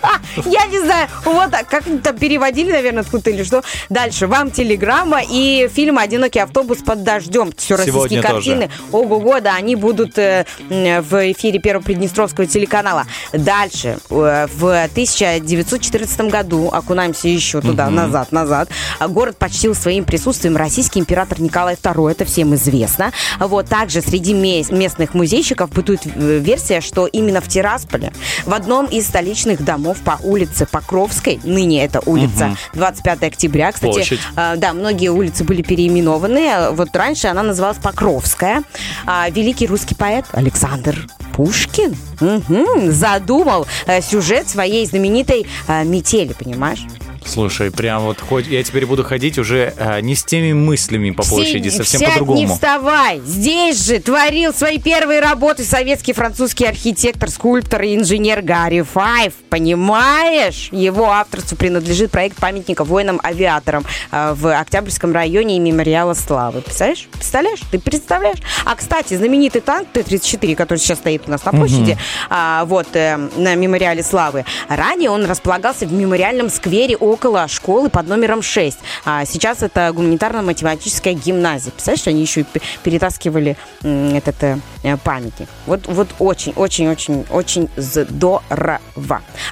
[0.45, 3.63] Я не знаю, вот так, как там переводили, наверное, откуда или что.
[3.89, 7.53] Дальше, вам телеграмма и фильм «Одинокий автобус под дождем».
[7.57, 8.71] Все российские картины.
[8.93, 13.07] Ого-го, да, они будут э, в эфире Первого Приднестровского телеканала.
[13.33, 18.69] Дальше, э, в 1914 году, окунаемся еще туда, назад, назад,
[19.01, 23.13] город почтил своим присутствием российский император Николай II, это всем известно.
[23.39, 28.13] Вот, также среди ме- местных музейщиков бытует э, версия, что именно в Тирасполе,
[28.45, 32.57] в одном из столичных домов по улице Покровской, ныне это улица Мгм.
[32.75, 34.19] 25 октября, кстати, Площадь.
[34.35, 36.73] а, да, многие улицы были переименованы.
[36.73, 38.65] Вот раньше она называлась Покровская.
[39.07, 41.07] А, великий русский поэт Александр
[41.37, 46.81] Пушкин мгм, задумал э, сюжет своей знаменитой э, метели, понимаешь?
[47.27, 51.23] Слушай, прям вот хоть я теперь буду ходить уже э, не с теми мыслями по
[51.25, 52.55] площади, Сидь, совсем сядь, не по-другому.
[52.55, 53.21] вставай.
[53.25, 59.35] Здесь же творил свои первые работы советский французский архитектор, скульптор и инженер Гарри Файв.
[59.51, 60.69] Понимаешь?
[60.73, 66.63] Его авторству принадлежит проект памятника воинам-авиаторам э, в Октябрьском районе и мемориала славы.
[66.63, 67.09] Представляешь?
[67.13, 67.61] Представляешь?
[67.71, 68.39] Ты представляешь?
[68.65, 71.99] А, кстати, знаменитый танк Т-34, который сейчас стоит у нас на площади,
[72.31, 77.89] а, вот, э, на мемориале славы, ранее он располагался в мемориальном сквере около около школы
[77.89, 78.79] под номером 6.
[79.07, 81.73] А сейчас это гуманитарно-математическая гимназия.
[81.73, 85.49] Представляешь, они еще и пе- перетаскивали этот э, э, памятник.
[85.67, 88.81] Вот, вот очень, очень, очень, очень здорово.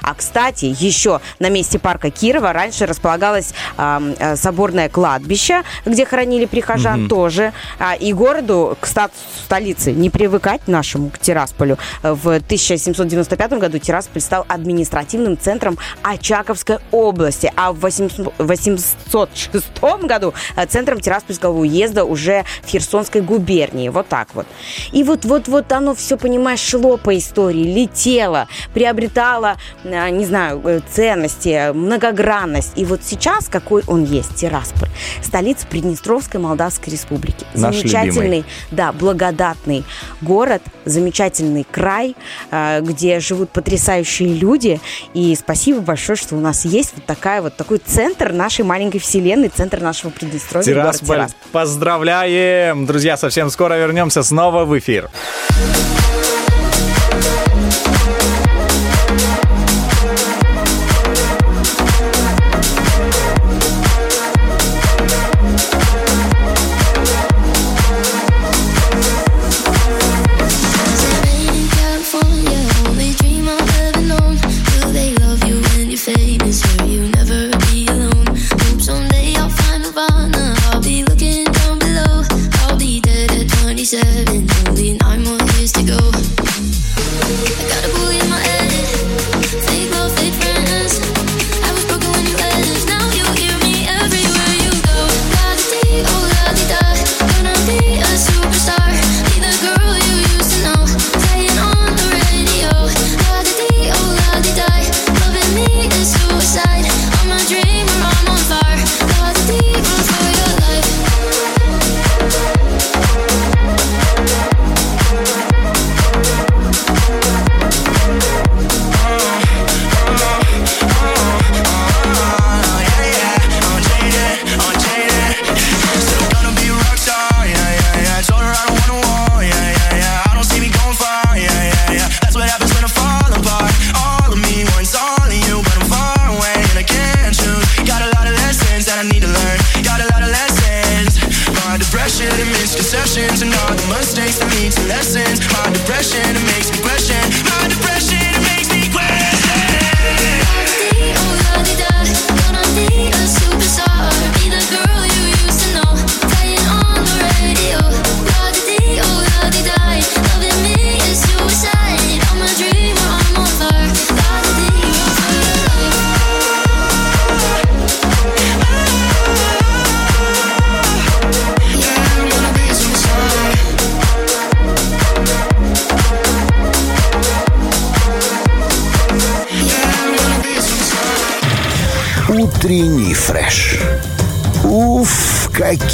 [0.03, 7.01] А, кстати, еще на месте парка Кирова раньше располагалось э, соборное кладбище, где хоронили прихожан
[7.01, 7.09] Мгм.
[7.09, 7.51] тоже.
[7.79, 11.77] А, и городу, к статусу столицы, не привыкать нашему, к Тирасполю.
[12.03, 20.65] В 1795 году Тирасполь стал административным центром Очаковской области, а в 800 806 году э,
[20.65, 23.89] центром Тираспольского уезда уже в Херсонской губернии.
[23.89, 24.45] Вот так вот.
[24.91, 31.71] И вот-вот-вот оно все, понимаешь, шло по истории, летело, приобретало, э, не знаю, э, ценности,
[31.73, 32.73] многогранность.
[32.75, 34.89] И вот сейчас какой он есть, Тирасполь,
[35.21, 37.45] столица Приднестровской Молдавской Республики.
[37.53, 38.45] Наш Замечательный, любимый.
[38.71, 39.83] да, благодатный
[40.21, 42.15] город, замечательный край,
[42.51, 44.79] где живут потрясающие люди.
[45.13, 49.49] И спасибо большое, что у нас есть вот такая вот такой центр нашей маленькой вселенной,
[49.49, 50.65] центр нашего Приднестровья.
[50.65, 51.27] Тирасполь.
[51.51, 52.87] Поздравляем!
[52.87, 55.11] Друзья, совсем скоро вернемся снова в эфир.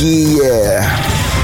[0.01, 0.40] Уф, какие!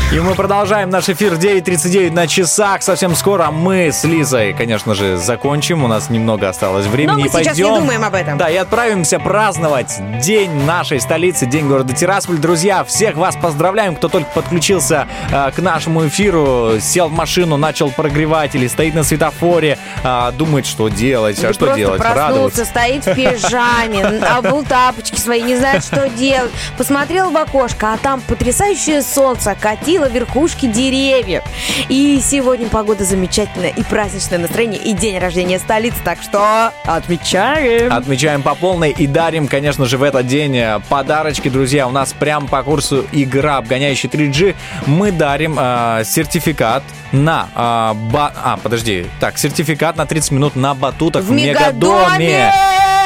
[0.10, 2.82] И мы продолжаем наш эфир 9.39 на часах.
[2.82, 5.84] Совсем скоро мы с Лизой, конечно же, закончим.
[5.84, 7.12] У нас немного осталось времени.
[7.12, 8.38] Но мы и сейчас не пойдем, думаем об этом.
[8.38, 12.38] Да, и отправимся праздновать День нашей столицы, День города Тирасполь.
[12.38, 17.92] Друзья, всех вас поздравляем, кто только подключился э, к нашему эфиру, сел в машину, начал
[17.92, 22.64] прогревать или стоит на светофоре, э, думает, что делать, а Или что делать, радоваться.
[22.64, 26.52] стоит в пижаме, обул тапочки свои, не знает, что делать.
[26.78, 31.44] Посмотрел в окошко, а там потрясающее солнце катило верхушки деревьев.
[31.90, 35.98] И сегодня погода замечательная, и праздничное настроение, и день рождения столицы.
[36.04, 37.92] Так что отмечаем.
[37.92, 41.88] Отмечаем по полной и дарим, конечно же, в этот день э, подарочки, друзья.
[41.88, 44.56] У нас прям по курсу игра обгоняющий 3G.
[44.86, 47.48] Мы дарим э, сертификат на...
[47.56, 49.08] э, ба- А, подожди.
[49.20, 52.52] Так, сертификат на 30 минут на батутах в, В Мегадоме!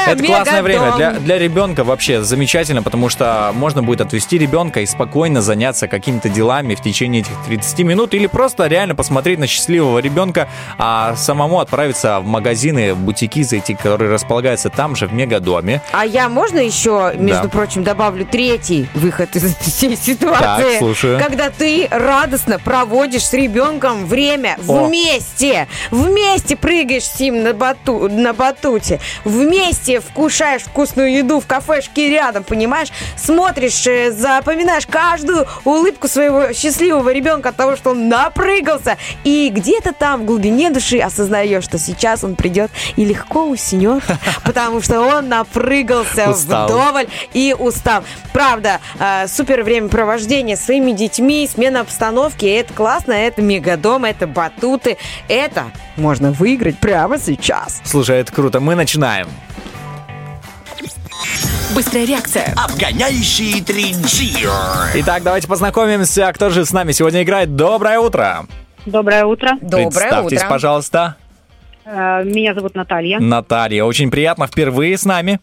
[0.08, 0.98] Это классное время Мегадом!
[0.98, 6.28] для, для ребенка вообще замечательно, потому что можно будет отвести ребенка и спокойно заняться какими-то
[6.28, 10.50] делами в течение этих 30 минут или просто реально посмотреть на счастливого ребенка,
[10.80, 15.84] а самому отправиться в магазины, бутики зайти, которые располагаются там же в Мегадоме.
[15.92, 17.50] А я можно еще, между Да.
[17.50, 20.40] прочим, добавлю третий выход из этой всей ситуации?
[20.42, 21.20] Так, слушаю.
[21.20, 24.86] Когда ты радостно проводишь с ребенком время О.
[24.86, 25.68] вместе.
[25.92, 29.00] Вместе прыгаешь с ним на, бату, на батуте.
[29.26, 32.90] Вместе вкушаешь вкусную еду в кафешке рядом, понимаешь?
[33.18, 38.98] Смотришь, э, запоминаешь каждую улыбку своего счастливого ребенка от того, что он напрыгался.
[39.24, 44.04] И где-то там в глубине души осознаешь, что сейчас он придет и легко уснет,
[44.44, 46.66] потому что он напрыгался Устал.
[46.68, 48.04] вдоволь и устал.
[48.34, 53.42] Правда, э, супер времяпровождение с своими детьми, смена обстановки, это классно, это
[53.82, 54.98] мегадом, это батуты,
[55.28, 55.66] это
[55.98, 57.82] можно выиграть прямо сейчас.
[57.84, 58.60] Слушай, это круто.
[58.60, 59.28] Мы начинаем.
[61.76, 62.54] Быстрая реакция.
[62.58, 64.48] Обгоняющий 3G.
[64.96, 66.32] Итак, давайте познакомимся.
[66.34, 67.56] Кто же с нами сегодня играет?
[67.56, 68.46] Доброе утро.
[68.86, 69.58] Доброе утро.
[69.60, 71.16] Представьтесь, пожалуйста.
[71.86, 73.20] Э, Меня зовут Наталья.
[73.20, 75.40] Наталья, очень приятно впервые с нами.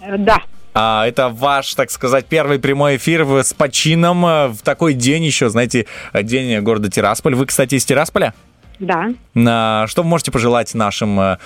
[0.00, 0.38] Э, Да.
[0.74, 5.48] А, это ваш, так сказать, первый прямой эфир с почином э, в такой день еще,
[5.48, 7.36] знаете, э, день города Тирасполь.
[7.36, 8.34] Вы, кстати, из Тирасполя?
[8.80, 9.10] Да.
[9.34, 11.36] На- Что вы можете пожелать нашим э,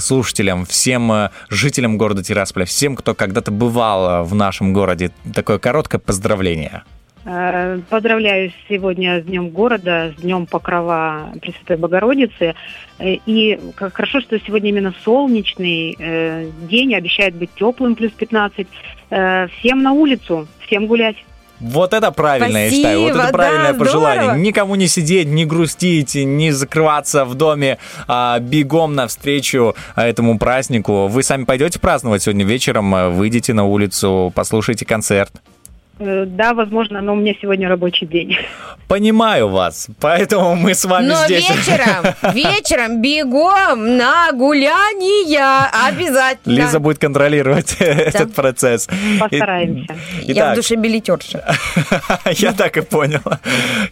[0.00, 5.10] слушателям, всем жителям города Тирасполя, всем, кто когда-то бывал в нашем городе?
[5.34, 6.82] Такое короткое поздравление.
[7.24, 12.54] Э, Поздравляю сегодня с Днем города, с Днем Покрова Пресвятой Богородицы.
[12.98, 18.66] Э, И как хорошо, что сегодня именно солнечный э, день, обещает быть теплым, плюс 15.
[19.10, 21.16] Э, Всем на улицу, всем гулять.
[21.60, 23.00] Вот это правильно, я считаю.
[23.00, 24.22] Вот это Спасибо, правильное да, пожелание.
[24.22, 24.38] здорово.
[24.40, 31.08] Никому не сидеть, не грустить, не закрываться в доме, а бегом навстречу этому празднику.
[31.08, 35.32] Вы сами пойдете праздновать сегодня вечером, выйдете на улицу, послушайте концерт.
[35.98, 38.36] Э, Да, возможно, но у меня сегодня рабочий день.
[38.86, 41.48] Понимаю вас, поэтому мы с вами Но здесь.
[41.48, 46.54] вечером, вечером бегом на гуляния обязательно.
[46.54, 48.88] Лиза будет контролировать этот процесс.
[49.18, 49.94] Постараемся.
[50.22, 50.52] Я Итак.
[50.52, 51.54] в душе билетерша.
[52.36, 53.20] Я так и понял.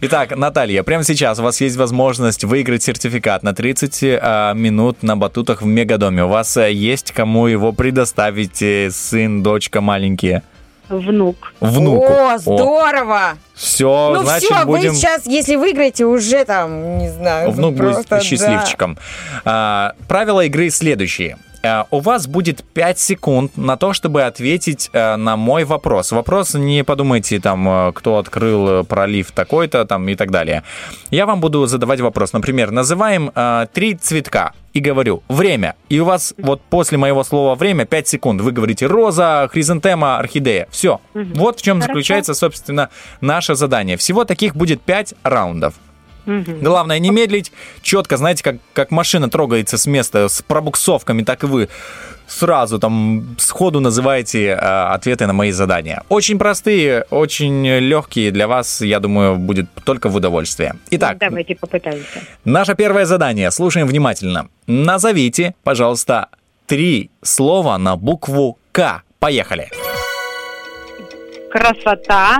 [0.01, 5.15] Итак, Наталья, прямо сейчас у вас есть возможность выиграть сертификат на 30 а, минут на
[5.15, 6.23] батутах в Мегадоме.
[6.23, 10.41] У вас а, есть кому его предоставить, э, сын, дочка маленькие?
[10.89, 11.53] Внук.
[11.59, 12.05] Внуку.
[12.05, 13.33] О, здорово!
[13.53, 14.89] Все, ну значит, все, будем...
[14.91, 18.97] вы сейчас, если выиграете, уже там, не знаю, Внук просто, будет счастливчиком.
[19.43, 21.37] А, правила игры следующие.
[21.63, 26.11] А, У вас будет 5 секунд на то, чтобы ответить а, на мой вопрос.
[26.11, 30.63] Вопрос не подумайте, там, а, кто открыл э, пролив такой-то, там, и так далее.
[31.11, 32.33] Я вам буду задавать вопрос.
[32.33, 35.75] Например, называем а, три цветка и говорю время.
[35.89, 38.41] И у вас вот после моего слова время 5 секунд.
[38.41, 40.67] Вы говорите роза, хризантема, орхидея.
[40.69, 41.01] Все.
[41.13, 41.33] Мгм.
[41.33, 41.93] Вот в чем Хорошо.
[41.93, 42.89] заключается, собственно,
[43.19, 43.97] наше задание.
[43.97, 45.73] Всего таких будет 5 раундов.
[46.25, 46.59] Мгм.
[46.59, 47.51] Главное не медлить,
[47.81, 51.69] четко, знаете, как, как машина трогается с места с пробуксовками, так и вы
[52.27, 56.03] сразу там сходу называете э, ответы на мои задания.
[56.09, 60.75] Очень простые, очень легкие для вас, я думаю, будет только в удовольствие.
[60.91, 62.19] Итак, Давайте попытаемся.
[62.45, 63.51] наше первое задание.
[63.51, 64.47] Слушаем внимательно.
[64.67, 66.27] Назовите, пожалуйста,
[66.65, 69.01] три слова на букву К.
[69.19, 69.69] Поехали.
[71.57, 72.37] Красота,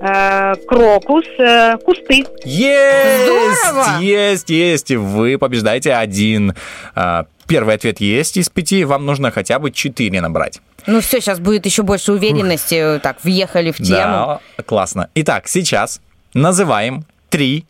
[0.00, 2.24] э, крокус, э, кусты.
[2.44, 3.24] Есть!
[3.24, 4.00] Здорово!
[4.00, 4.90] Есть, есть.
[4.90, 6.54] Вы побеждаете один.
[6.94, 8.84] А, Первый ответ есть из пяти.
[8.84, 10.60] Вам нужно хотя бы четыре набрать.
[10.86, 13.00] Ну все, сейчас будет еще больше уверенности.
[13.02, 13.88] Так, въехали в тему.
[13.88, 15.08] Да, классно.
[15.14, 16.00] Итак, сейчас
[16.34, 17.64] называем три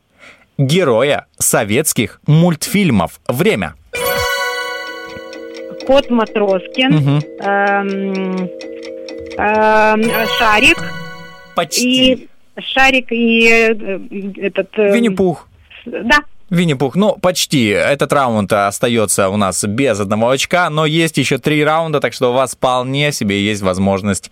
[0.57, 3.21] героя советских мультфильмов.
[3.29, 3.75] Время.
[5.87, 8.51] Кот Матроскин, эм, эм,
[9.37, 10.79] Шарик.
[11.55, 12.13] Почти.
[12.13, 12.29] И
[12.61, 13.99] Шарик и э,
[14.47, 14.69] этот...
[14.79, 15.49] э, Винни-Пух.
[15.85, 16.21] Да.
[16.49, 17.69] Винни-Пух, ну, почти.
[17.69, 22.31] Этот раунд остается у нас без одного очка, но есть еще три раунда, так что
[22.31, 24.31] у вас вполне себе есть возможность.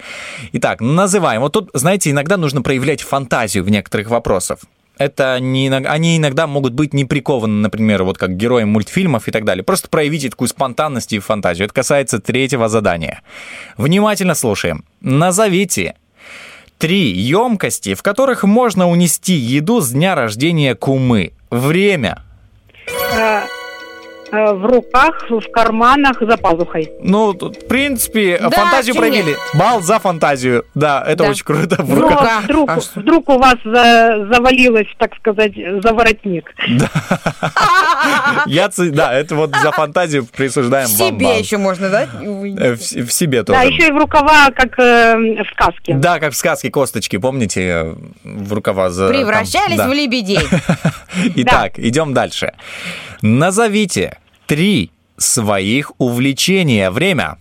[0.52, 1.40] Итак, называем.
[1.40, 4.58] Вот тут, знаете, иногда нужно проявлять фантазию в некоторых вопросах.
[4.96, 9.44] Это не, они иногда могут быть не прикованы, например, вот как герои мультфильмов и так
[9.44, 9.64] далее.
[9.64, 11.66] Просто проявите такую спонтанность и фантазию.
[11.66, 13.22] Это касается третьего задания.
[13.76, 14.84] Внимательно слушаем.
[15.00, 15.96] Назовите
[16.78, 21.32] три емкости, в которых можно унести еду с дня рождения кумы.
[21.50, 22.22] Время.
[24.34, 26.90] Э, э, в руках, в карманах, за пазухой.
[27.02, 29.00] Ну, тут, в принципе, Да, фантазию нет?
[29.02, 29.36] проявили.
[29.54, 30.64] Бал за фантазию.
[30.74, 31.30] Да, это Да.
[31.30, 31.76] очень круто.
[31.82, 32.42] В Вдруг, руках.
[32.44, 35.52] вдруг, вдруг у вас за- завалилось, так сказать,
[35.82, 36.52] за воротник.
[38.46, 41.38] Я, да, это вот за фантазию присуждаем вам Себе балл.
[41.38, 42.02] еще можно, да?
[42.04, 43.58] Э, В, в себе тоже.
[43.58, 45.94] Да, еще и в рукава, как э, в сказке.
[45.94, 47.94] Да, как в сказке косточки, помните, э,
[48.24, 49.08] в рукава за...
[49.08, 49.88] там, Превращались да.
[49.88, 50.38] в лебедей.
[51.36, 52.52] Итак, идем дальше.
[53.22, 56.90] Назовите три своих увлечения.
[56.90, 57.36] Время.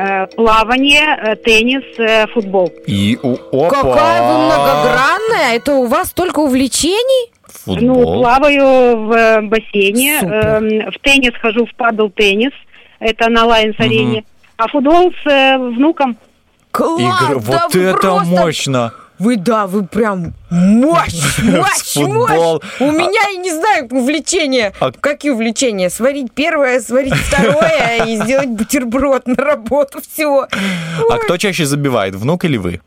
[0.00, 2.72] Э, плавание, э, теннис, э, футбол.
[2.86, 3.68] И у опа.
[3.70, 5.56] Какая вы многогранная!
[5.56, 7.32] Это у вас столько увлечений?
[7.66, 12.52] Ну, плаваю в бассейне, эм, в теннис хожу в падл теннис,
[13.00, 14.24] Это на Лайонс-арене.
[14.56, 16.16] А футбол с э, внуком.
[16.72, 17.22] Класс!
[17.30, 18.92] Игр- да Вот это просто- мощно!
[19.18, 22.60] Вы, да, вы прям мощь, мощь, мощь.
[22.80, 24.72] У меня, я не знаю, увлечения.
[24.80, 25.90] А- Какие увлечения?
[25.90, 30.00] Сварить первое, сварить второе и сделать бутерброд на работу.
[30.00, 30.46] Все.
[31.10, 32.80] А кто чаще забивает, внук или вы?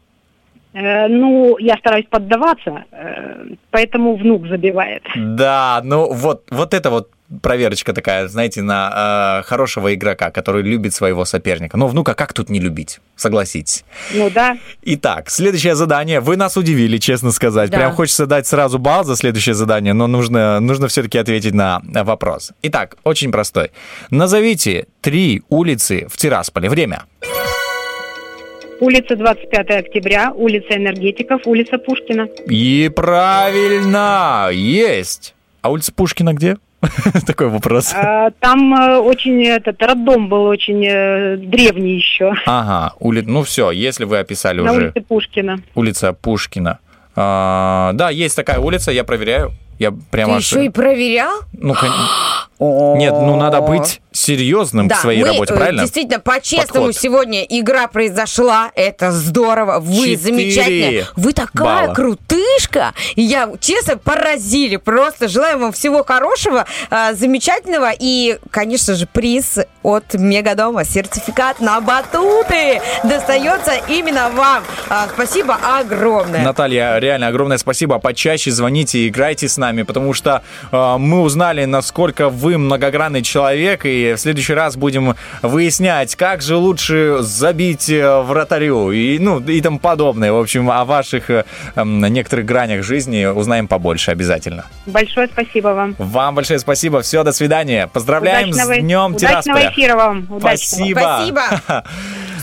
[0.73, 5.03] Э, ну, я стараюсь поддаваться, э, поэтому внук забивает.
[5.17, 7.09] Да, ну вот, вот это вот
[7.41, 11.77] проверочка такая, знаете, на э, хорошего игрока, который любит своего соперника.
[11.77, 12.99] Ну, внука как тут не любить?
[13.15, 13.83] Согласитесь.
[14.13, 14.57] Ну да.
[14.81, 16.19] Итак, следующее задание.
[16.19, 17.69] Вы нас удивили, честно сказать.
[17.69, 17.77] Да.
[17.77, 22.51] Прям хочется дать сразу балл за следующее задание, но нужно, нужно все-таки ответить на вопрос.
[22.63, 23.71] Итак, очень простой.
[24.09, 26.69] Назовите три улицы в Тирасполе.
[26.69, 27.03] Время.
[28.81, 32.27] Улица 25 октября, улица энергетиков, улица Пушкина.
[32.47, 35.35] И правильно, есть.
[35.61, 36.57] А улица Пушкина где?
[37.27, 37.93] Такой вопрос.
[37.93, 42.33] А, Там э, очень этот роддом был очень э, древний еще.
[42.45, 43.21] Ага, ули...
[43.21, 45.59] ну все, если вы описали На уже улице Пушкина.
[45.75, 46.79] улица Пушкина.
[47.15, 49.51] А, да, есть такая улица, я проверяю.
[49.79, 50.33] Я прямо...
[50.33, 51.41] Ты аж- еще и проверял?
[51.53, 51.89] Ну, кон-
[52.97, 55.81] Нет, ну надо быть серьезным Да, в своей мы, работе, э, правильно?
[55.83, 57.01] Действительно, по-честному Подход.
[57.01, 58.71] сегодня игра произошла.
[58.75, 59.79] Это здорово.
[59.79, 61.07] Вы Четыре замечательные.
[61.15, 61.93] Вы такая балла.
[61.93, 62.93] крутышка.
[63.15, 64.75] И я, честно, поразили.
[64.77, 67.91] Просто желаю вам всего хорошего, а, замечательного.
[67.97, 70.83] И, конечно же, приз от Мегадома.
[70.83, 74.63] Сертификат на батуты достается именно вам.
[74.89, 76.43] А, Спасибо огромное.
[76.43, 77.99] Наталья, реально огромное спасибо.
[77.99, 83.85] Почаще звоните и играйте с нами, потому что э, мы узнали, насколько вы многогранный человек,
[83.85, 89.61] и в следующий раз будем выяснять, как же лучше забить э, вратарю и, ну, и
[89.61, 90.31] тому подобное.
[90.31, 91.43] В общем, о ваших э,
[91.83, 94.65] некоторых гранях жизни узнаем побольше обязательно.
[94.85, 95.95] Большое спасибо вам.
[95.97, 97.01] Вам большое спасибо.
[97.01, 97.87] Все, до свидания.
[97.87, 99.71] Поздравляем Удачного- с Днем удачного Тирасполя.
[99.71, 100.17] эфира вам.
[100.29, 100.55] Удачного.
[100.55, 100.99] Спасибо.
[100.99, 101.41] Спасибо.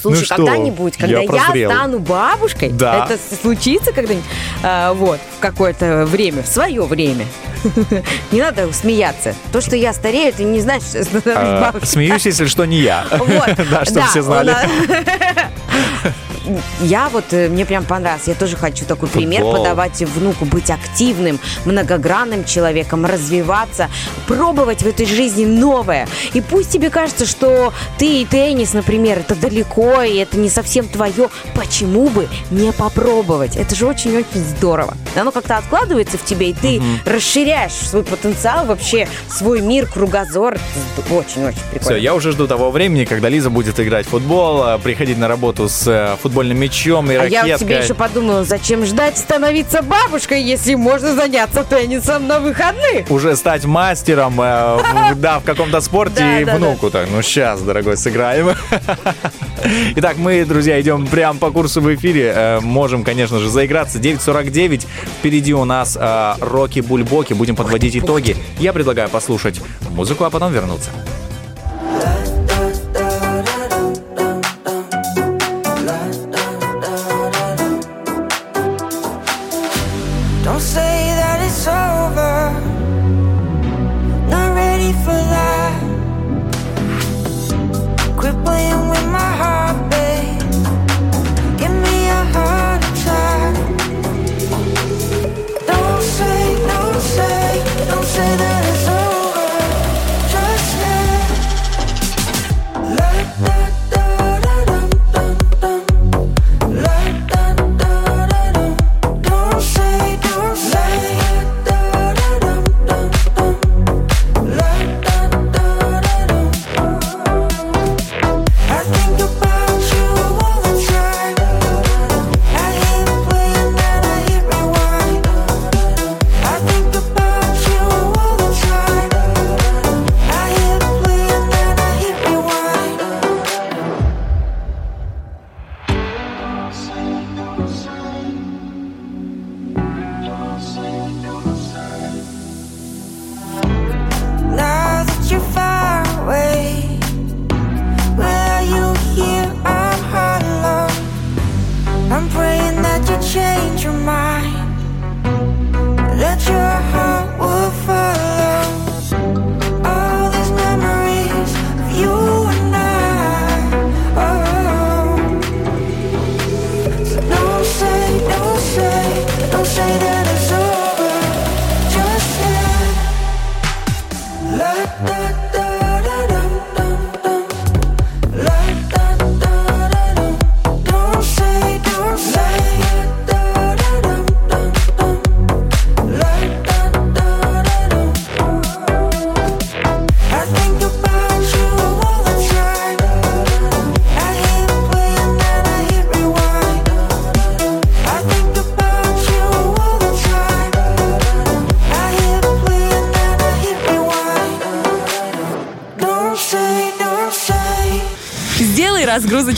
[0.00, 3.04] Слушай, Ну когда-нибудь, когда я я, стану бабушкой, Да.
[3.06, 4.24] это случится когда-нибудь,
[4.62, 7.24] а, вот, в какое-то время, в свое время.
[8.32, 9.34] Не надо смеяться.
[9.52, 11.47] То, что я старею, это не значит, что я А.
[11.82, 13.04] Смеюсь, если что, не я.
[13.10, 14.54] Вот, Да, чтобы все знали.
[16.80, 18.26] Я вот, э, мне прям понравилось.
[18.26, 19.58] Я тоже хочу такой пример Футбол.
[19.58, 23.88] подавать внуку, быть активным, многогранным человеком, развиваться,
[24.26, 26.08] пробовать в этой жизни новое.
[26.34, 30.88] И пусть тебе кажется, что ты и теннис, например, это далеко, и это не совсем
[30.88, 33.56] твое, почему бы не попробовать?
[33.56, 34.94] Это же очень-очень здорово.
[35.16, 40.58] Оно как-то откладывается в тебе, и ты расширяешь свой потенциал, вообще свой мир, кругозор.
[41.10, 41.80] Очень-очень прикольно.
[41.80, 45.28] Все, я уже жду того времени, когда Лиза будет играть в футбол, э, приходить на
[45.28, 47.58] работу с э, футбольным мячом и А я ракеткой.
[47.58, 53.10] себе еще подумала, зачем ждать становиться бабушкой, если можно заняться теннисом на выходных?
[53.10, 57.08] Уже стать мастером, э, да, в каком-то спорте и внуку так.
[57.10, 58.50] Ну, сейчас, дорогой, сыграем.
[59.96, 62.32] Итак, мы, друзья, идем прямо по курсу в эфире.
[62.34, 63.98] Э, Можем, конечно же, заиграться.
[63.98, 64.86] 9.49.
[65.18, 67.32] Впереди у нас э, Рокки Бульбоки.
[67.32, 68.36] Будем подводить итоги.
[68.60, 69.60] Я предлагаю послушать
[69.90, 70.90] музыку, а потом вернуться.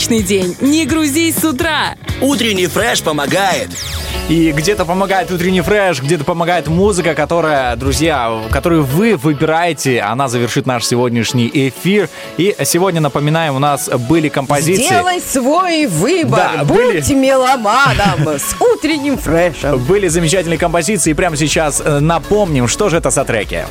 [0.01, 0.55] Разгрузочный день.
[0.61, 1.95] Не грузись с утра.
[2.21, 3.69] Утренний фреш помогает.
[4.29, 10.01] И где-то помогает утренний фреш, где-то помогает музыка, которая, друзья, которую вы выбираете.
[10.01, 12.09] Она завершит наш сегодняшний эфир.
[12.37, 14.83] И сегодня, напоминаем, у нас были композиции.
[14.83, 16.51] Сделай свой выбор.
[16.55, 19.77] Да, Будь были- меломаном с утренним фрешем.
[19.85, 21.11] Были замечательные композиции.
[21.11, 23.65] И прямо сейчас э, напомним, что же это за треки.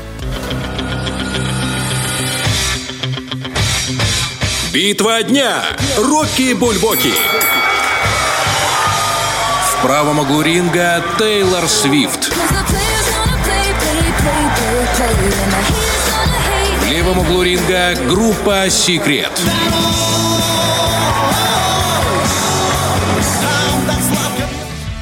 [4.72, 5.64] Битва дня.
[5.96, 7.12] Рокки Бульбоки.
[9.64, 12.32] В правом углу ринга Тейлор Свифт.
[16.78, 19.32] В левом углу ринга группа Секрет.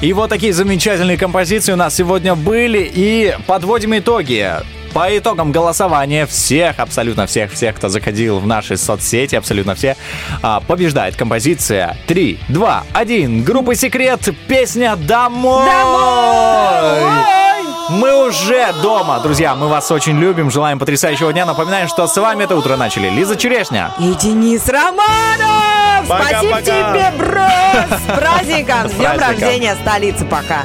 [0.00, 2.90] И вот такие замечательные композиции у нас сегодня были.
[2.90, 4.50] И подводим итоги.
[4.92, 9.96] По итогам голосования всех, абсолютно всех, всех, кто заходил в наши соцсети, абсолютно все,
[10.42, 13.44] а, побеждает композиция 3, 2, 1.
[13.44, 15.68] Группа Секрет, песня «Домой».
[17.90, 21.46] Мы уже дома, друзья, мы вас очень любим, желаем потрясающего дня.
[21.46, 23.92] Напоминаем, что с вами это утро начали Лиза Черешня.
[23.98, 26.04] И Денис Романов!
[26.04, 26.92] Спасибо Пока-пока.
[26.92, 27.48] тебе, бро!
[27.96, 28.88] С праздником!
[28.88, 30.26] С днем рождения столицы!
[30.26, 30.64] Пока!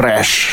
[0.00, 0.49] Утренний фреш.